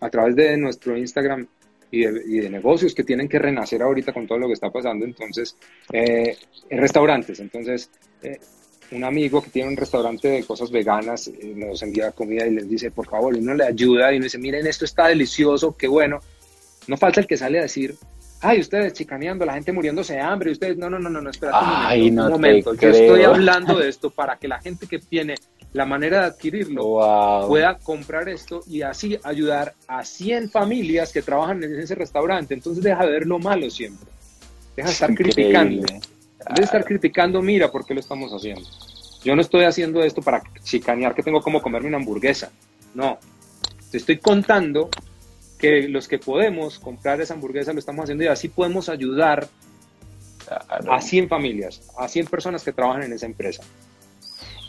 a 0.00 0.10
través 0.10 0.36
de 0.36 0.58
nuestro 0.58 0.96
Instagram 0.96 1.48
y 1.92 2.40
de, 2.40 2.50
negocios 2.50 2.94
que 2.94 3.04
tienen 3.04 3.28
que 3.28 3.38
renacer 3.38 3.82
ahorita 3.82 4.12
con 4.12 4.26
todo 4.26 4.38
lo 4.38 4.46
que 4.48 4.54
está 4.54 4.70
pasando. 4.70 5.04
Entonces, 5.04 5.56
eh, 5.92 6.36
en 6.68 6.78
restaurantes, 6.80 7.38
entonces... 7.38 7.90
Eh, 8.22 8.38
un 8.90 9.04
amigo 9.04 9.42
que 9.42 9.48
tiene 9.48 9.70
un 9.70 9.76
restaurante 9.76 10.28
de 10.28 10.44
cosas 10.44 10.70
veganas 10.70 11.30
nos 11.54 11.82
envía 11.82 12.12
comida 12.12 12.46
y 12.46 12.50
les 12.50 12.68
dice, 12.68 12.90
por 12.90 13.08
favor, 13.08 13.34
y 13.34 13.38
uno 13.38 13.54
le 13.54 13.64
ayuda 13.64 14.12
y 14.12 14.18
nos 14.18 14.24
dice, 14.24 14.36
miren, 14.36 14.66
esto 14.66 14.84
está 14.84 15.08
delicioso, 15.08 15.74
qué 15.74 15.88
bueno. 15.88 16.20
No 16.88 16.98
falta 16.98 17.20
el 17.20 17.26
que 17.26 17.38
sale 17.38 17.58
a 17.58 17.62
decir, 17.62 17.94
ay, 18.42 18.60
ustedes 18.60 18.92
chicaneando, 18.92 19.46
la 19.46 19.54
gente 19.54 19.72
muriéndose 19.72 20.14
de 20.14 20.20
hambre, 20.20 20.50
ustedes, 20.50 20.76
no, 20.76 20.90
no, 20.90 20.98
no, 20.98 21.08
no, 21.08 21.22
no, 21.22 21.30
espera 21.30 21.52
un 21.94 22.14
momento, 22.14 22.74
yo 22.74 22.88
estoy 22.90 23.22
hablando 23.24 23.78
de 23.78 23.88
esto 23.88 24.10
para 24.10 24.36
que 24.36 24.48
la 24.48 24.60
gente 24.60 24.86
que 24.86 24.98
tiene 24.98 25.36
la 25.72 25.86
manera 25.86 26.20
de 26.20 26.26
adquirirlo 26.26 27.46
pueda 27.48 27.78
comprar 27.78 28.28
esto 28.28 28.60
y 28.66 28.82
así 28.82 29.18
ayudar 29.22 29.74
a 29.86 30.04
100 30.04 30.50
familias 30.50 31.12
que 31.12 31.22
trabajan 31.22 31.62
en 31.64 31.80
ese 31.80 31.94
restaurante. 31.94 32.54
Entonces 32.54 32.84
deja 32.84 33.04
de 33.04 33.10
ver 33.10 33.26
lo 33.26 33.38
malo 33.38 33.70
siempre. 33.70 34.10
Deja 34.76 34.88
de 34.88 34.92
estar 34.94 35.14
criticando. 35.14 35.86
De 35.86 36.62
estar 36.62 36.84
criticando, 36.84 37.40
mira 37.40 37.70
por 37.70 37.86
qué 37.86 37.94
lo 37.94 38.00
estamos 38.00 38.32
haciendo. 38.32 38.68
Yo 39.24 39.34
no 39.34 39.40
estoy 39.40 39.64
haciendo 39.64 40.02
esto 40.02 40.20
para 40.20 40.42
chicanear 40.62 41.14
que 41.14 41.22
tengo 41.22 41.40
como 41.40 41.62
comerme 41.62 41.88
una 41.88 41.98
hamburguesa. 41.98 42.50
No. 42.94 43.18
Te 43.90 43.98
estoy 43.98 44.18
contando 44.18 44.90
que 45.58 45.88
los 45.88 46.08
que 46.08 46.18
podemos 46.18 46.78
comprar 46.78 47.20
esa 47.20 47.34
hamburguesa 47.34 47.72
lo 47.72 47.78
estamos 47.78 48.02
haciendo 48.02 48.24
y 48.24 48.26
así 48.26 48.48
podemos 48.48 48.88
ayudar 48.88 49.48
a 50.90 51.00
100 51.00 51.28
familias, 51.28 51.82
a 51.96 52.08
100 52.08 52.26
personas 52.26 52.64
que 52.64 52.72
trabajan 52.72 53.04
en 53.04 53.12
esa 53.12 53.26
empresa. 53.26 53.62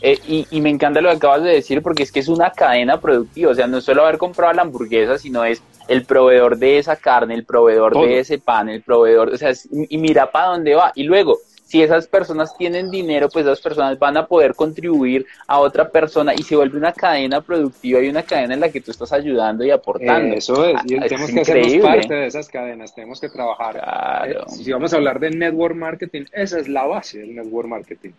Eh, 0.06 0.46
y, 0.50 0.60
me 0.60 0.68
encanta 0.68 1.00
lo 1.00 1.08
que 1.08 1.16
acabas 1.16 1.42
de 1.44 1.50
decir 1.50 1.80
porque 1.80 2.02
es 2.02 2.12
que 2.12 2.20
es 2.20 2.28
una 2.28 2.50
cadena 2.50 3.00
productiva, 3.00 3.52
o 3.52 3.54
sea, 3.54 3.66
no 3.66 3.78
es 3.78 3.84
solo 3.84 4.02
haber 4.02 4.18
comprado 4.18 4.52
la 4.52 4.60
hamburguesa, 4.60 5.16
sino 5.16 5.42
es 5.46 5.62
el 5.88 6.04
proveedor 6.04 6.58
de 6.58 6.76
esa 6.76 6.96
carne, 6.96 7.32
el 7.32 7.46
proveedor 7.46 7.94
de 7.94 8.18
ese 8.18 8.38
pan, 8.38 8.68
el 8.68 8.82
proveedor, 8.82 9.30
o 9.30 9.38
sea, 9.38 9.52
y 9.72 9.96
mira 9.96 10.30
para 10.30 10.48
dónde 10.48 10.74
va. 10.74 10.92
Y 10.94 11.04
luego, 11.04 11.38
si 11.64 11.82
esas 11.82 12.06
personas 12.06 12.56
tienen 12.56 12.90
dinero, 12.90 13.28
pues 13.28 13.46
esas 13.46 13.60
personas 13.60 13.98
van 13.98 14.16
a 14.16 14.26
poder 14.26 14.54
contribuir 14.54 15.26
a 15.46 15.58
otra 15.58 15.88
persona 15.88 16.34
y 16.34 16.42
se 16.42 16.56
vuelve 16.56 16.76
una 16.76 16.92
cadena 16.92 17.40
productiva 17.40 18.00
y 18.00 18.08
una 18.08 18.22
cadena 18.22 18.54
en 18.54 18.60
la 18.60 18.68
que 18.70 18.80
tú 18.80 18.90
estás 18.90 19.12
ayudando 19.12 19.64
y 19.64 19.70
aportando. 19.70 20.36
eso 20.36 20.66
es, 20.66 20.76
y 20.84 20.96
ah, 20.96 21.06
tenemos 21.08 21.30
que 21.30 21.40
hacernos 21.40 21.76
parte 21.82 22.14
de 22.14 22.26
esas 22.26 22.48
cadenas, 22.48 22.94
tenemos 22.94 23.20
que 23.20 23.30
trabajar. 23.30 24.28
Eh, 24.28 24.36
si 24.48 24.70
vamos 24.72 24.92
a 24.92 24.96
hablar 24.96 25.18
de 25.18 25.30
network 25.30 25.74
marketing, 25.74 26.24
esa 26.32 26.58
es 26.58 26.68
la 26.68 26.84
base 26.84 27.18
del 27.18 27.34
network 27.34 27.68
marketing. 27.68 28.12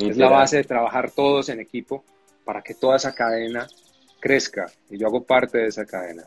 Es 0.00 0.16
la 0.16 0.28
base 0.28 0.58
de 0.58 0.64
trabajar 0.64 1.10
todos 1.10 1.48
en 1.48 1.60
equipo 1.60 2.04
para 2.44 2.62
que 2.62 2.74
toda 2.74 2.96
esa 2.96 3.14
cadena 3.14 3.66
crezca 4.20 4.66
y 4.90 4.98
yo 4.98 5.06
hago 5.06 5.22
parte 5.22 5.58
de 5.58 5.66
esa 5.66 5.84
cadena. 5.84 6.24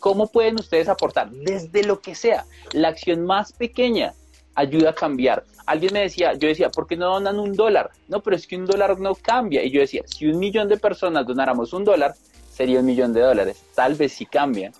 ¿Cómo 0.00 0.30
pueden 0.30 0.56
ustedes 0.56 0.88
aportar? 0.88 1.30
Desde 1.30 1.82
lo 1.82 2.00
que 2.00 2.14
sea, 2.14 2.44
la 2.72 2.88
acción 2.88 3.24
más 3.24 3.52
pequeña 3.52 4.14
ayuda 4.54 4.90
a 4.90 4.94
cambiar. 4.94 5.44
Alguien 5.66 5.92
me 5.92 6.00
decía, 6.00 6.34
yo 6.34 6.48
decía, 6.48 6.70
¿por 6.70 6.86
qué 6.86 6.96
no 6.96 7.06
donan 7.06 7.38
un 7.38 7.52
dólar? 7.54 7.90
No, 8.08 8.22
pero 8.22 8.36
es 8.36 8.46
que 8.46 8.56
un 8.56 8.66
dólar 8.66 8.98
no 8.98 9.14
cambia. 9.14 9.62
Y 9.62 9.70
yo 9.70 9.80
decía, 9.80 10.02
si 10.06 10.26
un 10.26 10.38
millón 10.38 10.68
de 10.68 10.76
personas 10.76 11.26
donáramos 11.26 11.72
un 11.72 11.84
dólar, 11.84 12.14
sería 12.50 12.80
un 12.80 12.86
millón 12.86 13.12
de 13.12 13.20
dólares. 13.20 13.62
Tal 13.74 13.94
vez 13.94 14.12
sí 14.12 14.26
cambia. 14.26 14.72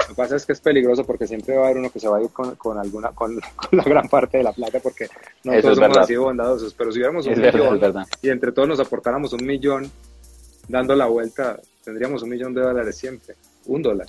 Lo 0.00 0.06
que 0.08 0.14
pasa 0.14 0.36
es 0.36 0.44
que 0.44 0.52
es 0.52 0.60
peligroso 0.60 1.04
porque 1.04 1.26
siempre 1.26 1.56
va 1.56 1.62
a 1.62 1.64
haber 1.66 1.78
uno 1.78 1.90
que 1.90 2.00
se 2.00 2.08
va 2.08 2.18
a 2.18 2.22
ir 2.22 2.30
con, 2.30 2.78
alguna, 2.78 3.10
con, 3.14 3.40
la 3.70 3.84
gran 3.84 4.08
parte 4.08 4.38
de 4.38 4.44
la 4.44 4.52
plata 4.52 4.80
porque 4.80 5.08
no 5.44 5.60
todos 5.60 5.78
somos 5.78 5.98
así 5.98 6.16
bondadosos. 6.16 6.74
Pero 6.74 6.92
si 6.92 6.98
hubiéramos 6.98 7.26
un 7.26 7.40
millón 7.40 8.04
y 8.20 8.30
entre 8.30 8.52
todos 8.52 8.68
nos 8.68 8.80
aportáramos 8.80 9.32
un 9.32 9.46
millón 9.46 9.90
dando 10.68 10.94
la 10.94 11.06
vuelta, 11.06 11.60
tendríamos 11.84 12.22
un 12.22 12.30
millón 12.30 12.52
de 12.54 12.62
dólares 12.62 12.96
siempre. 12.96 13.36
Un 13.66 13.82
dólar. 13.82 14.08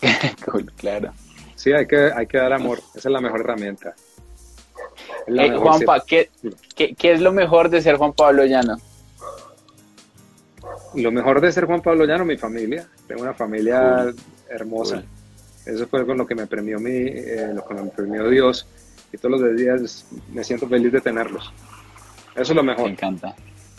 claro. 0.76 1.12
Sí, 1.56 1.72
hay 1.72 1.86
que, 1.86 2.12
hay 2.14 2.26
que 2.26 2.38
dar 2.38 2.52
amor. 2.52 2.78
Esa 2.94 3.08
es 3.08 3.12
la 3.12 3.20
mejor 3.20 3.40
herramienta. 3.40 3.94
Eh, 5.26 5.56
Juanpa, 5.56 6.02
¿qué, 6.06 6.30
es 6.76 7.20
lo 7.20 7.32
mejor 7.32 7.68
de 7.68 7.82
ser 7.82 7.96
Juan 7.96 8.12
Pablo 8.12 8.44
Llano? 8.44 8.76
Lo 10.94 11.12
mejor 11.12 11.40
de 11.40 11.52
ser 11.52 11.66
Juan 11.66 11.82
Pablo 11.82 12.04
Llano, 12.04 12.24
mi 12.24 12.36
familia. 12.36 12.88
Tengo 13.06 13.22
una 13.22 13.34
familia 13.34 14.06
hermosa. 14.48 15.02
Eso 15.66 15.86
fue 15.86 16.06
con 16.06 16.16
lo 16.16 16.26
que 16.26 16.34
me 16.34 16.46
premió 16.46 16.78
mi, 16.78 16.92
eh, 16.92 17.50
lo 17.54 17.64
que 17.66 17.74
me 17.74 17.90
premió 17.90 18.28
Dios. 18.28 18.66
Y 19.12 19.18
todos 19.18 19.40
los 19.40 19.56
días 19.56 20.06
me 20.32 20.42
siento 20.44 20.68
feliz 20.68 20.92
de 20.92 21.00
tenerlos. 21.00 21.52
Eso 22.34 22.52
es 22.52 22.56
lo 22.56 22.62
mejor. 22.62 22.86
Me 22.86 22.92
encanta, 22.92 23.34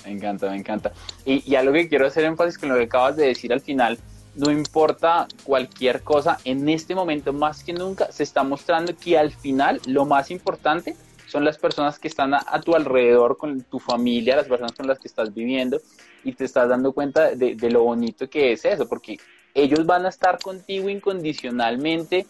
me 0.05 0.11
encanta, 0.11 0.49
me 0.49 0.57
encanta. 0.57 0.91
Y, 1.25 1.49
y 1.49 1.55
algo 1.55 1.73
que 1.73 1.87
quiero 1.87 2.05
hacer 2.05 2.25
énfasis 2.25 2.57
con 2.57 2.69
lo 2.69 2.75
que 2.75 2.83
acabas 2.83 3.15
de 3.15 3.27
decir 3.27 3.51
al 3.53 3.61
final, 3.61 3.97
no 4.35 4.51
importa 4.51 5.27
cualquier 5.43 6.01
cosa, 6.01 6.37
en 6.45 6.69
este 6.69 6.95
momento 6.95 7.33
más 7.33 7.63
que 7.63 7.73
nunca 7.73 8.11
se 8.11 8.23
está 8.23 8.43
mostrando 8.43 8.95
que 8.95 9.17
al 9.17 9.31
final 9.31 9.81
lo 9.85 10.05
más 10.05 10.31
importante 10.31 10.95
son 11.29 11.45
las 11.45 11.57
personas 11.57 11.99
que 11.99 12.07
están 12.07 12.33
a, 12.33 12.61
tu 12.61 12.75
alrededor, 12.75 13.37
con 13.37 13.61
tu 13.63 13.79
familia, 13.79 14.35
las 14.35 14.47
personas 14.47 14.73
con 14.73 14.87
las 14.87 14.99
que 14.99 15.07
estás 15.07 15.33
viviendo 15.33 15.79
y 16.23 16.33
te 16.33 16.45
estás 16.45 16.67
dando 16.67 16.91
cuenta 16.91 17.35
de, 17.35 17.55
lo 17.69 17.83
bonito 17.83 18.29
que 18.29 18.51
es 18.51 18.65
eso, 18.65 18.87
porque 18.89 19.17
ellos 19.53 19.85
van 19.85 20.05
a 20.05 20.09
estar 20.09 20.39
contigo 20.39 20.89
incondicionalmente, 20.89 22.25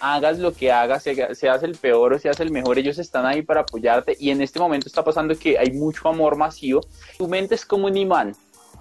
hagas 0.00 0.38
lo 0.38 0.52
que 0.52 0.70
hagas, 0.70 1.02
seas 1.02 1.62
el 1.62 1.76
peor 1.76 2.12
o 2.12 2.18
seas 2.18 2.38
el 2.40 2.50
mejor, 2.50 2.78
ellos 2.78 2.98
están 2.98 3.26
ahí 3.26 3.42
para 3.42 3.62
apoyarte 3.62 4.16
y 4.18 4.30
en 4.30 4.42
este 4.42 4.58
momento 4.58 4.88
está 4.88 5.02
pasando 5.02 5.36
que 5.36 5.58
hay 5.58 5.72
mucho 5.72 6.08
amor 6.08 6.36
masivo, 6.36 6.80
tu 7.16 7.26
mente 7.26 7.54
es 7.54 7.64
como 7.64 7.86
un 7.86 7.96
imán, 7.96 8.36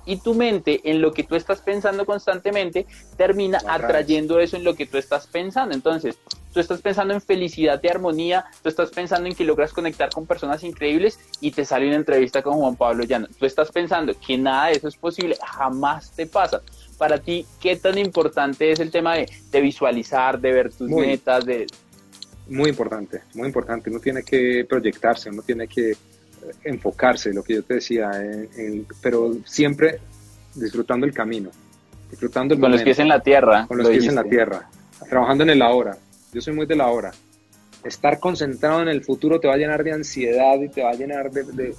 y 0.06 0.18
tu 0.18 0.34
mente 0.34 0.82
en 0.84 1.02
lo 1.02 1.14
que 1.14 1.24
tú 1.24 1.36
estás 1.36 1.62
pensando 1.62 2.06
constantemente 2.06 2.86
termina 3.18 3.60
atrayendo 3.68 4.40
eso 4.40 4.58
en 4.58 4.64
lo 4.64 4.76
que 4.76 4.86
tú 4.86 4.98
estás 4.98 5.28
pensando. 5.28 5.74
Entonces, 5.74 6.18
tú 6.54 6.60
estás 6.60 6.82
pensando 6.82 7.14
en 7.14 7.22
felicidad 7.22 7.80
y 7.84 7.88
armonía, 7.88 8.46
tú 8.62 8.70
estás 8.70 8.92
pensando 8.92 9.28
en 9.28 9.36
que 9.36 9.44
logras 9.44 9.74
conectar 9.74 10.10
con 10.10 10.26
personas 10.26 10.64
increíbles 10.64 11.20
y 11.42 11.52
te 11.52 11.66
sale 11.66 11.88
una 11.88 11.96
entrevista 11.96 12.42
con 12.42 12.56
Juan 12.56 12.76
Pablo 12.76 13.04
Llano. 13.04 13.28
Tú 13.38 13.46
estás 13.46 13.72
pensando 13.72 14.14
que 14.26 14.38
nada 14.38 14.68
de 14.68 14.74
eso 14.74 14.88
es 14.88 14.96
posible, 14.96 15.36
jamás 15.44 16.12
te 16.12 16.28
pasa. 16.28 16.62
Para 16.98 17.18
ti, 17.18 17.46
¿qué 17.60 17.76
tan 17.76 17.98
importante 17.98 18.72
es 18.72 18.80
el 18.80 18.92
tema 18.92 19.16
de, 19.16 19.62
visualizar, 19.62 20.40
de 20.40 20.52
ver 20.52 20.72
tus 20.72 20.90
metas? 20.90 21.46
De... 21.46 21.66
Muy 22.48 22.70
importante, 22.70 23.22
muy 23.34 23.48
importante. 23.48 23.90
Uno 23.90 24.00
tiene 24.00 24.24
que 24.24 24.66
proyectarse, 24.70 25.30
uno 25.30 25.42
tiene 25.42 25.68
que 25.68 25.94
enfocarse, 26.64 27.34
lo 27.34 27.44
que 27.44 27.56
yo 27.56 27.64
te 27.64 27.76
decía, 27.76 28.12
pero 29.02 29.34
siempre 29.46 30.00
disfrutando 30.56 31.06
el 31.06 31.14
camino, 31.14 31.50
disfrutando 32.10 32.54
el 32.54 32.60
Con 32.60 32.72
los 32.72 32.84
pies 32.84 33.00
en 33.00 33.08
la 33.08 33.20
tierra. 33.20 33.66
Con 33.68 33.78
los 33.78 33.90
pies 33.90 34.08
en 34.08 34.16
la 34.16 34.24
tierra, 34.24 34.70
trabajando 35.10 35.44
en 35.44 35.52
el 35.52 35.62
ahora. 35.62 35.98
Yo 36.32 36.42
soy 36.42 36.54
muy 36.54 36.66
de 36.66 36.76
la 36.76 36.88
hora. 36.88 37.12
Estar 37.84 38.20
concentrado 38.20 38.82
en 38.82 38.88
el 38.88 39.04
futuro 39.04 39.40
te 39.40 39.48
va 39.48 39.56
a 39.56 39.58
llenar 39.58 39.84
de 39.84 39.92
ansiedad 39.92 40.60
y 40.62 40.70
te 40.70 40.84
va 40.84 40.92
a 40.92 40.94
llenar 40.94 41.30
de, 41.32 41.76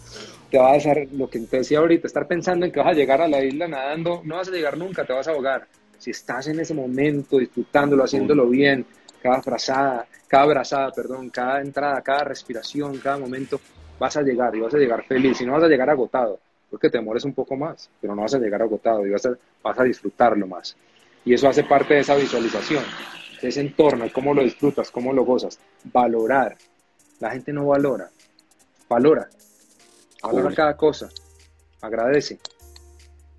te 0.51 0.59
va 0.59 0.73
a 0.73 0.77
hacer 0.77 1.09
lo 1.12 1.29
que 1.29 1.41
te 1.41 1.59
decía 1.59 1.79
ahorita, 1.79 2.07
estar 2.07 2.27
pensando 2.29 2.67
en 2.67 2.73
que 2.73 2.79
vas 2.79 2.89
a 2.89 2.93
llegar 2.93 3.21
a 3.21 3.29
la 3.29 3.43
isla 3.43 3.67
nadando, 3.67 4.21
no 4.25 4.37
vas 4.37 4.49
a 4.49 4.51
llegar 4.51 4.77
nunca, 4.77 5.05
te 5.05 5.12
vas 5.12 5.27
a 5.27 5.33
ahogar. 5.33 5.67
Si 5.99 6.11
estás 6.11 6.47
en 6.49 6.61
ese 6.61 6.75
momento, 6.75 7.39
disfrutándolo, 7.39 8.05
haciéndolo 8.05 8.47
bien, 8.49 8.85
cada 9.23 9.41
frazada, 9.41 10.07
cada 10.29 10.45
abrazada, 10.45 10.91
perdón, 10.91 11.31
cada 11.31 11.61
entrada, 11.61 12.03
cada 12.03 12.25
respiración, 12.25 12.99
cada 12.99 13.19
momento, 13.19 13.59
vas 13.99 14.16
a 14.16 14.22
llegar 14.22 14.55
y 14.55 14.61
vas 14.61 14.74
a 14.74 14.78
llegar 14.78 15.05
feliz 15.05 15.40
y 15.40 15.47
no 15.47 15.53
vas 15.53 15.64
a 15.64 15.68
llegar 15.68 15.90
agotado, 15.90 16.38
porque 16.70 16.90
te 16.90 16.99
demores 16.99 17.24
un 17.24 17.34
poco 17.34 17.57
más, 17.57 17.90
pero 18.01 18.14
no 18.14 18.22
vas 18.22 18.34
a 18.34 18.38
llegar 18.38 18.62
agotado 18.62 19.07
y 19.07 19.11
vas 19.11 19.26
a, 19.26 19.36
vas 19.62 19.78
a 19.78 19.84
disfrutarlo 19.84 20.47
más. 20.47 20.76
Y 21.24 21.34
eso 21.34 21.49
hace 21.49 21.64
parte 21.64 21.95
de 21.95 22.01
esa 22.01 22.14
visualización, 22.16 22.84
de 23.40 23.49
ese 23.49 23.61
entorno, 23.61 24.07
cómo 24.12 24.34
lo 24.34 24.42
disfrutas, 24.42 24.90
cómo 24.90 25.12
lo 25.12 25.24
gozas. 25.24 25.59
Valorar. 25.84 26.57
La 27.20 27.30
gente 27.30 27.53
no 27.53 27.66
valora, 27.66 28.11
valora. 28.88 29.28
Valora 30.22 30.55
cada 30.55 30.76
cosa, 30.76 31.09
agradece. 31.80 32.38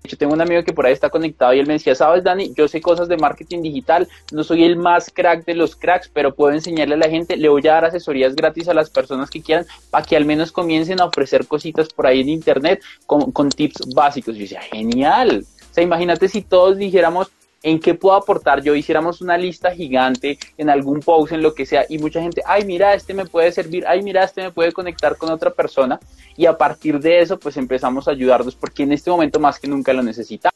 Yo 0.06 0.16
tengo 0.16 0.32
un 0.32 0.40
amigo 0.40 0.62
que 0.64 0.72
por 0.72 0.86
ahí 0.86 0.92
está 0.92 1.10
conectado 1.10 1.54
y 1.54 1.58
él 1.58 1.66
me 1.66 1.74
decía, 1.74 1.94
sabes 1.94 2.24
Dani, 2.24 2.52
yo 2.54 2.68
sé 2.68 2.80
cosas 2.80 3.08
de 3.08 3.16
marketing 3.16 3.62
digital, 3.62 4.08
no 4.32 4.44
soy 4.44 4.64
el 4.64 4.76
más 4.76 5.10
crack 5.12 5.44
de 5.44 5.54
los 5.54 5.76
cracks, 5.76 6.08
pero 6.12 6.34
puedo 6.34 6.52
enseñarle 6.52 6.94
a 6.94 6.98
la 6.98 7.08
gente, 7.08 7.36
le 7.36 7.48
voy 7.48 7.66
a 7.66 7.72
dar 7.72 7.84
asesorías 7.86 8.34
gratis 8.34 8.68
a 8.68 8.74
las 8.74 8.90
personas 8.90 9.30
que 9.30 9.42
quieran 9.42 9.66
para 9.90 10.04
que 10.04 10.16
al 10.16 10.24
menos 10.24 10.52
comiencen 10.52 11.00
a 11.00 11.06
ofrecer 11.06 11.46
cositas 11.46 11.88
por 11.88 12.06
ahí 12.06 12.20
en 12.20 12.28
internet 12.28 12.82
con, 13.06 13.32
con 13.32 13.50
tips 13.50 13.94
básicos. 13.94 14.34
Y 14.34 14.38
yo 14.38 14.42
decía, 14.42 14.60
genial. 14.60 15.44
O 15.70 15.74
sea, 15.74 15.84
imagínate 15.84 16.28
si 16.28 16.42
todos 16.42 16.78
dijéramos, 16.78 17.30
en 17.66 17.80
qué 17.80 17.94
puedo 17.94 18.14
aportar 18.14 18.62
yo, 18.62 18.76
hiciéramos 18.76 19.20
una 19.20 19.36
lista 19.36 19.72
gigante 19.72 20.38
en 20.56 20.70
algún 20.70 21.00
post, 21.00 21.32
en 21.32 21.42
lo 21.42 21.52
que 21.52 21.66
sea, 21.66 21.84
y 21.88 21.98
mucha 21.98 22.22
gente, 22.22 22.40
ay, 22.46 22.64
mira, 22.64 22.94
este 22.94 23.12
me 23.12 23.26
puede 23.26 23.50
servir, 23.50 23.84
ay, 23.88 24.04
mira, 24.04 24.22
este 24.22 24.40
me 24.40 24.52
puede 24.52 24.70
conectar 24.70 25.16
con 25.16 25.30
otra 25.30 25.50
persona, 25.50 25.98
y 26.36 26.46
a 26.46 26.56
partir 26.56 27.00
de 27.00 27.20
eso, 27.20 27.40
pues 27.40 27.56
empezamos 27.56 28.06
a 28.06 28.12
ayudarnos, 28.12 28.54
porque 28.54 28.84
en 28.84 28.92
este 28.92 29.10
momento 29.10 29.40
más 29.40 29.58
que 29.58 29.66
nunca 29.66 29.92
lo 29.92 30.04
necesitamos. 30.04 30.54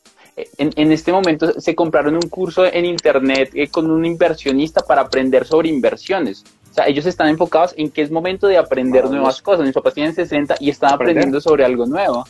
En, 0.57 0.71
en 0.77 0.93
este 0.93 1.11
momento 1.11 1.61
se 1.61 1.75
compraron 1.75 2.15
un 2.15 2.29
curso 2.31 2.65
en 2.65 2.85
internet 2.85 3.51
eh, 3.55 3.67
con 3.67 3.91
un 3.91 4.07
inversionista 4.07 4.83
para 4.83 5.03
aprender 5.03 5.45
sobre 5.45 5.69
inversiones. 5.69 6.45
O 6.71 6.75
sea, 6.75 6.87
ellos 6.87 7.07
están 7.07 7.27
enfocados 7.27 7.75
en 7.77 7.91
que 7.91 8.03
es 8.03 8.13
momento 8.13 8.47
de 8.47 8.57
aprender 8.57 9.11
nuevas 9.11 9.43
cosas. 9.43 9.67
Mis 9.67 9.75
papás 9.75 9.95
tienen 9.95 10.15
60 10.15 10.55
y 10.61 10.71
están 10.71 10.93
aprendiendo 10.95 11.41
sobre 11.41 11.65
algo 11.65 11.87
nuevo. 11.87 12.25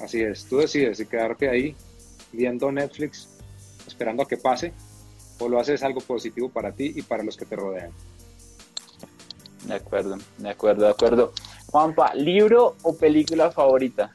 Así 0.00 0.22
es, 0.22 0.46
tú 0.46 0.56
decides 0.56 0.96
si 0.96 1.04
quedarte 1.04 1.50
ahí 1.50 1.76
viendo 2.32 2.72
Netflix 2.72 3.33
esperando 3.94 4.24
a 4.24 4.28
que 4.28 4.36
pase 4.36 4.72
o 5.38 5.48
lo 5.48 5.60
haces 5.60 5.82
algo 5.84 6.00
positivo 6.00 6.48
para 6.48 6.72
ti 6.72 6.92
y 6.96 7.02
para 7.02 7.22
los 7.22 7.36
que 7.36 7.44
te 7.44 7.54
rodean. 7.54 7.90
De 9.66 9.74
acuerdo, 9.74 10.18
de 10.38 10.50
acuerdo, 10.50 10.84
de 10.84 10.90
acuerdo. 10.90 11.32
Juanpa, 11.66 12.12
¿libro 12.14 12.76
o 12.82 12.96
película 12.96 13.50
favorita? 13.50 14.12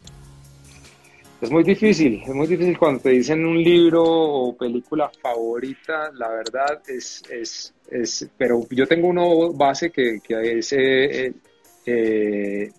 Es 1.42 1.50
muy 1.50 1.64
difícil, 1.64 2.22
es 2.22 2.36
muy 2.36 2.48
difícil 2.48 2.78
cuando 2.78 3.00
te 3.00 3.12
dicen 3.12 3.46
un 3.46 3.64
libro 3.64 4.04
o 4.04 4.58
película 4.58 5.10
favorita, 5.22 6.12
la 6.14 6.28
verdad 6.28 6.82
es, 6.86 7.24
es, 7.32 7.74
es 7.90 8.28
pero 8.38 8.68
yo 8.70 8.86
tengo 8.86 9.08
uno 9.08 9.54
base 9.54 9.90
que, 9.90 10.20
que 10.20 10.60
es 10.60 10.74
eh, 10.74 11.34
eh, 11.86 12.70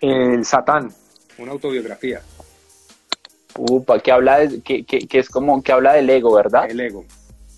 El 0.00 0.44
Satán, 0.46 0.90
una 1.36 1.52
autobiografía. 1.52 2.22
Upa, 3.58 4.00
que 4.00 4.10
habla 4.10 4.38
de, 4.38 4.60
que, 4.60 4.84
que, 4.84 5.06
que, 5.06 5.18
es 5.18 5.28
como 5.28 5.62
que 5.62 5.72
habla 5.72 5.94
del 5.94 6.10
ego, 6.10 6.34
¿verdad? 6.34 6.70
El 6.70 6.80
ego, 6.80 7.04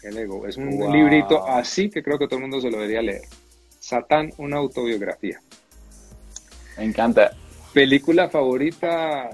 el 0.02 0.16
ego. 0.18 0.46
Es 0.46 0.56
un 0.56 0.92
librito 0.92 1.46
así 1.46 1.88
que 1.88 2.02
creo 2.02 2.18
que 2.18 2.26
todo 2.26 2.36
el 2.36 2.42
mundo 2.42 2.60
se 2.60 2.70
lo 2.70 2.78
debería 2.78 3.02
leer. 3.02 3.22
Satán, 3.80 4.32
una 4.38 4.56
autobiografía. 4.56 5.40
Me 6.76 6.84
encanta. 6.84 7.32
Película 7.72 8.28
favorita, 8.28 9.30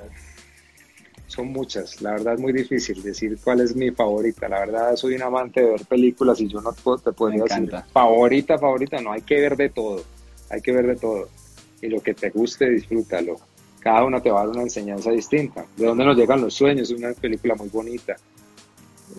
son 1.26 1.48
muchas. 1.48 2.00
La 2.00 2.12
verdad 2.12 2.34
es 2.34 2.40
muy 2.40 2.52
difícil 2.52 3.02
decir 3.02 3.38
cuál 3.42 3.60
es 3.60 3.74
mi 3.74 3.90
favorita. 3.90 4.48
La 4.48 4.60
verdad 4.60 4.96
soy 4.96 5.14
un 5.14 5.22
amante 5.22 5.60
de 5.60 5.70
ver 5.70 5.84
películas 5.86 6.40
y 6.40 6.48
yo 6.48 6.60
no 6.60 6.72
te 6.72 7.12
podría 7.12 7.44
decir 7.44 7.70
favorita, 7.92 8.58
favorita. 8.58 9.00
No, 9.00 9.12
hay 9.12 9.22
que 9.22 9.40
ver 9.40 9.56
de 9.56 9.70
todo. 9.70 10.04
Hay 10.50 10.60
que 10.60 10.72
ver 10.72 10.86
de 10.86 10.96
todo. 10.96 11.28
Y 11.80 11.88
lo 11.88 12.00
que 12.00 12.14
te 12.14 12.30
guste, 12.30 12.68
disfrútalo 12.70 13.36
cada 13.82 14.04
uno 14.04 14.22
te 14.22 14.30
va 14.30 14.42
a 14.42 14.46
dar 14.46 14.54
una 14.54 14.62
enseñanza 14.62 15.10
distinta. 15.10 15.64
¿De 15.76 15.86
dónde 15.86 16.04
nos 16.04 16.16
llegan 16.16 16.40
los 16.40 16.54
sueños? 16.54 16.90
Es 16.90 16.96
una 16.96 17.12
película 17.12 17.54
muy 17.56 17.68
bonita. 17.68 18.16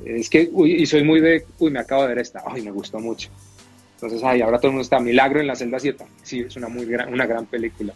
Es 0.05 0.29
que, 0.29 0.49
uy, 0.51 0.81
y 0.81 0.85
soy 0.85 1.03
muy 1.03 1.19
de, 1.19 1.45
uy, 1.59 1.69
me 1.69 1.79
acabo 1.79 2.03
de 2.03 2.09
ver 2.09 2.19
esta, 2.19 2.43
ay, 2.45 2.61
me 2.61 2.71
gustó 2.71 2.99
mucho. 2.99 3.29
Entonces, 3.95 4.23
ay, 4.23 4.41
ahora 4.41 4.57
todo 4.57 4.67
el 4.67 4.73
mundo 4.73 4.83
está, 4.83 4.99
Milagro 4.99 5.41
en 5.41 5.47
la 5.47 5.55
celda 5.55 5.79
7. 5.79 6.05
Sí, 6.23 6.39
es 6.39 6.55
una 6.55 6.69
muy 6.69 6.85
gran, 6.85 7.11
una 7.13 7.25
gran 7.25 7.45
película. 7.45 7.93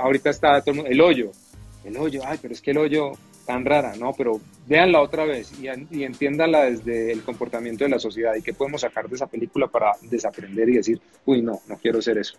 Ahorita 0.00 0.30
está 0.30 0.60
todo 0.60 0.72
el 0.72 0.76
mundo, 0.76 0.90
El 0.90 1.00
Hoyo. 1.00 1.30
El 1.84 1.96
Hoyo, 1.96 2.20
ay, 2.26 2.38
pero 2.42 2.52
es 2.52 2.60
que 2.60 2.72
El 2.72 2.78
Hoyo, 2.78 3.12
tan 3.46 3.64
rara, 3.64 3.94
¿no? 3.96 4.12
Pero 4.14 4.40
véanla 4.66 5.00
otra 5.00 5.24
vez 5.24 5.52
y, 5.58 5.68
y 5.96 6.02
entiéndanla 6.02 6.64
desde 6.64 7.12
el 7.12 7.22
comportamiento 7.22 7.84
de 7.84 7.90
la 7.90 7.98
sociedad 7.98 8.34
y 8.34 8.42
qué 8.42 8.52
podemos 8.52 8.80
sacar 8.80 9.08
de 9.08 9.14
esa 9.14 9.26
película 9.26 9.68
para 9.68 9.92
desaprender 10.02 10.68
y 10.68 10.76
decir, 10.76 11.00
uy, 11.24 11.42
no, 11.42 11.60
no 11.66 11.76
quiero 11.78 12.02
ser 12.02 12.18
eso 12.18 12.36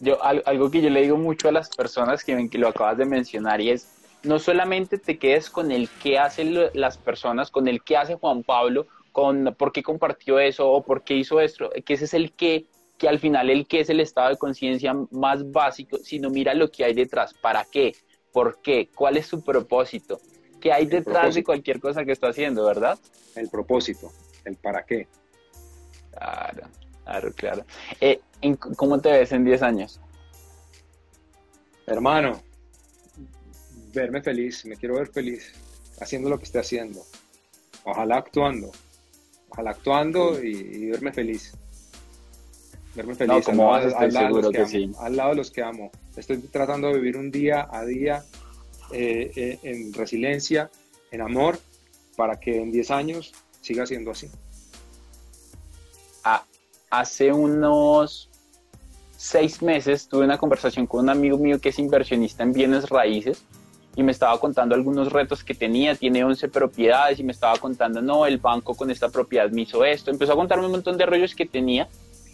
yo, 0.00 0.22
algo 0.22 0.70
que 0.70 0.80
yo 0.80 0.90
le 0.90 1.02
digo 1.02 1.16
mucho 1.16 1.48
a 1.48 1.52
las 1.52 1.74
personas 1.74 2.24
que, 2.24 2.48
que 2.48 2.58
lo 2.58 2.68
acabas 2.68 2.98
de 2.98 3.04
mencionar 3.04 3.60
y 3.60 3.70
es, 3.70 3.88
no 4.22 4.38
solamente 4.38 4.98
te 4.98 5.18
quedes 5.18 5.50
con 5.50 5.70
el 5.70 5.88
qué 6.02 6.18
hacen 6.18 6.56
las 6.74 6.98
personas, 6.98 7.50
con 7.50 7.68
el 7.68 7.82
qué 7.82 7.96
hace 7.96 8.14
Juan 8.16 8.42
Pablo, 8.42 8.86
con 9.12 9.54
por 9.56 9.72
qué 9.72 9.82
compartió 9.82 10.38
eso 10.38 10.70
o 10.70 10.82
por 10.82 11.02
qué 11.02 11.14
hizo 11.14 11.40
esto, 11.40 11.70
que 11.84 11.94
ese 11.94 12.04
es 12.04 12.14
el 12.14 12.32
qué, 12.32 12.66
que 12.98 13.08
al 13.08 13.18
final 13.18 13.50
el 13.50 13.66
qué 13.66 13.80
es 13.80 13.90
el 13.90 14.00
estado 14.00 14.30
de 14.30 14.36
conciencia 14.36 14.94
más 15.10 15.50
básico, 15.50 15.98
sino 15.98 16.30
mira 16.30 16.54
lo 16.54 16.70
que 16.70 16.84
hay 16.84 16.94
detrás, 16.94 17.34
para 17.34 17.64
qué, 17.64 17.94
por 18.32 18.60
qué, 18.62 18.88
cuál 18.94 19.16
es 19.16 19.26
su 19.26 19.42
propósito, 19.42 20.20
qué 20.60 20.72
hay 20.72 20.86
detrás 20.86 21.34
de 21.34 21.44
cualquier 21.44 21.80
cosa 21.80 22.04
que 22.04 22.12
está 22.12 22.28
haciendo, 22.28 22.64
¿verdad? 22.64 22.98
El 23.34 23.48
propósito, 23.48 24.10
el 24.44 24.56
para 24.56 24.84
qué. 24.84 25.06
Claro, 26.12 26.68
claro, 27.08 27.32
claro. 27.32 27.64
Eh, 28.00 28.20
¿Cómo 28.76 29.00
te 29.00 29.10
ves 29.10 29.32
en 29.32 29.44
10 29.44 29.62
años? 29.62 30.00
Hermano, 31.86 32.42
verme 33.94 34.20
feliz, 34.20 34.66
me 34.66 34.76
quiero 34.76 34.96
ver 34.96 35.08
feliz, 35.08 35.54
haciendo 36.00 36.28
lo 36.28 36.38
que 36.38 36.44
esté 36.44 36.58
haciendo. 36.58 37.02
Ojalá 37.84 38.18
actuando, 38.18 38.70
ojalá 39.48 39.70
actuando 39.70 40.42
y, 40.42 40.90
verme 40.90 41.12
feliz. 41.12 41.54
Verme 42.94 43.14
feliz 43.14 43.48
al, 43.48 43.56
lado, 43.56 45.30
de 45.30 45.34
los 45.34 45.50
que 45.50 45.62
amo. 45.62 45.90
Estoy 46.16 46.38
tratando 46.38 46.88
de 46.88 46.94
vivir 46.94 47.16
un 47.16 47.30
día 47.30 47.68
a 47.70 47.84
día 47.84 48.22
eh, 48.92 49.30
eh, 49.34 49.58
en 49.62 49.94
resiliencia, 49.94 50.70
en 51.10 51.22
amor, 51.22 51.58
para 52.16 52.38
que 52.38 52.60
en 52.60 52.70
10 52.70 52.90
años 52.90 53.32
siga 53.62 53.86
siendo 53.86 54.10
así. 54.10 54.28
Hace 56.90 57.32
unos 57.32 58.30
seis 59.16 59.62
meses 59.62 60.08
tuve 60.08 60.24
una 60.24 60.38
conversación 60.38 60.86
con 60.86 61.00
un 61.00 61.10
amigo 61.10 61.36
mío 61.36 61.60
que 61.60 61.70
es 61.70 61.78
inversionista 61.78 62.42
en 62.44 62.52
bienes 62.52 62.88
raíces 62.88 63.44
y 63.96 64.02
me 64.04 64.12
estaba 64.12 64.38
contando 64.38 64.76
algunos 64.76 65.12
retos 65.12 65.42
que 65.42 65.54
tenía, 65.54 65.96
tiene 65.96 66.22
11 66.22 66.48
propiedades 66.48 67.18
y 67.18 67.24
me 67.24 67.32
estaba 67.32 67.58
contando, 67.58 68.00
no, 68.00 68.26
el 68.26 68.38
banco 68.38 68.74
con 68.74 68.90
esta 68.90 69.08
propiedad 69.08 69.50
me 69.50 69.62
hizo 69.62 69.84
esto, 69.84 70.10
empezó 70.10 70.34
a 70.34 70.36
contarme 70.36 70.66
un 70.66 70.70
montón 70.70 70.96
de 70.96 71.04
rollos 71.04 71.34
que 71.34 71.46
tenía 71.46 71.88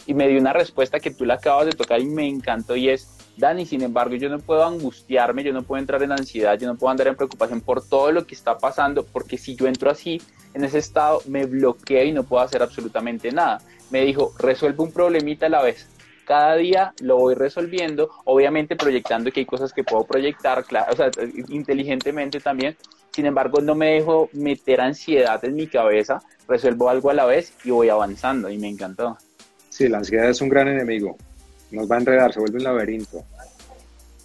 y 0.06 0.12
me 0.12 0.28
dio 0.28 0.38
una 0.38 0.52
respuesta 0.52 1.00
que 1.00 1.10
tú 1.10 1.24
la 1.24 1.34
acabas 1.34 1.66
de 1.66 1.72
tocar 1.72 2.00
y 2.00 2.06
me 2.06 2.28
encantó 2.28 2.76
y 2.76 2.90
es, 2.90 3.08
Dani, 3.36 3.66
sin 3.66 3.82
embargo, 3.82 4.14
yo 4.14 4.28
no 4.28 4.38
puedo 4.38 4.64
angustiarme, 4.64 5.42
yo 5.42 5.52
no 5.52 5.62
puedo 5.62 5.80
entrar 5.80 6.02
en 6.02 6.12
ansiedad, 6.12 6.56
yo 6.58 6.68
no 6.68 6.76
puedo 6.76 6.90
andar 6.90 7.08
en 7.08 7.16
preocupación 7.16 7.60
por 7.60 7.82
todo 7.82 8.12
lo 8.12 8.26
que 8.26 8.34
está 8.34 8.58
pasando, 8.58 9.04
porque 9.04 9.38
si 9.38 9.56
yo 9.56 9.66
entro 9.66 9.90
así, 9.90 10.20
en 10.52 10.64
ese 10.64 10.78
estado, 10.78 11.20
me 11.26 11.46
bloqueo 11.46 12.04
y 12.04 12.12
no 12.12 12.22
puedo 12.22 12.42
hacer 12.42 12.62
absolutamente 12.62 13.32
nada. 13.32 13.60
Me 13.94 14.04
dijo, 14.04 14.34
resuelve 14.40 14.82
un 14.82 14.90
problemita 14.90 15.46
a 15.46 15.50
la 15.50 15.62
vez 15.62 15.86
cada 16.24 16.56
día 16.56 16.92
lo 17.00 17.18
voy 17.18 17.34
resolviendo, 17.34 18.10
obviamente 18.24 18.76
proyectando 18.76 19.30
que 19.30 19.40
hay 19.40 19.46
cosas 19.46 19.72
que 19.72 19.84
puedo 19.84 20.04
proyectar, 20.04 20.64
claro, 20.64 20.92
o 20.92 20.96
sea, 20.96 21.10
inteligentemente 21.48 22.40
también. 22.40 22.76
Sin 23.12 23.26
embargo, 23.26 23.60
no 23.60 23.74
me 23.74 23.92
dejo 23.92 24.30
meter 24.32 24.80
ansiedad 24.80 25.44
en 25.44 25.54
mi 25.54 25.66
cabeza, 25.66 26.22
resuelvo 26.48 26.88
algo 26.88 27.10
a 27.10 27.14
la 27.14 27.26
vez 27.26 27.52
y 27.62 27.70
voy 27.70 27.88
avanzando 27.90 28.50
y 28.50 28.58
me 28.58 28.68
encantó. 28.68 29.16
Sí, 29.68 29.86
la 29.86 29.98
ansiedad 29.98 30.30
es 30.30 30.40
un 30.40 30.48
gran 30.48 30.66
enemigo. 30.66 31.16
Nos 31.70 31.88
va 31.88 31.96
a 31.96 31.98
enredar, 32.00 32.32
se 32.32 32.40
vuelve 32.40 32.56
un 32.56 32.64
laberinto. 32.64 33.22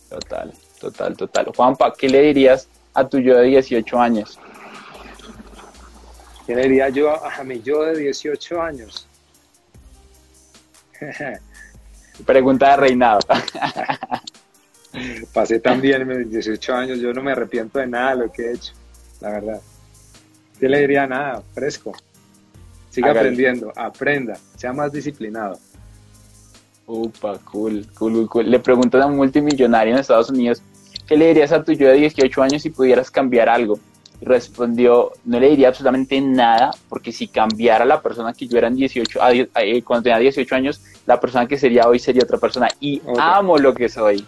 Total, 0.09 0.53
total, 0.79 1.17
total. 1.17 1.51
Juanpa, 1.55 1.93
¿qué 1.93 2.09
le 2.09 2.21
dirías 2.21 2.67
a 2.93 3.07
tu 3.07 3.19
yo 3.19 3.37
de 3.37 3.47
18 3.47 3.99
años? 3.99 4.39
¿Qué 6.47 6.55
le 6.55 6.63
diría 6.63 6.87
yo 6.89 7.23
a 7.23 7.43
mi 7.43 7.61
yo 7.61 7.83
de 7.83 7.99
18 7.99 8.61
años? 8.61 9.08
Pregunta 12.25 12.71
de 12.71 12.77
reinado. 12.77 13.19
Pasé 15.33 15.59
también 15.59 16.07
mis 16.07 16.29
18 16.29 16.73
años, 16.73 16.99
yo 16.99 17.13
no 17.13 17.21
me 17.21 17.31
arrepiento 17.31 17.79
de 17.79 17.87
nada 17.87 18.11
de 18.11 18.25
lo 18.25 18.31
que 18.31 18.43
he 18.43 18.53
hecho, 18.53 18.73
la 19.21 19.31
verdad. 19.31 19.61
Yo 20.59 20.67
le 20.67 20.79
diría 20.79 21.07
nada, 21.07 21.41
fresco. 21.53 21.93
Siga 22.89 23.11
aprendiendo, 23.11 23.71
aprenda, 23.75 24.37
sea 24.57 24.73
más 24.73 24.91
disciplinado. 24.91 25.59
Upa, 26.87 27.37
cool, 27.43 27.87
cool, 27.93 28.27
cool. 28.27 28.49
Le 28.49 28.59
pregunto 28.59 29.01
a 29.01 29.05
un 29.05 29.15
multimillonario 29.15 29.93
en 29.93 29.99
Estados 29.99 30.31
Unidos, 30.31 30.63
¿qué 31.07 31.15
le 31.15 31.27
dirías 31.27 31.51
a 31.51 31.63
tu 31.63 31.71
yo 31.71 31.87
de 31.87 31.93
18 31.93 32.41
años 32.41 32.63
si 32.63 32.71
pudieras 32.71 33.11
cambiar 33.11 33.47
algo? 33.47 33.79
Respondió, 34.21 35.11
no 35.25 35.39
le 35.39 35.49
diría 35.49 35.69
absolutamente 35.69 36.19
nada, 36.19 36.71
porque 36.89 37.11
si 37.11 37.27
cambiara 37.27 37.85
la 37.85 38.01
persona 38.01 38.33
que 38.33 38.47
yo 38.47 38.57
era 38.57 38.67
en 38.67 38.75
18, 38.75 39.19
eh, 39.55 39.81
cuando 39.81 40.03
tenía 40.03 40.19
18 40.19 40.55
años, 40.55 40.81
la 41.05 41.19
persona 41.19 41.47
que 41.47 41.57
sería 41.57 41.87
hoy 41.87 41.99
sería 41.99 42.23
otra 42.23 42.37
persona. 42.37 42.67
Y 42.79 43.01
amo 43.17 43.57
lo 43.57 43.73
que 43.73 43.87
soy. 43.87 44.25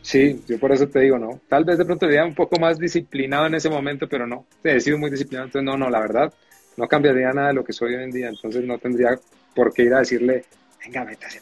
Sí, 0.00 0.40
yo 0.46 0.58
por 0.58 0.70
eso 0.72 0.88
te 0.88 1.00
digo, 1.00 1.18
no. 1.18 1.40
Tal 1.48 1.64
vez 1.64 1.78
de 1.78 1.84
pronto 1.84 2.06
sería 2.06 2.24
un 2.24 2.34
poco 2.34 2.58
más 2.60 2.78
disciplinado 2.78 3.46
en 3.46 3.56
ese 3.56 3.68
momento, 3.68 4.08
pero 4.08 4.26
no. 4.26 4.46
He 4.62 4.80
sido 4.80 4.98
muy 4.98 5.10
disciplinado, 5.10 5.46
entonces 5.46 5.64
no, 5.64 5.76
no, 5.76 5.90
la 5.90 6.00
verdad, 6.00 6.32
no 6.76 6.86
cambiaría 6.86 7.32
nada 7.32 7.48
de 7.48 7.54
lo 7.54 7.64
que 7.64 7.72
soy 7.72 7.96
hoy 7.96 8.04
en 8.04 8.12
día, 8.12 8.28
entonces 8.28 8.64
no 8.64 8.78
tendría 8.78 9.18
por 9.54 9.74
qué 9.74 9.82
ir 9.82 9.94
a 9.94 9.98
decirle, 9.98 10.44
venga, 10.84 11.04
métase. 11.04 11.40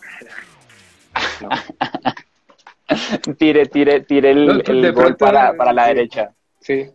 No. 1.42 1.48
tire, 3.38 3.66
tire, 3.66 4.00
tire 4.00 4.30
el, 4.30 4.62
el 4.66 4.92
gol 4.92 5.16
para, 5.16 5.52
para 5.54 5.72
la 5.72 5.88
derecha. 5.88 6.30
Sí, 6.60 6.86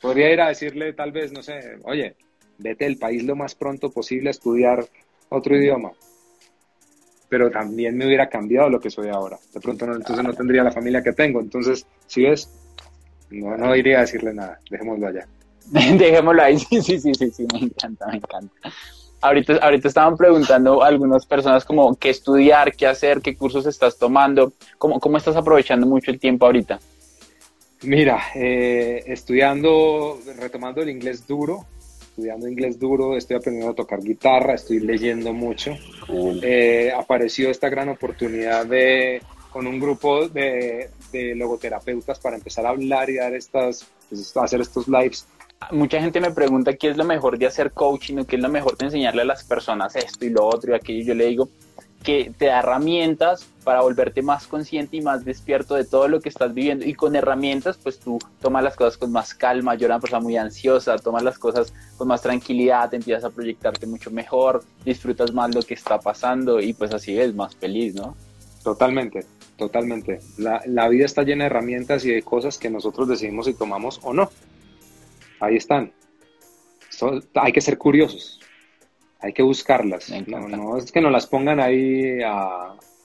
podría 0.00 0.32
ir 0.32 0.40
a 0.40 0.48
decirle 0.48 0.92
tal 0.92 1.12
vez, 1.12 1.32
no 1.32 1.42
sé, 1.42 1.78
oye, 1.84 2.14
vete 2.58 2.84
del 2.84 2.96
país 2.96 3.22
lo 3.24 3.36
más 3.36 3.54
pronto 3.54 3.90
posible 3.90 4.28
a 4.28 4.32
estudiar 4.32 4.84
otro 5.28 5.56
idioma. 5.56 5.92
Pero 7.28 7.50
también 7.50 7.96
me 7.96 8.06
hubiera 8.06 8.28
cambiado 8.28 8.68
lo 8.68 8.80
que 8.80 8.90
soy 8.90 9.08
ahora. 9.08 9.38
De 9.54 9.60
pronto 9.60 9.86
no, 9.86 9.94
entonces 9.94 10.24
no 10.24 10.32
tendría 10.32 10.64
la 10.64 10.72
familia 10.72 11.02
que 11.02 11.12
tengo. 11.12 11.40
Entonces, 11.40 11.86
si 12.06 12.24
ves, 12.24 12.50
no, 13.30 13.56
no 13.56 13.76
iría 13.76 13.98
a 13.98 14.00
decirle 14.00 14.34
nada. 14.34 14.58
Dejémoslo 14.68 15.06
allá. 15.06 15.26
Dejémoslo 15.70 16.42
ahí. 16.42 16.58
Sí, 16.70 16.82
sí, 16.82 16.98
sí, 16.98 17.14
sí, 17.14 17.30
sí, 17.30 17.46
me 17.52 17.60
encanta, 17.60 18.06
me 18.08 18.16
encanta. 18.16 18.72
Ahorita, 19.22 19.56
ahorita 19.56 19.86
estaban 19.86 20.16
preguntando 20.16 20.82
algunas 20.82 21.26
personas 21.26 21.64
como 21.64 21.94
qué 21.94 22.10
estudiar, 22.10 22.74
qué 22.74 22.86
hacer, 22.86 23.20
qué 23.20 23.36
cursos 23.36 23.66
estás 23.66 23.98
tomando, 23.98 24.54
cómo, 24.78 24.98
cómo 24.98 25.18
estás 25.18 25.36
aprovechando 25.36 25.86
mucho 25.86 26.10
el 26.10 26.18
tiempo 26.18 26.46
ahorita. 26.46 26.80
Mira, 27.82 28.20
eh, 28.34 29.02
estudiando, 29.06 30.20
retomando 30.36 30.82
el 30.82 30.90
inglés 30.90 31.26
duro, 31.26 31.64
estudiando 32.00 32.46
inglés 32.46 32.78
duro, 32.78 33.16
estoy 33.16 33.36
aprendiendo 33.36 33.72
a 33.72 33.74
tocar 33.74 34.00
guitarra, 34.00 34.54
estoy 34.54 34.80
leyendo 34.80 35.32
mucho. 35.32 35.76
Eh, 36.42 36.92
apareció 36.94 37.50
esta 37.50 37.70
gran 37.70 37.88
oportunidad 37.88 38.66
de, 38.66 39.22
con 39.50 39.66
un 39.66 39.80
grupo 39.80 40.28
de, 40.28 40.90
de, 41.10 41.34
logoterapeutas 41.34 42.18
para 42.18 42.36
empezar 42.36 42.66
a 42.66 42.70
hablar 42.70 43.08
y 43.08 43.16
dar 43.16 43.34
estas, 43.34 43.86
pues, 44.10 44.36
hacer 44.36 44.60
estos 44.60 44.86
lives 44.86 45.26
mucha 45.72 46.00
gente 46.00 46.20
me 46.20 46.30
pregunta 46.30 46.74
qué 46.74 46.88
es 46.88 46.96
lo 46.96 47.04
mejor 47.04 47.38
de 47.38 47.46
hacer 47.46 47.72
coaching 47.72 48.18
o 48.18 48.26
qué 48.26 48.36
es 48.36 48.42
lo 48.42 48.48
mejor 48.48 48.76
de 48.76 48.86
enseñarle 48.86 49.22
a 49.22 49.26
las 49.26 49.44
personas 49.44 49.94
esto 49.96 50.24
y 50.24 50.30
lo 50.30 50.46
otro 50.46 50.72
y 50.72 50.76
aquello. 50.76 51.04
Yo 51.04 51.14
le 51.14 51.26
digo 51.26 51.48
que 52.02 52.32
te 52.36 52.46
da 52.46 52.60
herramientas 52.60 53.46
para 53.62 53.82
volverte 53.82 54.22
más 54.22 54.46
consciente 54.46 54.96
y 54.96 55.02
más 55.02 55.24
despierto 55.24 55.74
de 55.74 55.84
todo 55.84 56.08
lo 56.08 56.20
que 56.20 56.30
estás 56.30 56.54
viviendo. 56.54 56.86
Y 56.86 56.94
con 56.94 57.14
herramientas, 57.14 57.78
pues 57.82 57.98
tú 57.98 58.18
tomas 58.40 58.64
las 58.64 58.76
cosas 58.76 58.96
con 58.96 59.12
más 59.12 59.34
calma. 59.34 59.74
Yo 59.74 59.86
era 59.86 59.98
una 59.98 60.20
muy 60.20 60.36
ansiosa, 60.36 60.96
tomas 60.96 61.22
las 61.22 61.38
cosas 61.38 61.74
con 61.98 62.08
más 62.08 62.22
tranquilidad, 62.22 62.88
te 62.88 62.96
empiezas 62.96 63.24
a 63.24 63.30
proyectarte 63.30 63.86
mucho 63.86 64.10
mejor, 64.10 64.64
disfrutas 64.84 65.32
más 65.32 65.54
lo 65.54 65.62
que 65.62 65.74
está 65.74 65.98
pasando 65.98 66.60
y 66.60 66.72
pues 66.72 66.92
así 66.94 67.18
es 67.18 67.34
más 67.34 67.54
feliz, 67.54 67.94
¿no? 67.94 68.16
Totalmente, 68.64 69.26
totalmente. 69.56 70.20
La, 70.38 70.62
la 70.66 70.88
vida 70.88 71.04
está 71.04 71.22
llena 71.22 71.44
de 71.44 71.50
herramientas 71.50 72.04
y 72.04 72.12
de 72.12 72.22
cosas 72.22 72.58
que 72.58 72.70
nosotros 72.70 73.08
decidimos 73.08 73.46
si 73.46 73.54
tomamos 73.54 74.00
o 74.02 74.12
no 74.12 74.30
ahí 75.40 75.56
están. 75.56 75.92
hay 77.34 77.52
que 77.52 77.60
ser 77.60 77.78
curiosos, 77.78 78.39
hay 79.20 79.32
que 79.32 79.42
buscarlas. 79.42 80.10
No, 80.26 80.76
es 80.76 80.90
que 80.90 81.00
nos 81.00 81.12
las 81.12 81.26
pongan 81.26 81.60
ahí, 81.60 82.20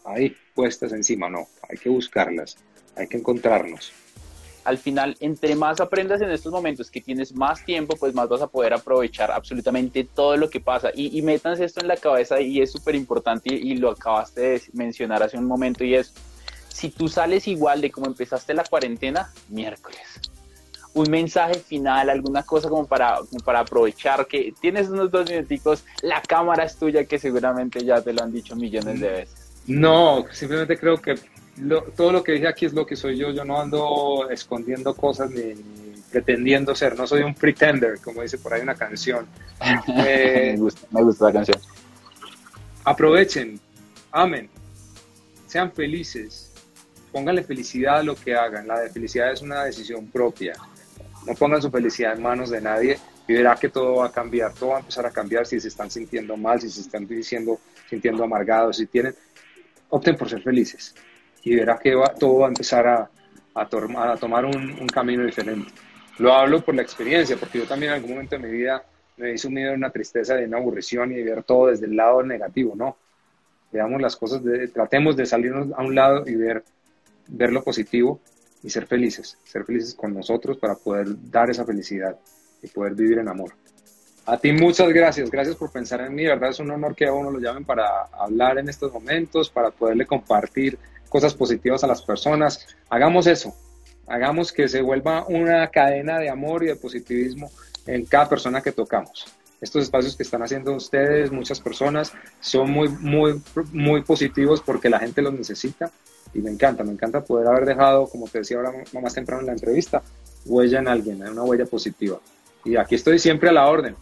ahí 0.06 0.36
puestas 0.54 0.94
encima, 0.94 1.30
no, 1.30 1.48
hay 1.70 1.78
que 1.78 1.90
buscarlas, 1.90 2.58
hay 2.96 3.08
que 3.08 3.18
encontrarnos. 3.18 3.92
Al 4.64 4.80
final, 4.80 5.16
entre 5.20 5.56
más 5.56 5.80
aprendas 5.80 6.22
en 6.22 6.32
estos 6.32 6.52
momentos 6.52 6.90
que 6.90 7.00
tienes 7.00 7.36
más 7.36 7.64
tiempo, 7.64 7.96
pues 8.00 8.16
más 8.16 8.28
vas 8.28 8.42
a 8.42 8.48
poder 8.48 8.74
aprovechar 8.74 9.30
absolutamente 9.30 10.06
todo 10.06 10.38
lo 10.38 10.50
que 10.50 10.60
pasa. 10.60 10.90
Y, 10.96 11.16
y 11.16 11.22
métanse 11.22 11.66
esto 11.66 11.82
en 11.82 11.88
la 11.88 11.98
cabeza 11.98 12.42
y 12.42 12.62
es 12.62 12.72
súper 12.72 12.96
importante 12.96 13.54
y, 13.54 13.74
y 13.74 13.76
lo 13.76 13.92
acabaste 13.92 14.42
de 14.42 14.62
mencionar 14.74 15.22
hace 15.22 15.38
un 15.38 15.46
momento 15.46 15.84
y 15.84 15.94
es, 15.94 16.16
si 16.68 16.90
tú 16.90 17.08
sales 17.08 17.48
igual 17.48 17.80
de 17.80 17.92
como 17.92 18.08
empezaste 18.08 18.56
la 18.56 18.64
cuarentena, 18.64 19.32
miércoles 19.50 20.32
un 20.96 21.12
mensaje 21.12 21.56
final, 21.56 22.10
alguna 22.10 22.44
cosa 22.44 22.70
como 22.70 22.88
para, 22.88 23.18
para 23.44 23.60
aprovechar 23.60 24.26
que 24.28 24.54
tienes 24.62 24.88
unos 24.88 25.12
dos 25.12 25.30
minuticos, 25.30 25.84
la 26.02 26.22
cámara 26.22 26.64
es 26.64 26.78
tuya 26.78 27.04
que 27.04 27.20
seguramente 27.20 27.84
ya 27.84 28.02
te 28.02 28.14
lo 28.14 28.24
han 28.24 28.32
dicho 28.32 28.56
millones 28.56 29.02
de 29.02 29.10
veces. 29.10 29.52
No, 29.68 30.26
simplemente 30.32 30.78
creo 30.78 31.02
que 31.02 31.16
todo 31.98 32.14
lo 32.14 32.24
que 32.24 32.34
dije 32.34 32.48
aquí 32.48 32.66
es 32.66 32.74
lo 32.74 32.86
que 32.86 32.96
soy 32.96 33.18
yo, 33.18 33.32
yo 33.32 33.44
no 33.44 33.60
ando 33.60 34.30
escondiendo 34.30 34.96
cosas 34.96 35.32
ni, 35.32 35.54
pretendiendo 36.12 36.74
ser, 36.74 36.98
no 36.98 37.06
soy 37.06 37.24
un 37.24 37.36
pretender, 37.36 38.00
como 38.00 38.22
dice 38.22 38.38
por 38.38 38.54
ahí 38.54 38.62
una 38.62 38.76
canción. 38.76 39.28
Eh, 40.08 40.52
me, 40.54 40.58
gusta, 40.60 40.88
me 40.92 41.04
gusta 41.04 41.26
la 41.26 41.34
canción. 41.34 41.58
Aprovechen, 42.86 43.60
amen, 44.12 44.50
sean 45.46 45.74
felices, 45.74 46.54
pónganle 47.12 47.44
felicidad 47.44 47.98
a 47.98 48.04
lo 48.04 48.16
que 48.16 48.34
hagan, 48.34 48.66
la 48.68 48.78
felicidad 48.94 49.34
es 49.34 49.42
una 49.42 49.66
decisión 49.66 50.08
propia 50.08 50.54
no 51.26 51.34
pongan 51.34 51.62
su 51.62 51.72
felicidad 51.72 52.14
en 52.14 52.22
manos 52.22 52.50
de 52.50 52.62
nadie 52.62 52.98
y 53.28 53.34
verá 53.34 53.56
que 53.56 53.70
todo 53.70 53.98
va 53.98 54.08
a 54.08 54.12
cambiar, 54.12 54.54
todo 54.54 54.70
va 54.72 54.78
a 54.78 54.80
empezar 54.80 55.06
a 55.06 55.12
cambiar 55.12 55.46
si 55.46 55.60
se 55.60 55.68
están 55.68 55.90
sintiendo 55.90 56.38
mal, 56.38 56.62
si 56.62 56.70
se 56.70 56.82
están 56.82 57.08
diciendo, 57.08 57.60
sintiendo 57.90 58.24
amargados, 58.24 58.78
si 58.78 58.86
tienen, 58.86 59.16
opten 59.90 60.16
por 60.16 60.30
ser 60.30 60.42
felices 60.42 60.94
y 61.44 61.56
verá 61.56 61.78
que 61.78 61.94
todo 62.20 62.40
va 62.40 62.48
a 62.48 62.50
empezar 62.50 62.88
a, 62.88 63.10
tomar 64.20 64.46
un, 64.46 64.88
camino 64.88 65.24
diferente. 65.24 65.72
Lo 66.18 66.34
hablo 66.34 66.62
por 66.62 66.76
la 66.76 66.82
experiencia, 66.82 67.38
porque 67.38 67.60
yo 67.60 67.66
también 67.66 67.92
en 67.92 67.96
algún 67.98 68.12
momento 68.12 68.36
de 68.36 68.48
mi 68.48 68.52
vida 68.52 68.84
me 69.18 69.34
hizo 69.34 69.48
sumido 69.48 69.72
en 69.72 69.78
una 69.78 69.92
tristeza, 69.92 70.36
de 70.36 70.46
una 70.46 70.58
aburrición 70.58 71.12
y 71.12 71.22
ver 71.22 71.44
todo 71.44 71.68
desde 71.68 71.86
el 71.86 71.96
lado 71.96 72.24
negativo, 72.24 72.74
¿no? 72.76 72.98
Veamos 73.72 74.02
las 74.02 74.16
cosas, 74.16 74.42
tratemos 74.74 75.16
de 75.16 75.26
salirnos 75.26 75.68
a 75.78 75.84
un 75.84 75.96
lado 75.96 76.24
y 76.26 76.36
ver, 76.36 76.64
ver 77.28 77.52
lo 77.52 77.64
positivo 77.64 78.20
y 78.66 78.70
ser 78.72 78.88
felices, 78.88 79.38
ser 79.44 79.64
felices 79.64 79.94
con 79.94 80.12
nosotros 80.14 80.58
para 80.58 80.74
poder 80.74 81.06
dar 81.30 81.52
esa 81.52 81.64
felicidad 81.64 82.18
y 82.64 82.68
poder 82.68 82.96
vivir 82.96 83.20
en 83.20 83.28
amor. 83.28 83.54
A 84.26 84.40
ti 84.40 84.52
muchas 84.52 84.90
gracias, 84.90 85.30
gracias 85.30 85.56
por 85.56 85.72
pensar 85.72 86.02
en 86.02 86.16
mí, 86.16 86.26
verdad 86.26 86.50
es 86.50 86.60
un 86.60 86.72
honor 86.72 86.96
que 86.96 87.06
a 87.06 87.14
uno 87.14 87.30
lo 87.30 87.40
llamen 87.40 87.64
para 87.64 88.06
hablar 88.12 88.58
en 88.58 88.68
estos 88.68 88.92
momentos, 88.92 89.52
para 89.52 89.70
poderle 89.70 90.08
compartir 90.08 90.80
cosas 91.10 91.36
positivas 91.36 91.84
a 91.84 91.88
las 91.88 92.02
personas. 92.02 92.66
Hagamos 92.90 93.28
eso, 93.28 93.56
hagamos 94.08 94.52
que 94.52 94.68
se 94.68 94.82
vuelva 94.82 95.28
una 95.28 95.68
cadena 95.68 96.18
de 96.18 96.32
amor 96.32 96.64
y 96.64 96.68
de 96.68 96.76
positivismo 96.76 97.52
en 97.86 98.04
cada 98.08 98.28
persona 98.28 98.62
que 98.62 98.72
tocamos. 98.72 99.28
Estos 99.62 99.84
espacios 99.84 100.18
que 100.18 100.24
están 100.24 100.42
haciendo 100.42 100.74
ustedes, 100.74 101.32
muchas 101.32 101.62
personas, 101.62 102.12
son 102.40 102.72
muy, 102.72 102.90
muy, 102.90 103.40
muy 103.72 104.02
positivos 104.02 104.60
porque 104.60 104.90
la 104.90 104.98
gente 105.00 105.22
los 105.22 105.36
necesita 105.36 105.92
y 106.36 106.40
me 106.40 106.52
encanta, 106.52 106.84
me 106.84 106.92
encanta 106.92 107.24
poder 107.24 107.48
haber 107.48 107.66
dejado, 107.66 108.08
como 108.08 108.28
te 108.28 108.40
decía 108.40 108.58
ahora 108.58 108.74
más 109.02 109.14
temprano 109.14 109.42
en 109.42 109.48
la 109.48 109.54
entrevista, 109.54 110.04
huella 110.46 110.80
en 110.80 110.88
alguien, 110.88 111.28
una 111.28 111.44
huella 111.44 111.66
positiva. 111.66 112.20
Y 112.64 112.76
aquí 112.76 112.96
estoy 112.96 113.18
siempre 113.20 113.50
a 113.50 113.54
la 113.54 113.68
orden, 113.68 113.96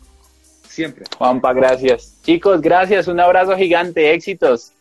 siempre. 0.68 1.06
Juanpa, 1.18 1.54
gracias. 1.54 2.18
Chicos, 2.24 2.60
gracias, 2.60 3.08
un 3.08 3.20
abrazo 3.20 3.56
gigante, 3.56 4.14
éxitos. 4.14 4.72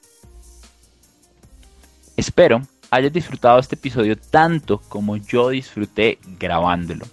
Espero 2.17 2.63
hayas 2.93 3.13
disfrutado 3.13 3.59
este 3.59 3.75
episodio 3.75 4.17
tanto 4.17 4.79
como 4.89 5.17
yo 5.17 5.49
disfruté 5.49 6.19
grabándolo. 6.39 7.07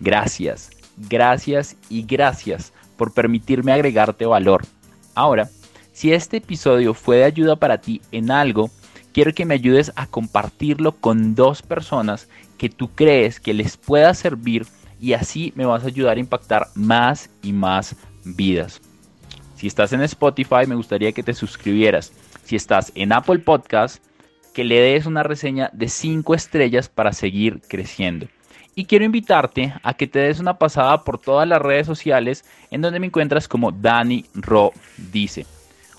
Gracias, 0.00 0.70
gracias 0.96 1.76
y 1.90 2.02
gracias 2.02 2.72
por 2.96 3.12
permitirme 3.12 3.72
agregarte 3.72 4.24
valor. 4.24 4.64
Ahora, 5.14 5.50
si 5.92 6.14
este 6.14 6.38
episodio 6.38 6.94
fue 6.94 7.18
de 7.18 7.24
ayuda 7.24 7.56
para 7.56 7.78
ti 7.78 8.00
en 8.10 8.30
algo, 8.30 8.70
quiero 9.12 9.32
que 9.34 9.44
me 9.44 9.54
ayudes 9.54 9.92
a 9.96 10.06
compartirlo 10.06 10.92
con 10.92 11.34
dos 11.34 11.62
personas 11.62 12.28
que 12.58 12.68
tú 12.68 12.88
crees 12.88 13.40
que 13.40 13.54
les 13.54 13.76
pueda 13.76 14.14
servir 14.14 14.66
y 15.00 15.14
así 15.14 15.52
me 15.56 15.66
vas 15.66 15.84
a 15.84 15.88
ayudar 15.88 16.16
a 16.16 16.20
impactar 16.20 16.68
más 16.74 17.30
y 17.42 17.52
más 17.52 17.96
vidas. 18.24 18.80
Si 19.56 19.66
estás 19.66 19.92
en 19.92 20.02
Spotify, 20.02 20.66
me 20.66 20.74
gustaría 20.74 21.12
que 21.12 21.22
te 21.22 21.34
suscribieras. 21.34 22.12
Si 22.44 22.56
estás 22.56 22.92
en 22.94 23.12
Apple 23.12 23.40
Podcast, 23.40 24.02
que 24.52 24.64
le 24.64 24.80
des 24.80 25.06
una 25.06 25.22
reseña 25.22 25.70
de 25.72 25.88
5 25.88 26.34
estrellas 26.34 26.88
para 26.88 27.12
seguir 27.12 27.60
creciendo. 27.68 28.26
Y 28.74 28.86
quiero 28.86 29.04
invitarte 29.04 29.74
a 29.82 29.94
que 29.94 30.06
te 30.06 30.20
des 30.20 30.40
una 30.40 30.58
pasada 30.58 31.04
por 31.04 31.18
todas 31.18 31.46
las 31.46 31.60
redes 31.60 31.86
sociales 31.86 32.44
en 32.70 32.80
donde 32.80 33.00
me 33.00 33.06
encuentras 33.06 33.48
como 33.48 33.70
Dani 33.70 34.24
Ro 34.34 34.72
dice. 35.12 35.46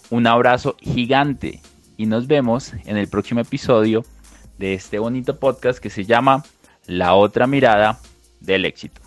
Un 0.09 0.28
abrazo 0.28 0.76
gigante 0.82 1.61
y 1.98 2.06
nos 2.06 2.28
vemos 2.28 2.74
en 2.86 2.98
el 2.98 3.08
próximo 3.08 3.41
episodio 3.41 4.04
de 4.58 4.74
este 4.74 5.00
bonito 5.00 5.39
podcast 5.39 5.80
que 5.80 5.89
se 5.89 6.06
llama 6.06 6.44
La 6.86 7.14
otra 7.14 7.48
mirada 7.48 8.00
del 8.39 8.66
éxito. 8.66 9.03